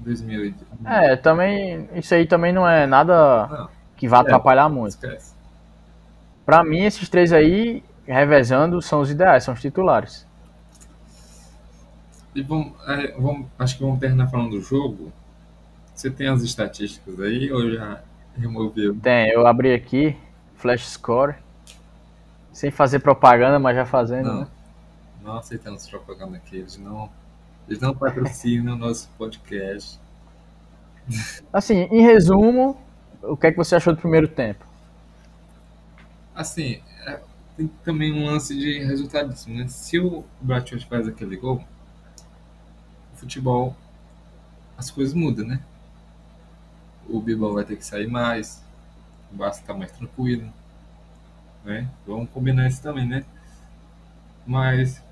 2008. 0.00 0.66
É, 0.84 1.16
também... 1.16 1.88
Isso 1.94 2.14
aí 2.14 2.26
também 2.26 2.52
não 2.52 2.68
é 2.68 2.86
nada... 2.86 3.46
Não 3.46 3.77
que 3.98 4.08
vai 4.08 4.20
é, 4.20 4.22
atrapalhar 4.22 4.68
muito. 4.68 4.96
Para 6.46 6.64
mim, 6.64 6.84
esses 6.84 7.08
três 7.08 7.32
aí, 7.32 7.82
revezando, 8.06 8.80
são 8.80 9.00
os 9.00 9.10
ideais, 9.10 9.44
são 9.44 9.52
os 9.52 9.60
titulares. 9.60 10.26
E 12.34 12.42
vamos, 12.42 12.72
é, 12.86 13.12
vamos, 13.18 13.46
acho 13.58 13.76
que 13.76 13.82
vamos 13.82 13.98
terminar 13.98 14.28
falando 14.28 14.50
do 14.50 14.62
jogo. 14.62 15.12
Você 15.94 16.08
tem 16.08 16.28
as 16.28 16.42
estatísticas 16.42 17.20
aí 17.20 17.52
ou 17.52 17.70
já 17.70 18.00
removeu? 18.36 18.96
Tem, 19.00 19.28
eu 19.30 19.46
abri 19.46 19.74
aqui, 19.74 20.16
Flash 20.54 20.88
Score, 20.88 21.34
sem 22.52 22.70
fazer 22.70 23.00
propaganda, 23.00 23.58
mas 23.58 23.74
já 23.74 23.84
fazendo, 23.84 24.26
não, 24.26 24.40
né? 24.42 24.46
Não 25.22 25.36
aceitamos 25.36 25.88
propaganda 25.88 26.36
aqui, 26.36 26.58
eles 26.58 26.78
não, 26.78 27.10
eles 27.66 27.80
não 27.80 27.92
patrocinam 27.92 28.74
o 28.74 28.78
nosso 28.78 29.10
podcast. 29.18 29.98
Assim, 31.52 31.88
em 31.90 32.02
resumo, 32.02 32.78
o 33.22 33.36
que 33.36 33.46
é 33.46 33.50
que 33.50 33.56
você 33.56 33.76
achou 33.76 33.94
do 33.94 34.00
primeiro 34.00 34.28
tempo? 34.28 34.64
Assim, 36.34 36.80
é, 37.06 37.20
tem 37.56 37.66
também 37.84 38.12
um 38.12 38.26
lance 38.26 38.56
de 38.56 38.78
resultadismo, 38.84 39.54
né? 39.54 39.66
Se 39.68 39.98
o 39.98 40.24
Bratiotti 40.40 40.86
faz 40.86 41.08
aquele 41.08 41.36
gol, 41.36 41.64
o 43.14 43.16
futebol, 43.16 43.76
as 44.76 44.90
coisas 44.90 45.14
mudam, 45.14 45.46
né? 45.46 45.60
O 47.08 47.20
Bilbao 47.20 47.54
vai 47.54 47.64
ter 47.64 47.76
que 47.76 47.84
sair 47.84 48.06
mais, 48.06 48.62
o 49.32 49.36
Barça 49.36 49.62
tá 49.66 49.74
mais 49.74 49.90
tranquilo, 49.90 50.52
né? 51.64 51.88
Vamos 52.06 52.30
combinar 52.30 52.68
isso 52.68 52.82
também, 52.82 53.06
né? 53.06 53.24
Mas 54.46 55.02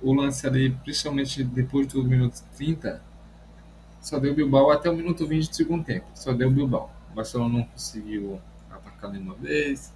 o 0.00 0.14
lance 0.14 0.46
ali, 0.46 0.70
principalmente 0.70 1.42
depois 1.44 1.86
dos 1.86 2.06
minutos 2.06 2.42
30, 2.56 3.02
só 4.00 4.18
deu 4.18 4.34
Bilbao 4.34 4.70
até 4.70 4.90
o 4.90 4.96
minuto 4.96 5.26
20 5.26 5.48
do 5.48 5.54
segundo 5.54 5.84
tempo. 5.84 6.06
Só 6.14 6.32
deu 6.32 6.50
Bilbao. 6.50 6.90
O 7.12 7.14
Barcelona 7.14 7.58
não 7.58 7.64
conseguiu 7.64 8.40
atacar 8.70 9.10
nenhuma 9.10 9.34
vez. 9.34 9.92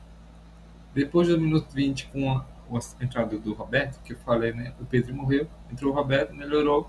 Depois 0.94 1.28
do 1.28 1.40
minuto 1.40 1.68
20, 1.72 2.08
com 2.08 2.30
a, 2.30 2.44
a 2.72 3.04
entrada 3.04 3.38
do 3.38 3.54
Roberto, 3.54 4.00
que 4.04 4.12
eu 4.12 4.18
falei, 4.18 4.52
né? 4.52 4.72
O 4.80 4.84
Pedro 4.84 5.14
morreu, 5.14 5.46
entrou 5.72 5.92
o 5.92 5.94
Roberto, 5.94 6.34
melhorou. 6.34 6.88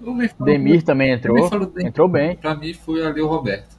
O 0.00 0.44
Demir 0.44 0.82
também 0.82 1.12
entrou. 1.12 1.38
Entrou 1.78 2.08
bem. 2.08 2.36
Para 2.36 2.54
mim 2.54 2.74
foi 2.74 3.04
ali 3.06 3.20
o 3.20 3.26
Roberto. 3.26 3.76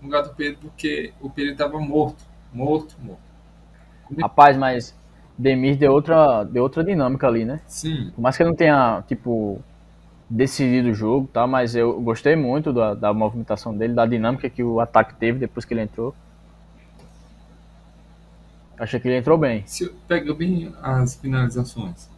no 0.00 0.06
lugar 0.06 0.22
do 0.22 0.34
Pedro 0.34 0.58
porque 0.60 1.12
o 1.20 1.28
Pedro 1.28 1.52
estava 1.52 1.80
morto, 1.80 2.24
morto, 2.52 2.96
morto. 3.00 3.26
Rapaz, 4.20 4.56
mas 4.56 4.96
Demir 5.36 5.76
deu 5.76 5.92
outra, 5.92 6.44
deu 6.44 6.62
outra 6.62 6.84
dinâmica 6.84 7.26
ali, 7.26 7.44
né? 7.44 7.60
Sim. 7.66 8.12
Por 8.14 8.20
mais 8.20 8.36
que 8.36 8.42
ele 8.42 8.50
não 8.50 8.56
tenha, 8.56 9.02
tipo, 9.08 9.60
decidido 10.28 10.88
o 10.88 10.94
jogo, 10.94 11.28
tá? 11.32 11.46
Mas 11.46 11.74
eu 11.74 12.00
gostei 12.00 12.34
muito 12.36 12.72
da, 12.72 12.94
da 12.94 13.14
movimentação 13.14 13.76
dele, 13.76 13.94
da 13.94 14.06
dinâmica 14.06 14.50
que 14.50 14.62
o 14.62 14.80
ataque 14.80 15.14
teve 15.14 15.38
depois 15.38 15.64
que 15.64 15.74
ele 15.74 15.82
entrou. 15.82 16.14
Achei 18.78 19.00
que 19.00 19.08
ele 19.08 19.18
entrou 19.18 19.38
bem. 19.38 19.62
Se 19.66 19.88
pega 20.06 20.34
bem 20.34 20.74
as 20.82 21.14
finalizações. 21.14 22.10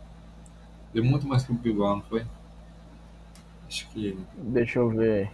Deu 0.92 1.04
muito 1.04 1.26
mais 1.28 1.44
pro 1.44 1.54
Bilbao, 1.54 1.96
não 1.96 2.02
foi? 2.02 2.24
Acho 3.68 3.88
que. 3.90 4.18
Deixa 4.36 4.78
eu 4.78 4.88
ver. 4.88 5.30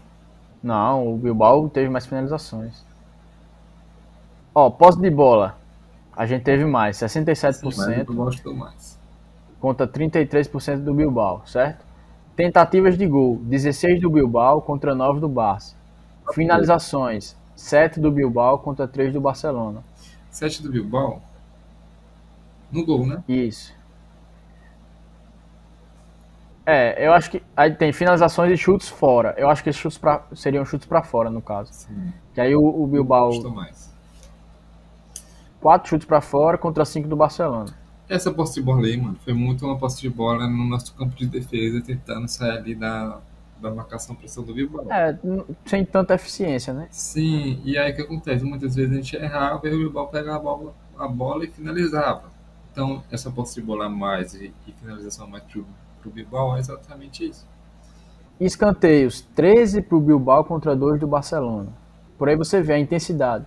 Não, 0.62 1.14
o 1.14 1.16
Bilbao 1.16 1.68
teve 1.68 1.89
mais 1.89 2.05
finalizações. 2.07 2.85
Ó, 4.55 4.70
posse 4.70 5.01
de 5.01 5.11
bola. 5.11 5.59
A 6.16 6.27
gente 6.27 6.43
teve 6.43 6.64
mais, 6.64 6.97
67% 6.99 7.55
Sim, 7.55 7.64
mas 7.77 8.03
o 8.03 8.05
Bilbao 8.05 8.33
chutou 8.33 8.55
mais. 8.55 8.99
contra 9.61 9.87
33% 9.87 10.79
do 10.85 10.95
Bilbao, 10.95 11.43
certo? 11.47 11.85
Tentativas 12.37 12.99
de 12.99 13.07
gol, 13.07 13.39
16 13.43 14.01
do 14.01 14.11
Bilbao 14.11 14.61
contra 14.61 14.95
9 14.95 15.20
do 15.20 15.28
Barça. 15.28 15.76
Finalizações, 16.32 17.37
7 17.55 18.01
do 18.01 18.11
Bilbao 18.11 18.59
contra 18.59 18.89
3 18.89 19.12
do 19.12 19.20
Barcelona. 19.20 19.85
7 20.30 20.62
do 20.62 20.70
Bilbao. 20.70 21.22
No 22.72 22.85
gol, 22.85 23.07
né? 23.07 23.22
Isso. 23.28 23.72
É, 26.66 27.07
eu 27.07 27.12
acho 27.12 27.30
que 27.30 27.43
aí 27.55 27.74
tem 27.74 27.93
finalizações 27.93 28.51
e 28.51 28.57
chutes 28.57 28.89
fora. 28.89 29.35
Eu 29.37 29.49
acho 29.49 29.62
que 29.62 29.68
esses 29.68 29.80
chutes 29.80 29.99
pra, 29.99 30.24
seriam 30.35 30.64
chutes 30.64 30.87
pra 30.87 31.03
fora 31.03 31.30
no 31.30 31.43
caso. 31.43 31.72
Sim. 31.72 32.12
Que 32.32 32.41
aí 32.41 32.57
o, 32.57 32.64
o 32.64 32.87
Bilbao 32.87 33.32
Chutou 33.32 33.53
mais. 33.53 33.95
4 35.61 35.89
chutes 35.89 36.07
pra 36.07 36.20
fora 36.20 36.59
contra 36.59 36.85
5 36.85 37.07
do 37.07 37.16
Barcelona. 37.16 37.84
Essa 38.09 38.30
posse 38.30 38.55
de 38.55 38.62
bola 38.62 38.86
aí, 38.86 38.96
mano, 38.96 39.16
foi 39.24 39.32
muito 39.32 39.64
uma 39.64 39.78
posse 39.78 40.00
de 40.00 40.11
bola 40.11 40.46
no 40.46 40.64
nosso 40.64 40.94
campo 40.94 41.16
de 41.16 41.26
defesa, 41.26 41.80
tentando 41.80 42.28
sair 42.28 42.59
ali 42.59 42.74
da, 42.74 43.20
da 43.61 43.70
marcação 43.70 44.14
pressão 44.14 44.44
do 44.44 44.52
Bilbao. 44.52 44.86
É, 44.92 45.18
sem 45.64 45.84
tanta 45.84 46.14
eficiência, 46.14 46.74
né? 46.74 46.86
Sim, 46.90 47.61
e 47.64 47.78
aí 47.78 47.92
o 47.92 47.96
que 47.96 48.02
acontece? 48.02 48.44
Muitas 48.44 48.74
vezes 48.74 48.92
a 48.92 48.96
gente 48.96 49.16
errava 49.16 49.66
e 49.66 49.74
o 49.74 49.78
Bilbao 49.78 50.09
pegava 50.09 50.36
a 50.36 50.40
bola, 50.40 50.74
a 50.98 51.09
bola 51.09 51.44
e 51.44 51.48
finalizava. 51.48 52.30
Então, 52.70 53.02
essa 53.11 53.30
posse 53.30 53.55
de 53.55 53.62
bola 53.62 53.86
a 53.86 53.88
mais 53.88 54.34
e, 54.34 54.52
e 54.66 54.72
finalização 54.72 55.26
a 55.26 55.28
mais 55.28 55.44
pro, 55.44 55.66
pro 56.02 56.11
Bilbao 56.11 56.57
é 56.57 56.61
exatamente 56.61 57.26
isso. 57.26 57.46
Escanteios, 58.38 59.22
13 59.34 59.80
pro 59.80 60.00
Bilbao 60.00 60.44
contra 60.44 60.74
2 60.74 61.00
do 61.00 61.07
Barcelona. 61.07 61.72
Por 62.18 62.28
aí 62.28 62.36
você 62.36 62.61
vê 62.61 62.74
a 62.74 62.78
intensidade. 62.78 63.46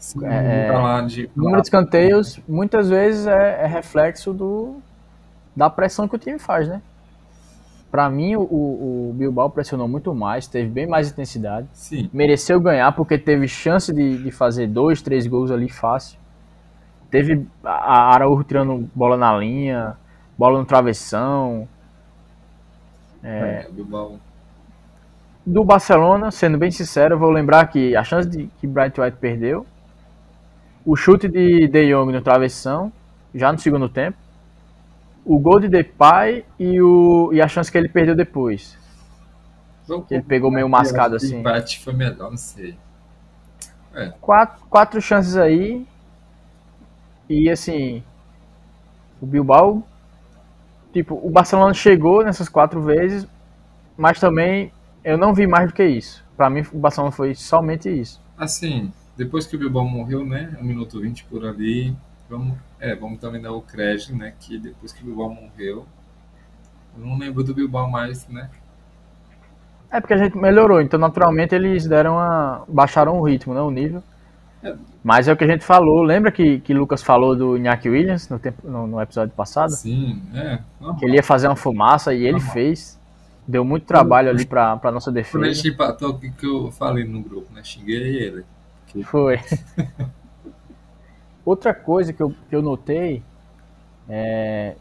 Sim, 0.00 0.24
É, 0.24 0.72
lá 0.72 1.02
de, 1.02 1.30
O 1.36 1.40
número 1.40 1.60
de 1.60 1.66
escanteios 1.68 2.40
muitas 2.48 2.88
vezes 2.88 3.26
é, 3.26 3.64
é 3.64 3.66
reflexo 3.66 4.32
do, 4.32 4.80
da 5.54 5.68
pressão 5.68 6.08
que 6.08 6.16
o 6.16 6.18
time 6.18 6.38
faz, 6.38 6.66
né? 6.66 6.80
Pra 7.90 8.08
mim, 8.08 8.36
o, 8.36 8.40
o 8.40 9.12
Bilbao 9.14 9.50
pressionou 9.50 9.88
muito 9.88 10.14
mais, 10.14 10.46
teve 10.46 10.68
bem 10.70 10.86
mais 10.86 11.10
intensidade. 11.10 11.66
Sim, 11.72 12.08
Mereceu 12.12 12.60
ganhar 12.60 12.92
porque 12.92 13.18
teve 13.18 13.46
chance 13.48 13.92
de, 13.92 14.22
de 14.22 14.30
fazer 14.30 14.68
dois, 14.68 15.02
três 15.02 15.26
gols 15.26 15.50
ali 15.50 15.68
fácil. 15.68 16.18
Teve 17.10 17.46
a 17.64 18.14
Araújo 18.14 18.44
tirando 18.44 18.88
bola 18.94 19.16
na 19.16 19.36
linha, 19.36 19.96
bola 20.38 20.58
no 20.60 20.64
travessão. 20.64 21.68
é, 23.22 23.66
o 23.68 23.72
Bilbao. 23.72 24.18
Do 25.44 25.64
Barcelona, 25.64 26.30
sendo 26.30 26.56
bem 26.58 26.70
sincero, 26.70 27.14
eu 27.14 27.18
vou 27.18 27.30
lembrar 27.30 27.66
que 27.66 27.96
a 27.96 28.04
chance 28.04 28.28
de 28.28 28.46
que 28.60 28.66
Bright 28.66 29.00
White 29.00 29.16
perdeu, 29.20 29.66
o 30.84 30.96
chute 30.96 31.28
de 31.28 31.68
De 31.68 31.92
Jong 31.92 32.12
no 32.12 32.22
travessão, 32.22 32.92
já 33.34 33.52
no 33.52 33.58
segundo 33.58 33.88
tempo, 33.88 34.16
o 35.24 35.38
gol 35.38 35.60
de 35.60 35.68
Depay 35.68 36.44
e, 36.58 36.80
o, 36.80 37.30
e 37.32 37.40
a 37.40 37.48
chance 37.48 37.70
que 37.70 37.78
ele 37.78 37.88
perdeu 37.88 38.16
depois. 38.16 38.78
Jogo 39.86 40.06
Ele 40.10 40.22
pegou 40.22 40.50
meio 40.50 40.68
mascado 40.68 41.18
que 41.18 41.24
assim. 41.24 41.36
O 41.36 41.40
empate 41.40 41.80
foi 41.80 41.92
melhor, 41.92 42.30
não 42.30 42.36
sei. 42.36 42.76
Quatro, 44.20 44.64
quatro 44.68 45.00
chances 45.00 45.36
aí. 45.36 45.86
E 47.28 47.50
assim, 47.50 48.02
o 49.20 49.26
Bilbao, 49.26 49.82
tipo, 50.92 51.14
o 51.22 51.30
Barcelona 51.30 51.74
chegou 51.74 52.24
nessas 52.24 52.48
quatro 52.48 52.82
vezes, 52.82 53.26
mas 53.96 54.18
também 54.18 54.72
eu 55.04 55.18
não 55.18 55.34
vi 55.34 55.46
mais 55.46 55.68
do 55.68 55.74
que 55.74 55.84
isso. 55.84 56.24
Pra 56.36 56.48
mim, 56.48 56.64
o 56.72 56.78
Barcelona 56.78 57.12
foi 57.12 57.34
somente 57.34 57.88
isso. 57.88 58.20
Assim, 58.36 58.92
depois 59.20 59.46
que 59.46 59.54
o 59.54 59.58
Bilbao 59.58 59.86
morreu, 59.86 60.24
né? 60.24 60.56
Um 60.58 60.64
minuto 60.64 60.98
20 60.98 61.24
por 61.24 61.44
ali. 61.44 61.94
Vamos, 62.26 62.56
é, 62.80 62.94
vamos 62.94 63.20
também 63.20 63.38
dar 63.38 63.52
o 63.52 63.60
crédito, 63.60 64.16
né? 64.16 64.32
Que 64.40 64.58
depois 64.58 64.94
que 64.94 65.02
o 65.02 65.04
Bilbao 65.04 65.28
morreu, 65.28 65.84
eu 66.96 67.04
não 67.04 67.18
lembro 67.18 67.44
do 67.44 67.52
Bilbao 67.52 67.90
mais, 67.90 68.26
né? 68.28 68.48
É 69.90 70.00
porque 70.00 70.14
a 70.14 70.16
gente 70.16 70.38
melhorou, 70.38 70.80
então 70.80 70.98
naturalmente 70.98 71.54
eles 71.54 71.86
deram 71.86 72.18
a. 72.18 72.64
baixaram 72.66 73.20
o 73.20 73.22
ritmo, 73.22 73.52
né? 73.52 73.60
O 73.60 73.70
nível. 73.70 74.02
É. 74.62 74.74
Mas 75.04 75.28
é 75.28 75.32
o 75.34 75.36
que 75.36 75.44
a 75.44 75.48
gente 75.48 75.64
falou. 75.64 76.02
Lembra 76.02 76.32
que, 76.32 76.60
que 76.60 76.72
Lucas 76.72 77.02
falou 77.02 77.36
do 77.36 77.58
Iñaki 77.58 77.90
Williams 77.90 78.26
no, 78.30 78.38
tempo, 78.38 78.66
no, 78.66 78.86
no 78.86 79.02
episódio 79.02 79.34
passado? 79.34 79.72
Sim, 79.72 80.22
é. 80.34 80.60
Que 80.98 81.04
ele 81.04 81.16
ia 81.16 81.22
fazer 81.22 81.46
uma 81.46 81.56
fumaça 81.56 82.14
e 82.14 82.22
ele 82.22 82.38
Normal. 82.38 82.52
fez. 82.54 82.98
Deu 83.46 83.64
muito 83.66 83.84
trabalho 83.84 84.30
ali 84.30 84.46
pra, 84.46 84.76
pra 84.78 84.90
nossa 84.90 85.10
Quando 85.10 85.18
a 85.18 85.20
defesa. 85.20 85.54
gente 85.54 85.74
empatou, 85.74 86.10
o 86.10 86.18
que, 86.18 86.30
que 86.30 86.46
eu 86.46 86.70
falei 86.70 87.04
no 87.04 87.20
grupo, 87.22 87.52
né? 87.52 87.62
Xinguei 87.62 88.16
ele. 88.16 88.44
Foi. 89.04 89.38
Outra 91.44 91.74
coisa 91.74 92.12
que 92.12 92.22
eu, 92.22 92.34
que 92.48 92.54
eu 92.54 92.62
notei 92.62 93.22
é. 94.08 94.74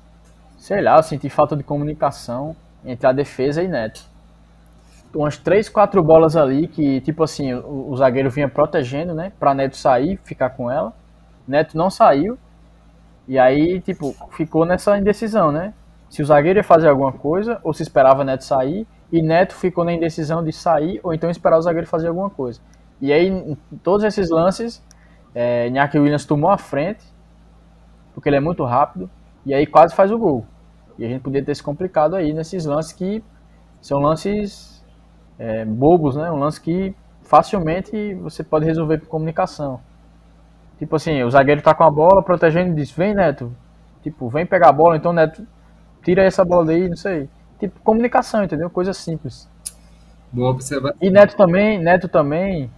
Sei 0.57 0.82
lá, 0.82 0.97
eu 0.97 1.03
senti 1.03 1.30
falta 1.30 1.55
de 1.55 1.64
comunicação 1.64 2.55
entre 2.84 3.07
a 3.07 3.12
defesa 3.14 3.64
e 3.64 3.68
Neto. 3.68 4.03
Umas 5.16 5.38
três, 5.38 5.70
quatro 5.70 6.03
bolas 6.03 6.36
ali 6.36 6.68
que, 6.68 7.01
tipo 7.01 7.24
assim, 7.24 7.53
o, 7.53 7.89
o 7.89 7.97
zagueiro 7.97 8.30
vinha 8.30 8.49
protegendo, 8.49 9.14
né? 9.14 9.32
Pra 9.39 9.53
Neto 9.53 9.78
sair, 9.78 10.20
ficar 10.24 10.49
com 10.51 10.70
ela. 10.70 10.93
Neto 11.47 11.78
não 11.78 11.89
saiu. 11.89 12.38
E 13.28 13.39
aí, 13.39 13.80
tipo, 13.82 14.16
ficou 14.32 14.66
nessa 14.66 14.97
indecisão, 14.97 15.51
né? 15.51 15.74
Se 16.10 16.22
o 16.22 16.26
zagueiro 16.26 16.60
ia 16.60 16.64
fazer 16.64 16.89
alguma 16.89 17.12
coisa, 17.12 17.60
ou 17.64 17.74
se 17.74 17.84
esperava 17.84 18.24
Neto 18.24 18.43
sair. 18.43 18.86
E 19.12 19.22
Neto 19.22 19.55
ficou 19.55 19.84
na 19.84 19.93
indecisão 19.93 20.43
de 20.43 20.51
sair, 20.51 20.99
ou 21.03 21.14
então 21.14 21.30
esperar 21.30 21.57
o 21.57 21.62
zagueiro 21.62 21.88
fazer 21.88 22.07
alguma 22.07 22.30
coisa. 22.30 22.60
E 23.01 23.13
aí, 23.13 23.27
em 23.27 23.55
todos 23.83 24.03
esses 24.03 24.29
lances, 24.29 24.83
é, 25.33 25.67
Iñaki 25.67 25.97
Williams 25.97 26.25
tomou 26.25 26.49
a 26.49 26.57
frente, 26.57 27.03
porque 28.13 28.27
ele 28.29 28.35
é 28.37 28.41
muito 28.41 28.63
rápido, 28.65 29.09
e 29.45 29.53
aí 29.53 29.65
quase 29.65 29.95
faz 29.95 30.11
o 30.11 30.17
gol. 30.17 30.45
E 30.97 31.05
a 31.05 31.07
gente 31.07 31.21
podia 31.21 31.43
ter 31.43 31.55
se 31.55 31.63
complicado 31.63 32.15
aí 32.15 32.33
nesses 32.33 32.65
lances 32.65 32.91
que 32.91 33.23
são 33.81 33.99
lances 33.99 34.83
é, 35.37 35.63
bobos, 35.63 36.17
né? 36.17 36.29
Um 36.29 36.37
lance 36.37 36.59
que 36.59 36.93
facilmente 37.23 38.13
você 38.15 38.43
pode 38.43 38.65
resolver 38.65 38.99
com 38.99 39.05
comunicação. 39.05 39.79
Tipo 40.77 40.95
assim, 40.97 41.23
o 41.23 41.29
zagueiro 41.29 41.61
tá 41.61 41.73
com 41.73 41.83
a 41.83 41.91
bola, 41.91 42.21
protegendo 42.21 42.71
e 42.71 42.75
diz, 42.75 42.91
vem 42.91 43.13
Neto, 43.13 43.55
tipo, 44.01 44.29
vem 44.29 44.45
pegar 44.45 44.69
a 44.69 44.73
bola, 44.73 44.97
então 44.97 45.13
Neto, 45.13 45.45
tira 46.03 46.23
essa 46.23 46.43
bola 46.43 46.65
daí, 46.65 46.89
não 46.89 46.97
sei. 46.97 47.29
Tipo, 47.59 47.79
comunicação, 47.81 48.43
entendeu? 48.43 48.69
Coisa 48.69 48.93
simples. 48.93 49.49
Boa 50.31 50.51
observação. 50.51 50.97
E 51.01 51.09
Neto 51.09 51.35
também, 51.35 51.79
Neto 51.79 52.07
também 52.07 52.69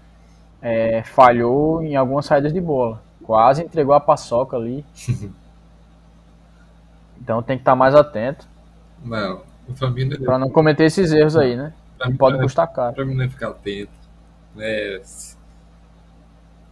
é, 0.62 1.04
falhou 1.04 1.82
em 1.84 1.96
algumas 1.96 2.26
saídas 2.26 2.54
de 2.54 2.62
bola. 2.62 3.02
Quase 3.24 3.64
entregou 3.64 3.94
a 3.94 4.00
paçoca 4.00 4.56
ali. 4.58 4.86
Então 7.24 7.42
tem 7.44 7.56
que 7.58 7.62
estar 7.62 7.76
mais 7.76 7.94
atento 7.94 8.48
Não, 9.04 9.44
o 9.68 9.76
Fabinho 9.76 10.20
para 10.24 10.40
não 10.40 10.50
cometer 10.50 10.86
esses 10.86 11.12
erros 11.12 11.38
aí, 11.38 11.56
né? 11.56 11.72
mim, 12.08 12.18
pode 12.18 12.36
pra- 12.38 12.44
custar 12.46 12.68
caro. 12.74 12.96
pra 12.96 13.06
mim 13.06 13.14
não 13.14 13.24
é 13.26 13.30
ficar 13.30 13.50
atento. 13.50 13.92
Né? 14.56 15.00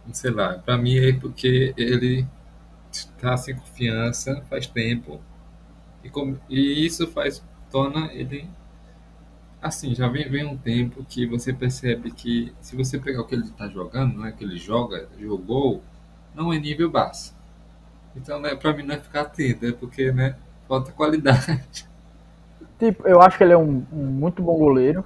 Não 0.06 0.12
sei 0.14 0.30
lá. 0.32 0.54
Pra 0.58 0.76
mim 0.76 0.96
é 0.98 1.12
porque 1.12 1.72
ele 1.76 2.26
tá 3.20 3.36
sem 3.36 3.54
confiança 3.56 4.42
faz 4.50 4.66
tempo. 4.66 5.20
E, 6.02 6.10
como- 6.10 6.36
e 6.48 6.84
isso 6.84 7.06
faz, 7.06 7.42
torna 7.70 8.12
ele. 8.12 8.48
Assim, 9.62 9.94
já 9.94 10.08
vem, 10.08 10.28
vem 10.28 10.46
um 10.46 10.56
tempo 10.56 11.04
que 11.04 11.26
você 11.26 11.52
percebe 11.52 12.10
que 12.10 12.52
se 12.60 12.74
você 12.74 12.98
pegar 12.98 13.20
o 13.20 13.26
que 13.26 13.34
ele 13.34 13.50
tá 13.50 13.68
jogando, 13.68 14.14
não 14.14 14.26
é 14.26 14.32
que 14.32 14.42
ele 14.42 14.56
joga, 14.56 15.06
jogou, 15.18 15.82
não 16.34 16.52
é 16.52 16.58
nível 16.58 16.90
baixo. 16.90 17.34
Então, 18.16 18.40
né, 18.40 18.54
pra 18.54 18.72
mim 18.72 18.82
não 18.82 18.94
é 18.94 18.98
ficar 18.98 19.22
atento, 19.22 19.66
é 19.66 19.72
porque, 19.72 20.10
né, 20.12 20.36
falta 20.66 20.92
qualidade. 20.92 21.86
Tipo, 22.78 23.06
eu 23.06 23.20
acho 23.20 23.36
que 23.36 23.44
ele 23.44 23.52
é 23.52 23.58
um, 23.58 23.84
um 23.92 24.06
muito 24.06 24.42
bom 24.42 24.56
goleiro. 24.56 25.04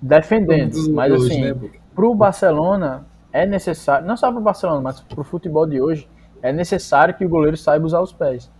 Defendendo, 0.00 0.90
mas 0.92 1.12
dois, 1.12 1.30
assim, 1.30 1.42
né, 1.42 1.52
Boca? 1.52 1.78
pro 1.94 2.14
Barcelona 2.14 3.06
é 3.32 3.44
necessário, 3.44 4.06
não 4.06 4.16
só 4.16 4.32
pro 4.32 4.40
Barcelona, 4.40 4.80
mas 4.80 5.00
pro 5.00 5.22
futebol 5.22 5.66
de 5.66 5.80
hoje, 5.80 6.08
é 6.42 6.52
necessário 6.52 7.14
que 7.14 7.24
o 7.24 7.28
goleiro 7.28 7.56
saiba 7.56 7.84
usar 7.84 8.00
os 8.00 8.12
pés. 8.12 8.50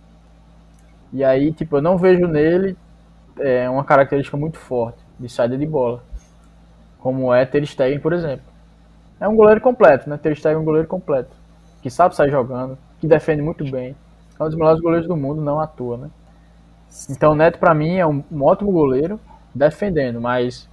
E 1.11 1.23
aí, 1.23 1.51
tipo, 1.53 1.77
eu 1.77 1.81
não 1.81 1.97
vejo 1.97 2.27
nele 2.27 2.77
é, 3.39 3.69
uma 3.69 3.83
característica 3.83 4.37
muito 4.37 4.57
forte 4.57 4.99
de 5.19 5.29
saída 5.29 5.57
de 5.57 5.65
bola, 5.65 6.03
como 6.99 7.33
é 7.33 7.45
Ter 7.45 7.65
Stegen, 7.65 7.99
por 7.99 8.13
exemplo. 8.13 8.45
é 9.19 9.27
um 9.27 9.35
goleiro 9.35 9.61
completo, 9.61 10.09
né? 10.09 10.17
Ter 10.17 10.35
Stegen 10.35 10.57
é 10.57 10.59
um 10.59 10.65
goleiro 10.65 10.87
completo. 10.87 11.35
Que 11.81 11.89
sabe 11.89 12.15
sair 12.15 12.29
jogando, 12.29 12.77
que 12.99 13.07
defende 13.07 13.41
muito 13.41 13.69
bem. 13.69 13.95
É 14.39 14.43
um 14.43 14.47
dos 14.47 14.55
melhores 14.55 14.81
goleiros 14.81 15.07
do 15.07 15.15
mundo, 15.15 15.41
não 15.41 15.59
à 15.59 15.67
toa, 15.67 15.97
né? 15.97 16.09
Então 17.09 17.31
o 17.31 17.35
Neto, 17.35 17.59
para 17.59 17.73
mim, 17.73 17.97
é 17.97 18.05
um, 18.05 18.23
um, 18.31 18.43
ótimo 18.43 18.71
goleiro 18.71 19.19
defendendo, 19.53 20.21
mas 20.21 20.67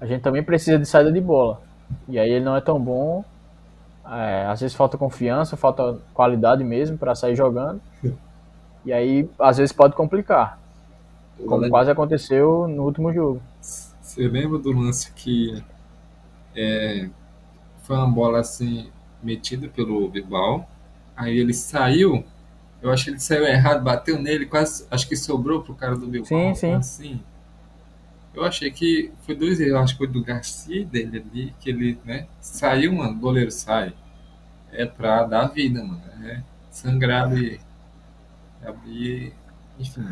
a 0.00 0.06
gente 0.06 0.22
também 0.22 0.42
precisa 0.42 0.78
de 0.78 0.86
saída 0.86 1.12
de 1.12 1.20
bola. 1.20 1.60
E 2.08 2.18
aí 2.18 2.30
ele 2.30 2.44
não 2.44 2.56
é 2.56 2.60
tão 2.60 2.80
bom. 2.80 3.24
É, 4.06 4.46
às 4.46 4.60
vezes 4.60 4.76
falta 4.76 4.98
confiança, 4.98 5.56
falta 5.56 5.98
qualidade 6.12 6.64
mesmo 6.64 6.98
para 6.98 7.14
sair 7.14 7.36
jogando. 7.36 7.80
E 8.84 8.92
aí, 8.92 9.28
às 9.38 9.58
vezes, 9.58 9.72
pode 9.72 9.94
complicar. 9.94 10.59
Como 11.46 11.68
quase 11.68 11.90
aconteceu 11.90 12.66
no 12.68 12.84
último 12.84 13.12
jogo. 13.12 13.42
Você 13.60 14.26
lembra 14.28 14.58
do 14.58 14.72
lance 14.72 15.12
que 15.12 15.62
é, 16.54 17.08
foi 17.82 17.96
uma 17.96 18.10
bola 18.10 18.40
assim 18.40 18.90
metida 19.22 19.68
pelo 19.68 20.08
Bilbao? 20.08 20.68
Aí 21.16 21.38
ele 21.38 21.52
saiu, 21.52 22.24
eu 22.82 22.90
acho 22.90 23.04
que 23.04 23.10
ele 23.10 23.20
saiu 23.20 23.44
errado, 23.44 23.82
bateu 23.82 24.20
nele, 24.20 24.46
quase 24.46 24.86
acho 24.90 25.08
que 25.08 25.16
sobrou 25.16 25.62
pro 25.62 25.74
cara 25.74 25.96
do 25.96 26.06
Bilbao. 26.06 26.26
Sim, 26.26 26.54
sim. 26.54 26.74
Assim. 26.74 27.20
Eu 28.32 28.44
achei 28.44 28.70
que 28.70 29.12
foi 29.26 29.34
dois 29.34 29.60
erros, 29.60 29.80
acho 29.80 29.92
que 29.94 29.98
foi 29.98 30.06
do 30.06 30.22
Garcia 30.22 30.84
dele 30.84 31.24
ali, 31.30 31.54
que 31.60 31.68
ele, 31.68 31.98
né, 32.04 32.26
saiu, 32.40 32.92
mano, 32.92 33.12
o 33.12 33.20
goleiro 33.20 33.50
sai. 33.50 33.92
É 34.72 34.86
pra 34.86 35.24
dar 35.24 35.48
vida, 35.48 35.82
mano. 35.82 36.00
É 36.24 36.42
sangrar 36.70 37.24
ali. 37.24 37.60
Abrir, 38.64 39.32
enfim. 39.78 40.06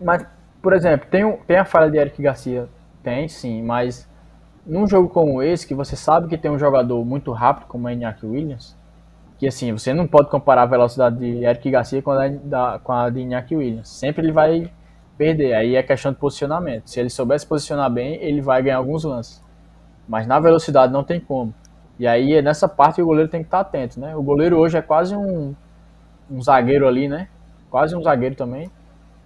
Mas, 0.00 0.26
por 0.64 0.72
exemplo, 0.72 1.06
tem, 1.10 1.30
tem 1.46 1.58
a 1.58 1.64
falha 1.66 1.90
de 1.90 1.98
Eric 1.98 2.22
Garcia? 2.22 2.66
Tem, 3.02 3.28
sim, 3.28 3.62
mas 3.62 4.08
num 4.66 4.88
jogo 4.88 5.10
como 5.10 5.42
esse, 5.42 5.66
que 5.66 5.74
você 5.74 5.94
sabe 5.94 6.26
que 6.26 6.38
tem 6.38 6.50
um 6.50 6.58
jogador 6.58 7.04
muito 7.04 7.32
rápido, 7.32 7.66
como 7.66 7.86
é 7.86 7.92
Iñaki 7.92 8.24
Williams, 8.24 8.74
que 9.36 9.46
assim, 9.46 9.72
você 9.72 9.92
não 9.92 10.06
pode 10.06 10.30
comparar 10.30 10.62
a 10.62 10.66
velocidade 10.66 11.18
de 11.18 11.44
Eric 11.44 11.70
Garcia 11.70 12.00
com 12.00 12.12
a, 12.12 12.28
da, 12.28 12.80
com 12.82 12.92
a 12.92 13.10
de 13.10 13.20
Iñaki 13.20 13.54
Williams. 13.54 13.90
Sempre 13.90 14.24
ele 14.24 14.32
vai 14.32 14.70
perder. 15.18 15.52
Aí 15.52 15.76
é 15.76 15.82
questão 15.82 16.12
de 16.12 16.18
posicionamento. 16.18 16.88
Se 16.88 16.98
ele 16.98 17.10
souber 17.10 17.38
se 17.38 17.46
posicionar 17.46 17.90
bem, 17.90 18.14
ele 18.22 18.40
vai 18.40 18.62
ganhar 18.62 18.78
alguns 18.78 19.04
lances. 19.04 19.44
Mas 20.08 20.26
na 20.26 20.40
velocidade 20.40 20.90
não 20.90 21.04
tem 21.04 21.20
como. 21.20 21.52
E 21.98 22.06
aí 22.06 22.32
é 22.32 22.40
nessa 22.40 22.66
parte 22.66 22.96
que 22.96 23.02
o 23.02 23.06
goleiro 23.06 23.28
tem 23.30 23.42
que 23.42 23.48
estar 23.48 23.60
atento, 23.60 24.00
né? 24.00 24.16
O 24.16 24.22
goleiro 24.22 24.56
hoje 24.56 24.78
é 24.78 24.82
quase 24.82 25.14
um, 25.14 25.54
um 26.30 26.40
zagueiro 26.40 26.88
ali, 26.88 27.06
né? 27.06 27.28
Quase 27.70 27.94
um 27.94 28.02
zagueiro 28.02 28.34
também. 28.34 28.70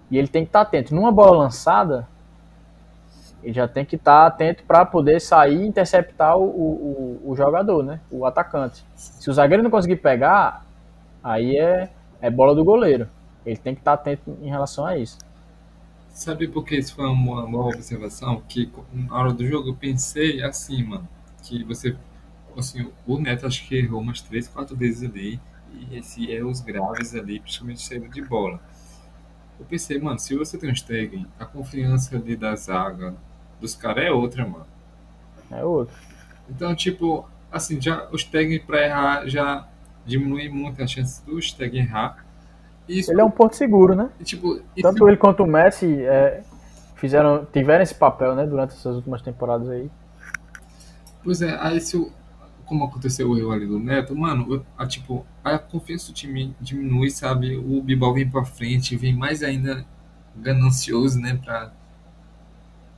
E 0.09 0.17
ele 0.17 0.27
tem 0.27 0.43
que 0.43 0.49
estar 0.49 0.61
atento. 0.61 0.93
Numa 0.93 1.11
bola 1.11 1.37
lançada, 1.37 2.07
ele 3.43 3.53
já 3.53 3.67
tem 3.67 3.85
que 3.85 3.95
estar 3.95 4.25
atento 4.25 4.63
para 4.63 4.85
poder 4.85 5.19
sair 5.21 5.61
e 5.61 5.67
interceptar 5.67 6.37
o, 6.37 6.43
o, 6.43 7.21
o, 7.25 7.35
jogador, 7.35 7.83
né? 7.83 7.99
O 8.11 8.25
atacante. 8.25 8.83
Se 8.95 9.29
o 9.29 9.33
zagueiro 9.33 9.63
não 9.63 9.69
conseguir 9.69 9.97
pegar, 9.97 10.65
aí 11.23 11.57
é, 11.57 11.89
é 12.21 12.29
bola 12.29 12.53
do 12.53 12.63
goleiro. 12.63 13.07
Ele 13.45 13.57
tem 13.57 13.73
que 13.73 13.81
estar 13.81 13.93
atento 13.93 14.37
em 14.41 14.49
relação 14.49 14.85
a 14.85 14.97
isso. 14.97 15.17
Sabe 16.09 16.47
por 16.47 16.65
que 16.65 16.75
isso 16.75 16.95
foi 16.95 17.05
uma 17.05 17.45
boa 17.47 17.67
observação? 17.67 18.41
Que 18.47 18.69
na 18.91 19.15
hora 19.15 19.31
do 19.31 19.47
jogo 19.47 19.69
eu 19.69 19.75
pensei 19.75 20.43
assim, 20.43 20.83
mano, 20.83 21.07
que 21.41 21.63
você, 21.63 21.95
assim, 22.57 22.91
o 23.07 23.17
Neto 23.17 23.45
acho 23.45 23.65
que 23.65 23.77
errou 23.77 24.01
umas 24.01 24.19
três, 24.19 24.47
quatro 24.47 24.75
vezes 24.75 25.09
ali, 25.09 25.39
e 25.73 25.97
esse 25.97 26.29
erros 26.29 26.59
graves 26.59 27.15
ali, 27.15 27.39
principalmente 27.39 27.81
saída 27.81 28.09
de 28.09 28.21
bola. 28.21 28.59
Eu 29.59 29.65
pensei, 29.65 29.99
mano, 29.99 30.17
se 30.17 30.35
você 30.35 30.57
tem 30.57 30.71
um 30.71 30.75
Stegen, 30.75 31.27
a 31.37 31.45
confiança 31.45 32.15
ali 32.15 32.35
da 32.35 32.55
zaga 32.55 33.13
dos 33.59 33.75
caras 33.75 34.05
é 34.05 34.11
outra, 34.11 34.45
mano. 34.45 34.65
É 35.51 35.63
outra. 35.63 35.93
Então, 36.49 36.73
tipo, 36.73 37.27
assim, 37.51 37.79
já 37.79 38.07
o 38.11 38.17
Stegen 38.17 38.59
pra 38.59 38.85
errar 38.85 39.27
já 39.27 39.67
diminui 40.05 40.49
muito 40.49 40.81
a 40.81 40.87
chance 40.87 41.23
do 41.25 41.41
Stegen 41.41 41.81
errar. 41.81 42.25
Isso, 42.87 43.11
ele 43.11 43.21
é 43.21 43.23
um 43.23 43.29
ponto 43.29 43.55
seguro, 43.55 43.93
né? 43.95 44.09
E, 44.19 44.23
tipo, 44.23 44.59
Tanto 44.81 45.07
ele 45.07 45.17
quanto 45.17 45.43
o 45.43 45.47
Messi 45.47 46.01
é, 46.03 46.41
fizeram, 46.95 47.45
tiveram 47.45 47.83
esse 47.83 47.93
papel, 47.93 48.33
né, 48.33 48.47
durante 48.47 48.73
essas 48.73 48.95
últimas 48.95 49.21
temporadas 49.21 49.69
aí. 49.69 49.91
Pois 51.23 51.41
é, 51.41 51.55
aí 51.59 51.79
se 51.81 51.97
o, 51.97 52.11
como 52.69 52.85
aconteceu 52.85 53.31
o 53.31 53.37
erro 53.37 53.51
ali 53.51 53.65
do 53.65 53.79
Neto, 53.79 54.15
mano, 54.15 54.63
a, 54.77 54.85
tipo, 54.85 55.25
a 55.43 55.57
confiança 55.57 56.11
do 56.11 56.13
time 56.13 56.55
diminui, 56.61 57.09
sabe? 57.09 57.57
O 57.57 57.81
Bibal 57.81 58.13
vem 58.13 58.29
pra 58.29 58.45
frente, 58.45 58.95
vem 58.95 59.13
mais 59.13 59.41
ainda 59.41 59.83
ganancioso, 60.35 61.19
né, 61.19 61.37
pra, 61.43 61.73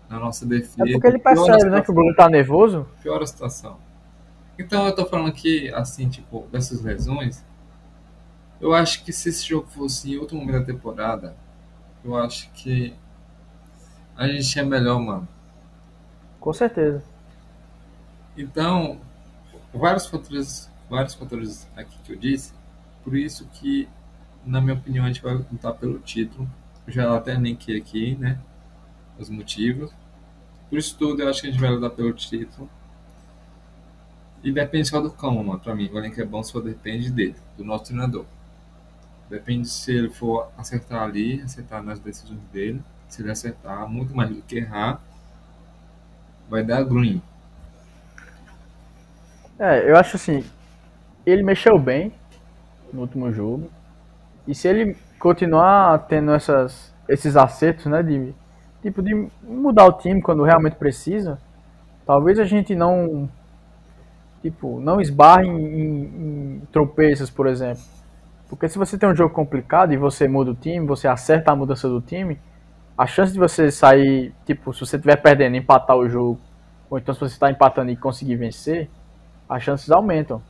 na 0.09 0.19
nossa 0.19 0.45
defesa. 0.45 0.89
É 0.89 0.91
porque 0.91 1.07
ele 1.07 1.19
percebe, 1.19 1.69
né, 1.69 1.81
que 1.81 1.89
o 1.89 1.93
goleiro 1.93 2.17
tá 2.17 2.29
nervoso. 2.29 2.85
Pior 3.01 3.23
a 3.23 3.25
situação. 3.25 3.77
Então 4.59 4.85
eu 4.85 4.93
tô 4.93 5.05
falando 5.05 5.29
aqui, 5.29 5.73
assim, 5.73 6.09
tipo, 6.09 6.45
dessas 6.51 6.81
lesões, 6.81 7.43
eu 8.59 8.73
acho 8.73 9.05
que 9.05 9.13
se 9.13 9.29
esse 9.29 9.47
jogo 9.47 9.67
fosse 9.67 10.13
em 10.13 10.17
outro 10.17 10.35
momento 10.35 10.59
da 10.59 10.65
temporada, 10.65 11.35
eu 12.03 12.17
acho 12.17 12.51
que 12.51 12.93
a 14.17 14.27
gente 14.27 14.59
é 14.59 14.63
melhor, 14.63 14.99
mano. 14.99 15.27
Com 16.41 16.51
certeza. 16.51 17.01
Então, 18.37 18.99
vários 19.79 20.05
fatores, 20.05 20.69
vários 20.89 21.13
fatores 21.13 21.67
aqui 21.75 21.97
que 22.03 22.13
eu 22.13 22.17
disse, 22.17 22.53
por 23.03 23.15
isso 23.15 23.47
que, 23.53 23.87
na 24.45 24.61
minha 24.61 24.75
opinião, 24.75 25.05
a 25.05 25.07
gente 25.07 25.21
vai 25.21 25.33
lutar 25.33 25.73
pelo 25.73 25.99
título. 25.99 26.49
Eu 26.85 26.93
já 26.93 27.15
até 27.15 27.33
linkei 27.35 27.77
aqui, 27.77 28.15
né? 28.15 28.39
Os 29.17 29.29
motivos. 29.29 29.91
Por 30.69 30.77
isso 30.77 30.97
tudo, 30.97 31.21
eu 31.21 31.29
acho 31.29 31.41
que 31.41 31.47
a 31.47 31.51
gente 31.51 31.59
vai 31.59 31.69
lutar 31.69 31.89
pelo 31.91 32.13
título. 32.13 32.69
E 34.43 34.51
depende 34.51 34.87
só 34.87 34.99
do 34.99 35.11
cão, 35.11 35.43
mano, 35.43 35.59
pra 35.59 35.75
mim. 35.75 35.89
O 35.91 35.97
elenco 35.97 36.19
é 36.19 36.25
bom 36.25 36.41
só 36.41 36.59
depende 36.59 37.11
dele, 37.11 37.35
do 37.57 37.63
nosso 37.63 37.85
treinador. 37.85 38.25
Depende 39.29 39.69
se 39.69 39.91
ele 39.93 40.09
for 40.09 40.49
acertar 40.57 41.03
ali, 41.03 41.41
acertar 41.41 41.81
nas 41.83 41.99
decisões 41.99 42.41
dele. 42.51 42.81
Se 43.07 43.21
ele 43.21 43.31
acertar 43.31 43.87
muito 43.87 44.15
mais 44.15 44.29
do 44.29 44.41
que 44.41 44.57
errar, 44.57 45.01
vai 46.49 46.63
dar 46.63 46.83
green. 46.83 47.21
É, 49.61 49.87
eu 49.87 49.95
acho 49.95 50.15
assim, 50.15 50.43
ele 51.23 51.43
mexeu 51.43 51.77
bem 51.77 52.11
no 52.91 53.01
último 53.01 53.31
jogo. 53.31 53.69
E 54.47 54.55
se 54.55 54.67
ele 54.67 54.97
continuar 55.19 55.99
tendo 56.07 56.31
essas, 56.31 56.91
esses 57.07 57.37
acertos, 57.37 57.85
né, 57.85 58.01
de 58.01 58.33
tipo 58.81 59.03
de 59.03 59.27
mudar 59.43 59.85
o 59.85 59.93
time 59.93 60.19
quando 60.19 60.41
realmente 60.41 60.77
precisa, 60.77 61.37
talvez 62.07 62.39
a 62.39 62.43
gente 62.43 62.73
não 62.73 63.29
tipo, 64.41 64.79
não 64.79 64.99
esbarre 64.99 65.45
em, 65.45 65.59
em, 65.59 66.01
em 66.55 66.61
tropeços, 66.71 67.29
por 67.29 67.45
exemplo. 67.45 67.83
Porque 68.49 68.67
se 68.67 68.79
você 68.79 68.97
tem 68.97 69.07
um 69.07 69.15
jogo 69.15 69.31
complicado 69.31 69.93
e 69.93 69.97
você 69.97 70.27
muda 70.27 70.49
o 70.49 70.55
time, 70.55 70.87
você 70.87 71.07
acerta 71.07 71.51
a 71.51 71.55
mudança 71.55 71.87
do 71.87 72.01
time, 72.01 72.39
a 72.97 73.05
chance 73.05 73.31
de 73.31 73.37
você 73.37 73.69
sair, 73.69 74.33
tipo, 74.43 74.73
se 74.73 74.79
você 74.79 74.95
estiver 74.95 75.17
perdendo, 75.17 75.55
empatar 75.55 75.95
o 75.95 76.09
jogo, 76.09 76.39
ou 76.89 76.97
então 76.97 77.13
se 77.13 77.19
você 77.19 77.35
está 77.35 77.51
empatando 77.51 77.91
e 77.91 77.95
conseguir 77.95 78.37
vencer, 78.37 78.89
as 79.51 79.61
chances 79.63 79.91
aumentam. 79.91 80.41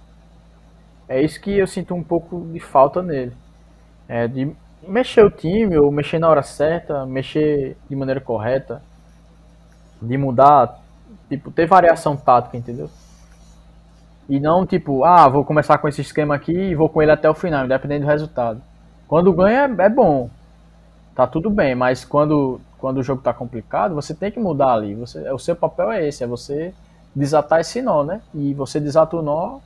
É 1.10 1.20
isso 1.20 1.41
que 1.41 1.58
eu 1.58 1.66
sinto 1.66 1.95
um 1.95 2.04
pouco 2.04 2.47
de 2.54 2.60
falta 2.60 3.02
nele. 3.02 3.34
É 4.08 4.28
de 4.28 4.56
mexer 4.88 5.26
o 5.26 5.32
time, 5.32 5.76
ou 5.78 5.91
mexer 5.91 6.20
na 6.20 6.30
hora 6.30 6.43
certa, 6.43 7.04
mexer 7.04 7.76
de 7.89 7.95
maneira 7.95 8.22
correta, 8.22 8.80
de 9.99 10.18
mudar, 10.20 10.80
tipo, 11.28 11.49
ter 11.49 11.66
variação 11.66 12.16
tática, 12.16 12.56
entendeu? 12.56 12.89
E 14.30 14.39
não 14.39 14.68
tipo, 14.68 15.04
ah, 15.04 15.28
vou 15.28 15.43
começar 15.43 15.80
com 15.80 15.88
esse 15.88 16.02
esquema 16.02 16.36
aqui 16.36 16.54
e 16.54 16.76
vou 16.76 16.88
com 16.88 17.02
ele 17.02 17.12
até 17.12 17.28
o 17.28 17.34
final, 17.34 17.66
independente 17.66 18.02
do 18.02 18.08
resultado. 18.08 18.62
Quando 19.08 19.34
ganha 19.34 19.64
é 19.80 19.89
bom. 19.89 20.30
Tá 21.16 21.26
tudo 21.26 21.49
bem, 21.49 21.74
mas 21.74 22.06
quando, 22.06 22.62
quando 22.78 22.99
o 22.99 23.04
jogo 23.04 23.22
tá 23.22 23.34
complicado, 23.34 23.95
você 23.95 24.14
tem 24.14 24.32
que 24.32 24.39
mudar 24.39 24.74
ali. 24.74 24.93
Você, 24.95 25.30
o 25.32 25.39
seu 25.39 25.56
papel 25.56 25.91
é 25.91 26.08
esse, 26.08 26.24
é 26.24 26.28
você 26.28 26.74
desatar 27.16 27.59
esse 27.59 27.82
nó, 27.82 28.03
né? 28.03 28.22
E 28.34 28.53
você 28.53 28.80
desata 28.80 29.18
o 29.18 29.22
nó 29.22 29.59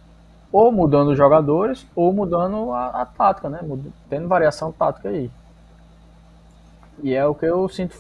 ou 0.52 0.72
mudando 0.72 1.10
os 1.10 1.18
jogadores 1.18 1.86
ou 1.96 2.14
mudando 2.14 2.72
a, 2.72 3.02
a 3.02 3.06
tática, 3.06 3.50
né? 3.50 3.60
Tendo 4.10 4.28
variação 4.28 4.72
tática 4.72 5.10
aí. 5.10 5.30
E 7.04 7.14
é 7.14 7.26
o 7.26 7.36
que 7.36 7.46
eu 7.46 7.68
sinto, 7.68 7.98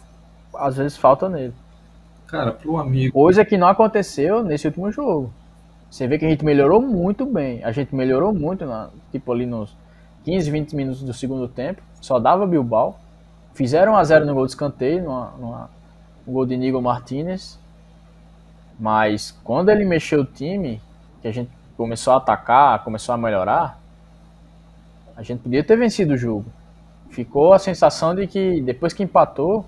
às 0.56 0.78
vezes, 0.78 0.98
falta 0.98 1.28
nele. 1.28 1.54
Cara, 2.28 2.54
pro 2.54 2.78
amigo. 2.78 3.14
Coisa 3.14 3.42
é 3.42 3.46
que 3.46 3.58
não 3.58 3.68
aconteceu 3.68 4.44
nesse 4.44 4.68
último 4.68 4.92
jogo. 4.92 5.32
Você 5.90 6.08
vê 6.08 6.18
que 6.18 6.26
a 6.26 6.30
gente 6.30 6.44
melhorou 6.44 6.82
muito 6.82 7.26
bem. 7.26 7.64
A 7.64 7.72
gente 7.72 7.94
melhorou 7.94 8.34
muito, 8.34 8.66
na, 8.66 8.90
tipo 9.12 9.32
ali 9.32 9.46
nos 9.46 9.76
15, 10.24 10.50
20 10.50 10.76
minutos 10.76 11.04
do 11.04 11.14
segundo 11.14 11.48
tempo. 11.48 11.82
Só 12.02 12.20
dava 12.20 12.48
Bilbao. 12.48 13.00
Fizeram 13.54 13.94
1 13.94 13.96
a 13.96 14.04
0 14.04 14.26
no 14.26 14.34
gol 14.34 14.46
de 14.46 14.52
escanteio, 14.52 15.04
numa, 15.04 15.34
numa, 15.40 15.70
no 16.26 16.34
gol 16.34 16.46
de 16.46 16.58
Nigo 16.58 16.82
Martinez. 16.82 17.60
Mas 18.80 19.32
quando 19.44 19.70
ele 19.70 19.86
mexeu 19.86 20.22
o 20.22 20.26
time, 20.26 20.82
que 21.22 21.28
a 21.28 21.32
gente 21.32 21.50
começou 21.78 22.14
a 22.14 22.18
atacar, 22.18 22.84
começou 22.84 23.14
a 23.14 23.18
melhorar, 23.18 23.80
a 25.16 25.24
gente 25.24 25.40
podia 25.40 25.64
ter 25.64 25.78
vencido 25.78 26.14
o 26.14 26.18
jogo. 26.18 26.46
Ficou 27.10 27.54
a 27.54 27.60
sensação 27.60 28.14
de 28.14 28.28
que 28.28 28.62
depois 28.62 28.94
que 28.94 29.04
empatou, 29.04 29.66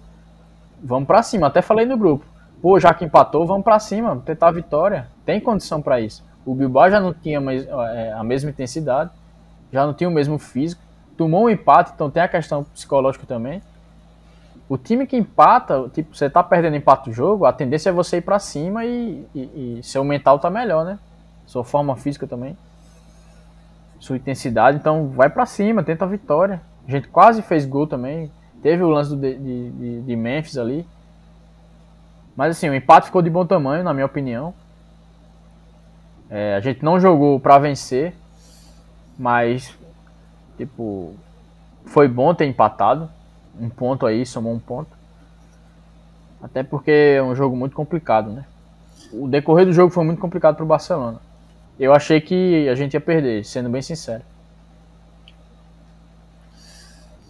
vamos 0.84 1.08
para 1.08 1.24
cima. 1.24 1.48
Até 1.48 1.62
falei 1.62 1.86
no 1.86 1.98
grupo. 1.98 2.26
Pô, 2.62 2.80
já 2.80 2.94
que 2.94 3.06
empatou, 3.06 3.46
vamos 3.46 3.64
para 3.64 3.80
cima, 3.80 4.22
tentar 4.26 4.50
a 4.50 4.52
vitória. 4.52 5.08
Tem 5.26 5.40
condição 5.40 5.82
para 5.82 6.02
isso. 6.02 6.24
O 6.46 6.54
Bilbao 6.54 6.90
já 6.90 7.00
não 7.00 7.14
tinha 7.14 7.40
mais, 7.40 7.66
é, 7.68 8.14
a 8.14 8.24
mesma 8.24 8.50
intensidade, 8.50 9.12
já 9.72 9.86
não 9.86 9.94
tinha 9.94 10.10
o 10.10 10.14
mesmo 10.14 10.40
físico, 10.40 10.82
tomou 11.18 11.46
um 11.46 11.50
empate, 11.50 11.92
então 11.94 12.10
tem 12.10 12.24
a 12.24 12.28
questão 12.28 12.64
psicológica 12.64 13.26
também. 13.26 13.62
O 14.70 14.78
time 14.78 15.08
que 15.08 15.16
empata, 15.16 15.90
tipo, 15.94 16.16
você 16.16 16.30
tá 16.30 16.44
perdendo 16.44 16.76
empate 16.76 17.10
do 17.10 17.14
jogo, 17.14 17.46
a 17.46 17.54
tendência 17.54 17.90
é 17.90 17.94
você 17.94 18.18
ir 18.18 18.22
para 18.22 18.38
cima 18.38 18.84
e, 18.84 19.26
e, 19.34 19.80
e, 19.80 19.84
seu 19.84 20.04
mental 20.04 20.40
tá 20.40 20.50
melhor, 20.50 20.84
né? 20.84 21.00
Sua 21.46 21.64
forma 21.64 21.96
física 21.96 22.28
também. 22.28 22.58
Sua 23.98 24.18
intensidade, 24.18 24.78
então 24.78 25.08
vai 25.10 25.30
para 25.30 25.46
cima, 25.46 25.84
tenta 25.84 26.04
a 26.04 26.08
vitória. 26.08 26.62
A 26.86 26.92
gente 26.92 27.08
quase 27.08 27.42
fez 27.42 27.66
gol 27.66 27.88
também. 27.88 28.30
Teve 28.62 28.84
o 28.84 28.90
lance 28.90 29.12
do, 29.12 29.16
de, 29.16 29.38
de, 29.38 30.02
de 30.02 30.16
Memphis 30.16 30.58
ali. 30.58 30.86
Mas 32.36 32.58
assim, 32.58 32.70
o 32.70 32.76
empate 32.76 33.06
ficou 33.06 33.22
de 33.22 33.30
bom 33.30 33.46
tamanho, 33.46 33.86
na 33.86 33.94
minha 33.94 34.06
opinião. 34.06 34.54
É, 36.30 36.56
a 36.56 36.60
gente 36.60 36.84
não 36.84 37.00
jogou 37.00 37.40
para 37.40 37.58
vencer, 37.58 38.14
mas 39.18 39.74
tipo 40.58 41.16
foi 41.86 42.10
bom 42.10 42.34
ter 42.36 42.46
empatado 42.46 43.10
um 43.60 43.70
ponto 43.70 44.06
aí, 44.06 44.26
somou 44.26 44.54
um 44.54 44.60
ponto. 44.60 44.92
Até 46.42 46.64
porque 46.64 46.92
é 46.92 47.24
um 47.24 47.36
jogo 47.36 47.56
muito 47.56 47.76
complicado, 47.76 48.32
né? 48.32 48.46
O 49.12 49.28
decorrer 49.28 49.66
do 49.66 49.74
jogo 49.74 49.92
foi 49.92 50.04
muito 50.04 50.20
complicado 50.20 50.56
para 50.56 50.66
o 50.66 50.68
Barcelona. 50.68 51.20
Eu 51.80 51.94
achei 51.94 52.20
que 52.20 52.68
a 52.70 52.76
gente 52.76 52.94
ia 52.94 53.02
perder, 53.02 53.46
sendo 53.46 53.70
bem 53.70 53.82
sincero. 53.82 54.24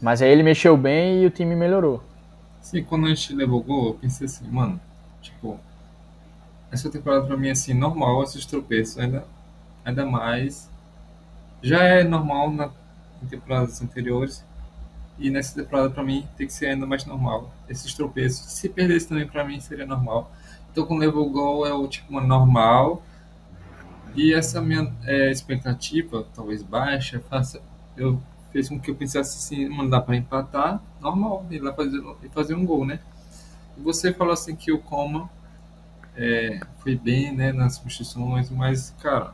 Mas 0.01 0.21
aí 0.21 0.29
ele 0.29 0.43
mexeu 0.43 0.77
bem 0.77 1.23
e 1.23 1.25
o 1.25 1.29
time 1.29 1.55
melhorou. 1.55 2.03
Sim, 2.61 2.83
quando 2.83 3.05
a 3.05 3.09
gente 3.09 3.33
levou 3.33 3.59
o 3.59 3.63
gol, 3.63 3.87
eu 3.87 3.93
pensei 3.95 4.25
assim, 4.25 4.47
mano, 4.47 4.79
tipo, 5.21 5.59
essa 6.71 6.89
temporada 6.89 7.25
pra 7.25 7.37
mim 7.37 7.47
é 7.47 7.51
assim, 7.51 7.73
normal 7.73 8.23
esses 8.23 8.45
tropeços, 8.45 8.97
ainda, 8.99 9.25
ainda 9.83 10.05
mais. 10.05 10.69
Já 11.61 11.83
é 11.83 12.03
normal 12.03 12.51
na, 12.51 12.69
em 13.23 13.27
temporadas 13.27 13.81
anteriores, 13.81 14.43
e 15.19 15.29
nessa 15.29 15.61
temporada, 15.61 15.89
para 15.89 16.03
mim, 16.03 16.27
tem 16.37 16.47
que 16.47 16.53
ser 16.53 16.67
ainda 16.67 16.85
mais 16.85 17.05
normal. 17.05 17.51
Esses 17.67 17.93
tropeços. 17.93 18.51
Se 18.51 18.69
perdesse 18.69 19.07
também, 19.07 19.27
para 19.27 19.43
mim, 19.43 19.59
seria 19.59 19.85
normal. 19.85 20.31
Então, 20.71 20.85
quando 20.85 20.99
levou 20.99 21.27
o 21.27 21.31
gol, 21.31 21.65
é 21.65 21.73
o 21.73 21.87
tipo 21.87 22.11
uma 22.11 22.21
normal. 22.21 23.01
E 24.15 24.33
essa 24.33 24.61
minha 24.61 24.93
é, 25.05 25.31
expectativa, 25.31 26.25
talvez 26.35 26.63
baixa, 26.63 27.19
faça, 27.29 27.61
eu 27.95 28.21
fez 28.51 28.69
com 28.69 28.79
que 28.79 28.89
eu 28.89 28.95
pensasse 28.95 29.37
assim, 29.37 29.69
mano, 29.69 29.89
dá 29.89 30.01
para 30.01 30.15
empatar, 30.15 30.81
normal, 30.99 31.45
ir 31.51 31.59
lá 31.59 31.73
fazer, 31.73 32.01
fazer 32.31 32.55
um 32.55 32.65
gol, 32.65 32.85
né? 32.85 32.99
E 33.77 33.81
você 33.81 34.13
falou 34.13 34.33
assim 34.33 34.55
que 34.55 34.71
o 34.71 34.79
Coma 34.79 35.29
é, 36.15 36.59
foi 36.79 36.95
bem, 36.95 37.35
né, 37.35 37.51
nas 37.51 37.75
substituições, 37.75 38.49
mas, 38.49 38.95
cara, 39.01 39.33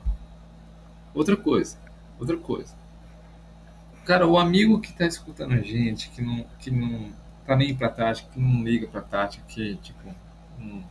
outra 1.14 1.38
coisa, 1.38 1.78
outra 2.20 2.36
coisa. 2.36 2.76
Cara, 4.06 4.28
o 4.28 4.38
amigo 4.38 4.82
que 4.82 4.92
tá 4.92 5.06
escutando 5.06 5.54
a 5.54 5.62
gente, 5.62 6.10
que 6.10 6.22
não, 6.22 6.46
que 6.60 6.70
não 6.70 7.10
tá 7.46 7.56
nem 7.56 7.74
pra 7.74 7.90
tática, 7.90 8.30
que 8.34 8.40
não 8.40 8.64
liga 8.64 8.88
pra 8.88 9.02
tática, 9.02 9.44
que, 9.48 9.76
tipo, 9.78 10.14
não, 10.60 10.84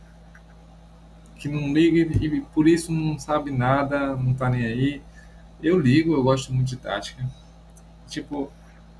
que 1.35 1.47
não 1.47 1.71
liga 1.73 1.99
e 2.23 2.41
por 2.41 2.67
isso 2.67 2.91
não 2.91 3.19
sabe 3.19 3.51
nada, 3.51 4.15
não 4.15 4.33
tá 4.33 4.49
nem 4.49 4.65
aí. 4.65 5.01
Eu 5.61 5.79
ligo, 5.79 6.13
eu 6.13 6.23
gosto 6.23 6.53
muito 6.53 6.67
de 6.67 6.77
tática. 6.77 7.23
Tipo, 8.07 8.51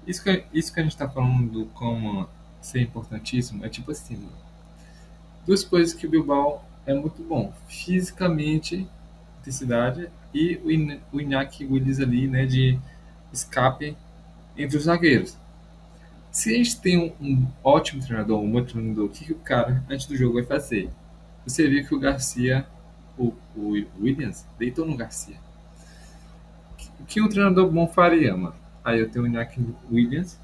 isso 0.06 0.24
que, 0.24 0.46
isso 0.54 0.74
que 0.74 0.80
a 0.80 0.84
gente 0.84 0.98
tá 0.98 1.10
falando 1.10 1.66
como 1.74 2.28
ser 2.62 2.82
importantíssimo 2.82 3.66
é 3.66 3.70
tipo 3.70 3.92
assim, 3.92 4.30
duas 5.46 5.64
coisas 5.64 5.94
que 5.94 6.06
o 6.06 6.10
Bilbao 6.10 6.64
é 6.86 6.94
muito 6.94 7.24
bom. 7.24 7.52
Fisicamente, 7.68 8.88
intensidade, 9.42 10.10
e 10.34 10.56
o, 10.58 11.16
o 11.18 11.22
Iñaki 11.22 11.66
Willis 11.66 12.00
ali, 12.00 12.28
né, 12.28 12.46
de 12.46 12.80
escape 13.34 13.98
entre 14.56 14.78
os 14.78 14.84
zagueiros. 14.84 15.38
Se 16.32 16.54
a 16.54 16.58
gente 16.58 16.80
tem 16.80 16.98
um, 16.98 17.14
um 17.20 17.48
ótimo 17.64 18.02
treinador, 18.02 18.40
um 18.40 18.52
bom 18.52 18.64
treinador, 18.64 19.06
o 19.06 19.10
que, 19.10 19.26
que, 19.26 19.34
o 19.34 19.40
cara, 19.40 19.84
antes 19.90 20.06
do 20.06 20.16
jogo, 20.16 20.36
vai 20.36 20.44
fazer? 20.44 20.90
Você 21.46 21.68
viu 21.68 21.86
que 21.86 21.94
o 21.94 22.00
Garcia, 22.00 22.66
o, 23.18 23.34
o 23.56 23.72
Williams, 24.00 24.46
deitou 24.58 24.86
no 24.86 24.96
Garcia. 24.96 25.36
O 27.00 27.06
que 27.06 27.22
um 27.22 27.28
treinador 27.28 27.70
bom 27.70 27.88
faria, 27.88 28.36
mano? 28.36 28.56
Aí 28.84 29.00
eu 29.00 29.10
tenho 29.10 29.26
o 29.26 29.28
Iñaki 29.28 29.64
Williams 29.92 30.40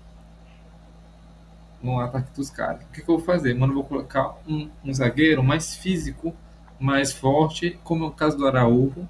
no 1.81 1.99
ataque 1.99 2.35
dos 2.35 2.49
caras. 2.49 2.83
O 2.83 2.91
que, 2.91 3.01
que 3.01 3.09
eu 3.09 3.17
vou 3.17 3.25
fazer? 3.25 3.53
Mano, 3.53 3.71
eu 3.71 3.77
vou 3.77 3.85
colocar 3.85 4.35
um, 4.47 4.69
um 4.83 4.93
zagueiro 4.93 5.43
mais 5.43 5.75
físico, 5.75 6.35
mais 6.79 7.11
forte, 7.11 7.79
como 7.83 8.05
é 8.05 8.07
o 8.07 8.11
caso 8.11 8.37
do 8.37 8.47
Araújo, 8.47 9.07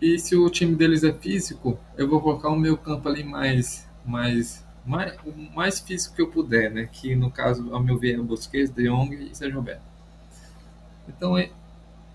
e 0.00 0.18
se 0.18 0.36
o 0.36 0.48
time 0.48 0.76
deles 0.76 1.02
é 1.02 1.12
físico, 1.12 1.78
eu 1.96 2.08
vou 2.08 2.20
colocar 2.20 2.48
o 2.50 2.56
meu 2.56 2.76
campo 2.76 3.08
ali 3.08 3.24
mais, 3.24 3.88
mais, 4.04 4.64
mais, 4.86 5.16
mais 5.54 5.80
físico 5.80 6.14
que 6.14 6.22
eu 6.22 6.30
puder, 6.30 6.70
né? 6.70 6.88
Que 6.90 7.16
no 7.16 7.30
caso, 7.30 7.74
ao 7.74 7.82
meu 7.82 7.98
ver, 7.98 8.14
é 8.14 8.22
Busquets, 8.22 8.70
De 8.70 8.88
Jong 8.88 9.14
e 9.14 9.34
Sérgio 9.34 9.56
Roberto. 9.56 9.82
Então, 11.08 11.36
é, 11.36 11.50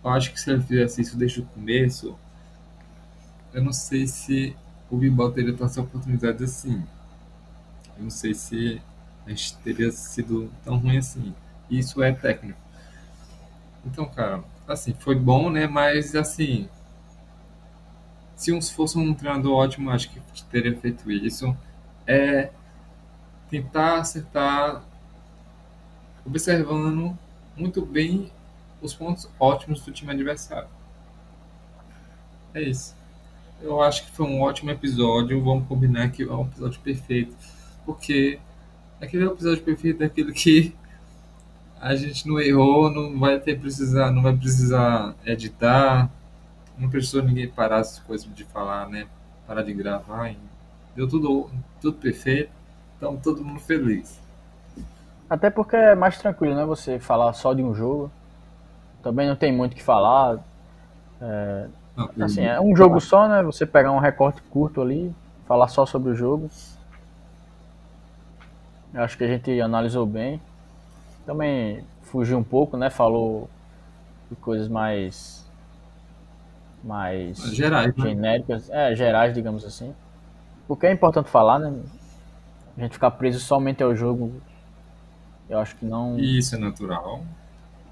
eu 0.04 0.10
acho 0.10 0.32
que 0.32 0.40
se 0.40 0.50
ele 0.50 0.62
fizesse 0.62 1.02
isso 1.02 1.18
desde 1.18 1.42
o 1.42 1.46
começo, 1.46 2.18
eu 3.54 3.64
não 3.64 3.74
sei 3.74 4.08
se 4.08 4.56
o 4.90 4.98
Bilbao 4.98 5.32
teria 5.32 5.52
tantas 5.52 5.78
oportunidades 5.78 6.42
assim. 6.42 6.84
Eu 7.98 8.04
não 8.04 8.10
sei 8.10 8.34
se 8.34 8.82
a 9.26 9.30
gente 9.30 9.58
teria 9.58 9.92
sido 9.92 10.50
tão 10.64 10.78
ruim 10.78 10.98
assim. 10.98 11.34
Isso 11.70 12.02
é 12.02 12.14
técnico. 12.14 12.60
Então, 13.86 14.06
cara, 14.06 14.44
assim, 14.68 14.94
foi 14.94 15.16
bom, 15.16 15.50
né? 15.50 15.68
Mas, 15.68 16.16
assim, 16.16 16.70
se 18.36 18.52
um, 18.52 18.62
fosse 18.62 18.98
um 18.98 19.14
treinador 19.14 19.54
ótimo, 19.54 19.90
acho 19.90 20.10
que 20.10 20.20
teria 20.46 20.76
feito 20.78 21.10
isso. 21.12 21.56
É 22.06 22.50
tentar 23.50 24.00
acertar, 24.00 24.84
observando 26.26 27.18
muito 27.56 27.86
bem 27.86 28.32
os 28.82 28.94
pontos 28.94 29.30
ótimos 29.40 29.82
do 29.82 29.92
time 29.92 30.12
adversário. 30.12 30.68
É 32.54 32.62
isso. 32.62 32.96
Eu 33.62 33.82
acho 33.82 34.06
que 34.06 34.12
foi 34.12 34.26
um 34.26 34.42
ótimo 34.42 34.72
episódio. 34.72 35.42
Vamos 35.44 35.68
combinar 35.68 36.12
que 36.12 36.24
é 36.24 36.32
um 36.32 36.44
episódio 36.44 36.80
perfeito. 36.82 37.36
Porque 37.86 38.40
aquele 39.00 39.26
episódio 39.26 39.64
perfeito 39.64 40.04
é 40.04 40.06
aquele 40.06 40.34
que 40.34 40.76
a 41.80 41.96
gente 41.96 42.28
não 42.28 42.40
errou, 42.40 42.90
não 42.90 43.20
vai 43.20 43.40
ter 43.40 43.60
precisar, 43.60 44.12
não 44.12 44.22
vai 44.22 44.36
precisar 44.36 45.16
editar, 45.26 46.10
não 46.78 46.90
precisou 46.90 47.24
ninguém 47.24 47.50
parar 47.50 47.80
as 47.80 48.00
coisas 48.00 48.28
de 48.34 48.44
falar, 48.44 48.90
né? 48.90 49.08
Parar 49.48 49.64
de 49.64 49.74
gravar. 49.74 50.32
E 50.32 50.38
deu 50.96 51.08
tudo, 51.08 51.50
tudo 51.82 51.98
perfeito. 51.98 52.52
Então 52.98 53.18
todo 53.18 53.44
mundo 53.44 53.60
feliz. 53.60 54.20
Até 55.30 55.50
porque 55.50 55.76
é 55.76 55.96
mais 55.96 56.18
tranquilo, 56.18 56.56
né? 56.56 56.66
Você 56.66 57.00
falar 57.00 57.34
só 57.34 57.54
de 57.54 57.64
um 57.64 57.74
jogo. 57.74 58.12
Também 59.02 59.28
não 59.28 59.36
tem 59.36 59.52
muito 59.52 59.74
o 59.74 59.76
que 59.76 59.84
falar. 59.84 60.40
É, 61.22 61.68
não, 61.96 62.26
assim, 62.26 62.42
é 62.42 62.60
um 62.60 62.76
jogo 62.76 63.00
só, 63.00 63.28
né? 63.28 63.44
Você 63.44 63.66
pegar 63.66 63.92
um 63.92 64.00
recorte 64.00 64.42
curto 64.44 64.82
ali, 64.82 65.14
falar 65.46 65.68
só 65.68 65.86
sobre 65.86 66.12
o 66.12 66.16
jogo. 66.16 66.50
Eu 68.94 69.04
acho 69.04 69.18
que 69.18 69.24
a 69.24 69.28
gente 69.28 69.60
analisou 69.60 70.06
bem. 70.06 70.42
Também 71.26 71.84
fugiu 72.04 72.38
um 72.38 72.44
pouco, 72.44 72.78
né? 72.78 72.90
Falou 72.90 73.50
de 74.30 74.36
coisas 74.36 74.68
mais 74.68 75.43
mais 76.84 77.38
gerais, 77.54 77.96
né? 77.96 78.10
genéricas, 78.10 78.68
né? 78.70 78.92
é, 78.92 78.96
gerais, 78.96 79.34
digamos 79.34 79.64
assim. 79.64 79.94
Porque 80.68 80.86
é 80.86 80.92
importante 80.92 81.30
falar, 81.30 81.60
né? 81.60 81.74
A 82.78 82.82
gente 82.82 82.94
ficar 82.94 83.12
preso 83.12 83.40
somente 83.40 83.84
ao 83.84 83.96
jogo, 83.96 84.34
eu 85.50 85.60
acho 85.60 85.76
que 85.76 85.86
não. 85.86 86.18
Isso 86.20 86.56
é 86.56 86.58
natural. 86.58 87.24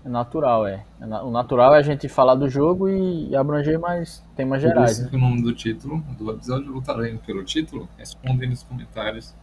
É 0.03 0.09
natural, 0.09 0.65
é. 0.65 0.83
O 0.99 1.29
natural 1.29 1.75
é 1.75 1.77
a 1.77 1.81
gente 1.83 2.09
falar 2.09 2.33
do 2.33 2.49
jogo 2.49 2.89
e 2.89 3.35
abranger 3.35 3.79
mais 3.79 4.23
temas 4.35 4.61
gerais. 4.61 4.97
Por 4.97 5.05
isso 5.05 5.11
né? 5.11 5.17
o 5.17 5.29
nome 5.29 5.43
do 5.43 5.53
título 5.53 6.03
do 6.17 6.31
episódio 6.31 6.71
lutarei 6.71 7.15
pelo 7.19 7.43
título. 7.43 7.87
Respondem 7.97 8.49
nos 8.49 8.63
comentários. 8.63 9.35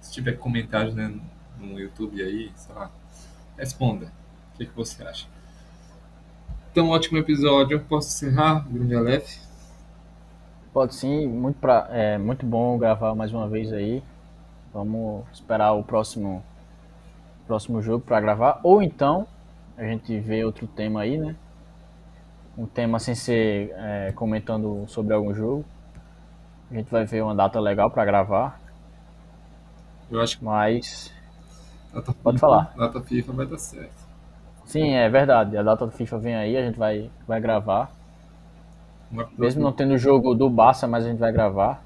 Se 0.00 0.12
tiver 0.12 0.32
comentários 0.32 0.94
né, 0.94 1.12
no 1.58 1.80
YouTube 1.80 2.22
aí, 2.22 2.52
sei 2.54 2.74
lá, 2.74 2.90
responda. 3.56 4.12
O 4.54 4.58
que, 4.58 4.66
que 4.66 4.76
você 4.76 5.02
acha? 5.02 5.26
Então, 6.76 6.90
ótimo 6.90 7.16
episódio. 7.16 7.80
Posso 7.88 8.08
encerrar, 8.08 8.68
grande 8.68 8.94
Aleph? 8.94 9.38
Pode 10.74 10.94
sim, 10.94 11.26
muito, 11.26 11.58
pra, 11.58 11.88
é, 11.90 12.18
muito 12.18 12.44
bom 12.44 12.76
gravar 12.76 13.14
mais 13.14 13.32
uma 13.32 13.48
vez 13.48 13.72
aí. 13.72 14.02
Vamos 14.74 15.24
esperar 15.32 15.72
o 15.72 15.82
próximo, 15.82 16.44
próximo 17.46 17.80
jogo 17.80 18.04
para 18.04 18.20
gravar. 18.20 18.60
Ou 18.62 18.82
então, 18.82 19.26
a 19.74 19.84
gente 19.84 20.20
vê 20.20 20.44
outro 20.44 20.66
tema 20.66 21.00
aí, 21.00 21.16
né? 21.16 21.34
Um 22.58 22.66
tema 22.66 22.98
sem 22.98 23.14
ser 23.14 23.72
é, 23.74 24.12
comentando 24.14 24.84
sobre 24.86 25.14
algum 25.14 25.32
jogo. 25.32 25.64
A 26.70 26.74
gente 26.74 26.90
vai 26.90 27.06
ver 27.06 27.22
uma 27.22 27.34
data 27.34 27.58
legal 27.58 27.90
para 27.90 28.04
gravar. 28.04 28.60
Eu 30.10 30.20
acho 30.20 30.36
que. 30.40 30.44
Mas. 30.44 31.10
Data 31.90 32.12
Pode 32.12 32.36
FIFA, 32.36 32.38
falar. 32.38 32.74
Data 32.76 33.00
FIFA 33.00 33.32
vai 33.32 33.46
dar 33.46 33.56
certo. 33.56 34.05
Sim, 34.66 34.90
é 34.90 35.08
verdade. 35.08 35.56
A 35.56 35.62
data 35.62 35.86
do 35.86 35.92
FIFA 35.92 36.18
vem 36.18 36.34
aí, 36.34 36.56
a 36.56 36.62
gente 36.62 36.78
vai, 36.78 37.08
vai 37.26 37.40
gravar. 37.40 37.90
Mesmo 39.38 39.62
não 39.62 39.72
tendo 39.72 39.94
o 39.94 39.98
jogo 39.98 40.34
do 40.34 40.50
Barça, 40.50 40.88
mas 40.88 41.04
a 41.04 41.08
gente 41.08 41.18
vai 41.18 41.32
gravar. 41.32 41.82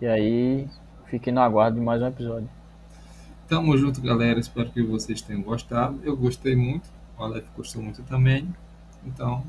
E 0.00 0.06
aí, 0.06 0.66
fiquem 1.06 1.32
no 1.32 1.40
aguardo 1.40 1.78
de 1.78 1.84
mais 1.84 2.00
um 2.00 2.06
episódio. 2.06 2.48
Tamo 3.46 3.76
junto, 3.76 4.00
galera. 4.00 4.40
Espero 4.40 4.70
que 4.70 4.82
vocês 4.82 5.20
tenham 5.20 5.42
gostado. 5.42 6.00
Eu 6.02 6.16
gostei 6.16 6.56
muito. 6.56 6.88
O 7.18 7.22
Aleph 7.22 7.46
gostou 7.54 7.82
muito 7.82 8.02
também. 8.04 8.48
Então, 9.04 9.44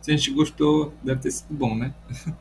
se 0.00 0.12
a 0.12 0.16
gente 0.16 0.30
gostou, 0.30 0.92
deve 1.02 1.20
ter 1.20 1.32
sido 1.32 1.52
bom, 1.52 1.74
né? 1.74 1.92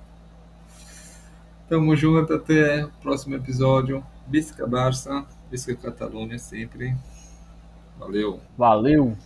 Tamo 1.68 1.96
junto. 1.96 2.32
Até 2.32 2.86
o 2.86 2.92
próximo 3.02 3.36
episódio. 3.36 4.06
Bisca 4.28 4.68
Barça. 4.68 5.26
Bisca 5.50 5.76
Catalunha 5.76 6.38
sempre. 6.38 6.96
Valeu. 7.98 8.42
Valeu! 8.56 9.18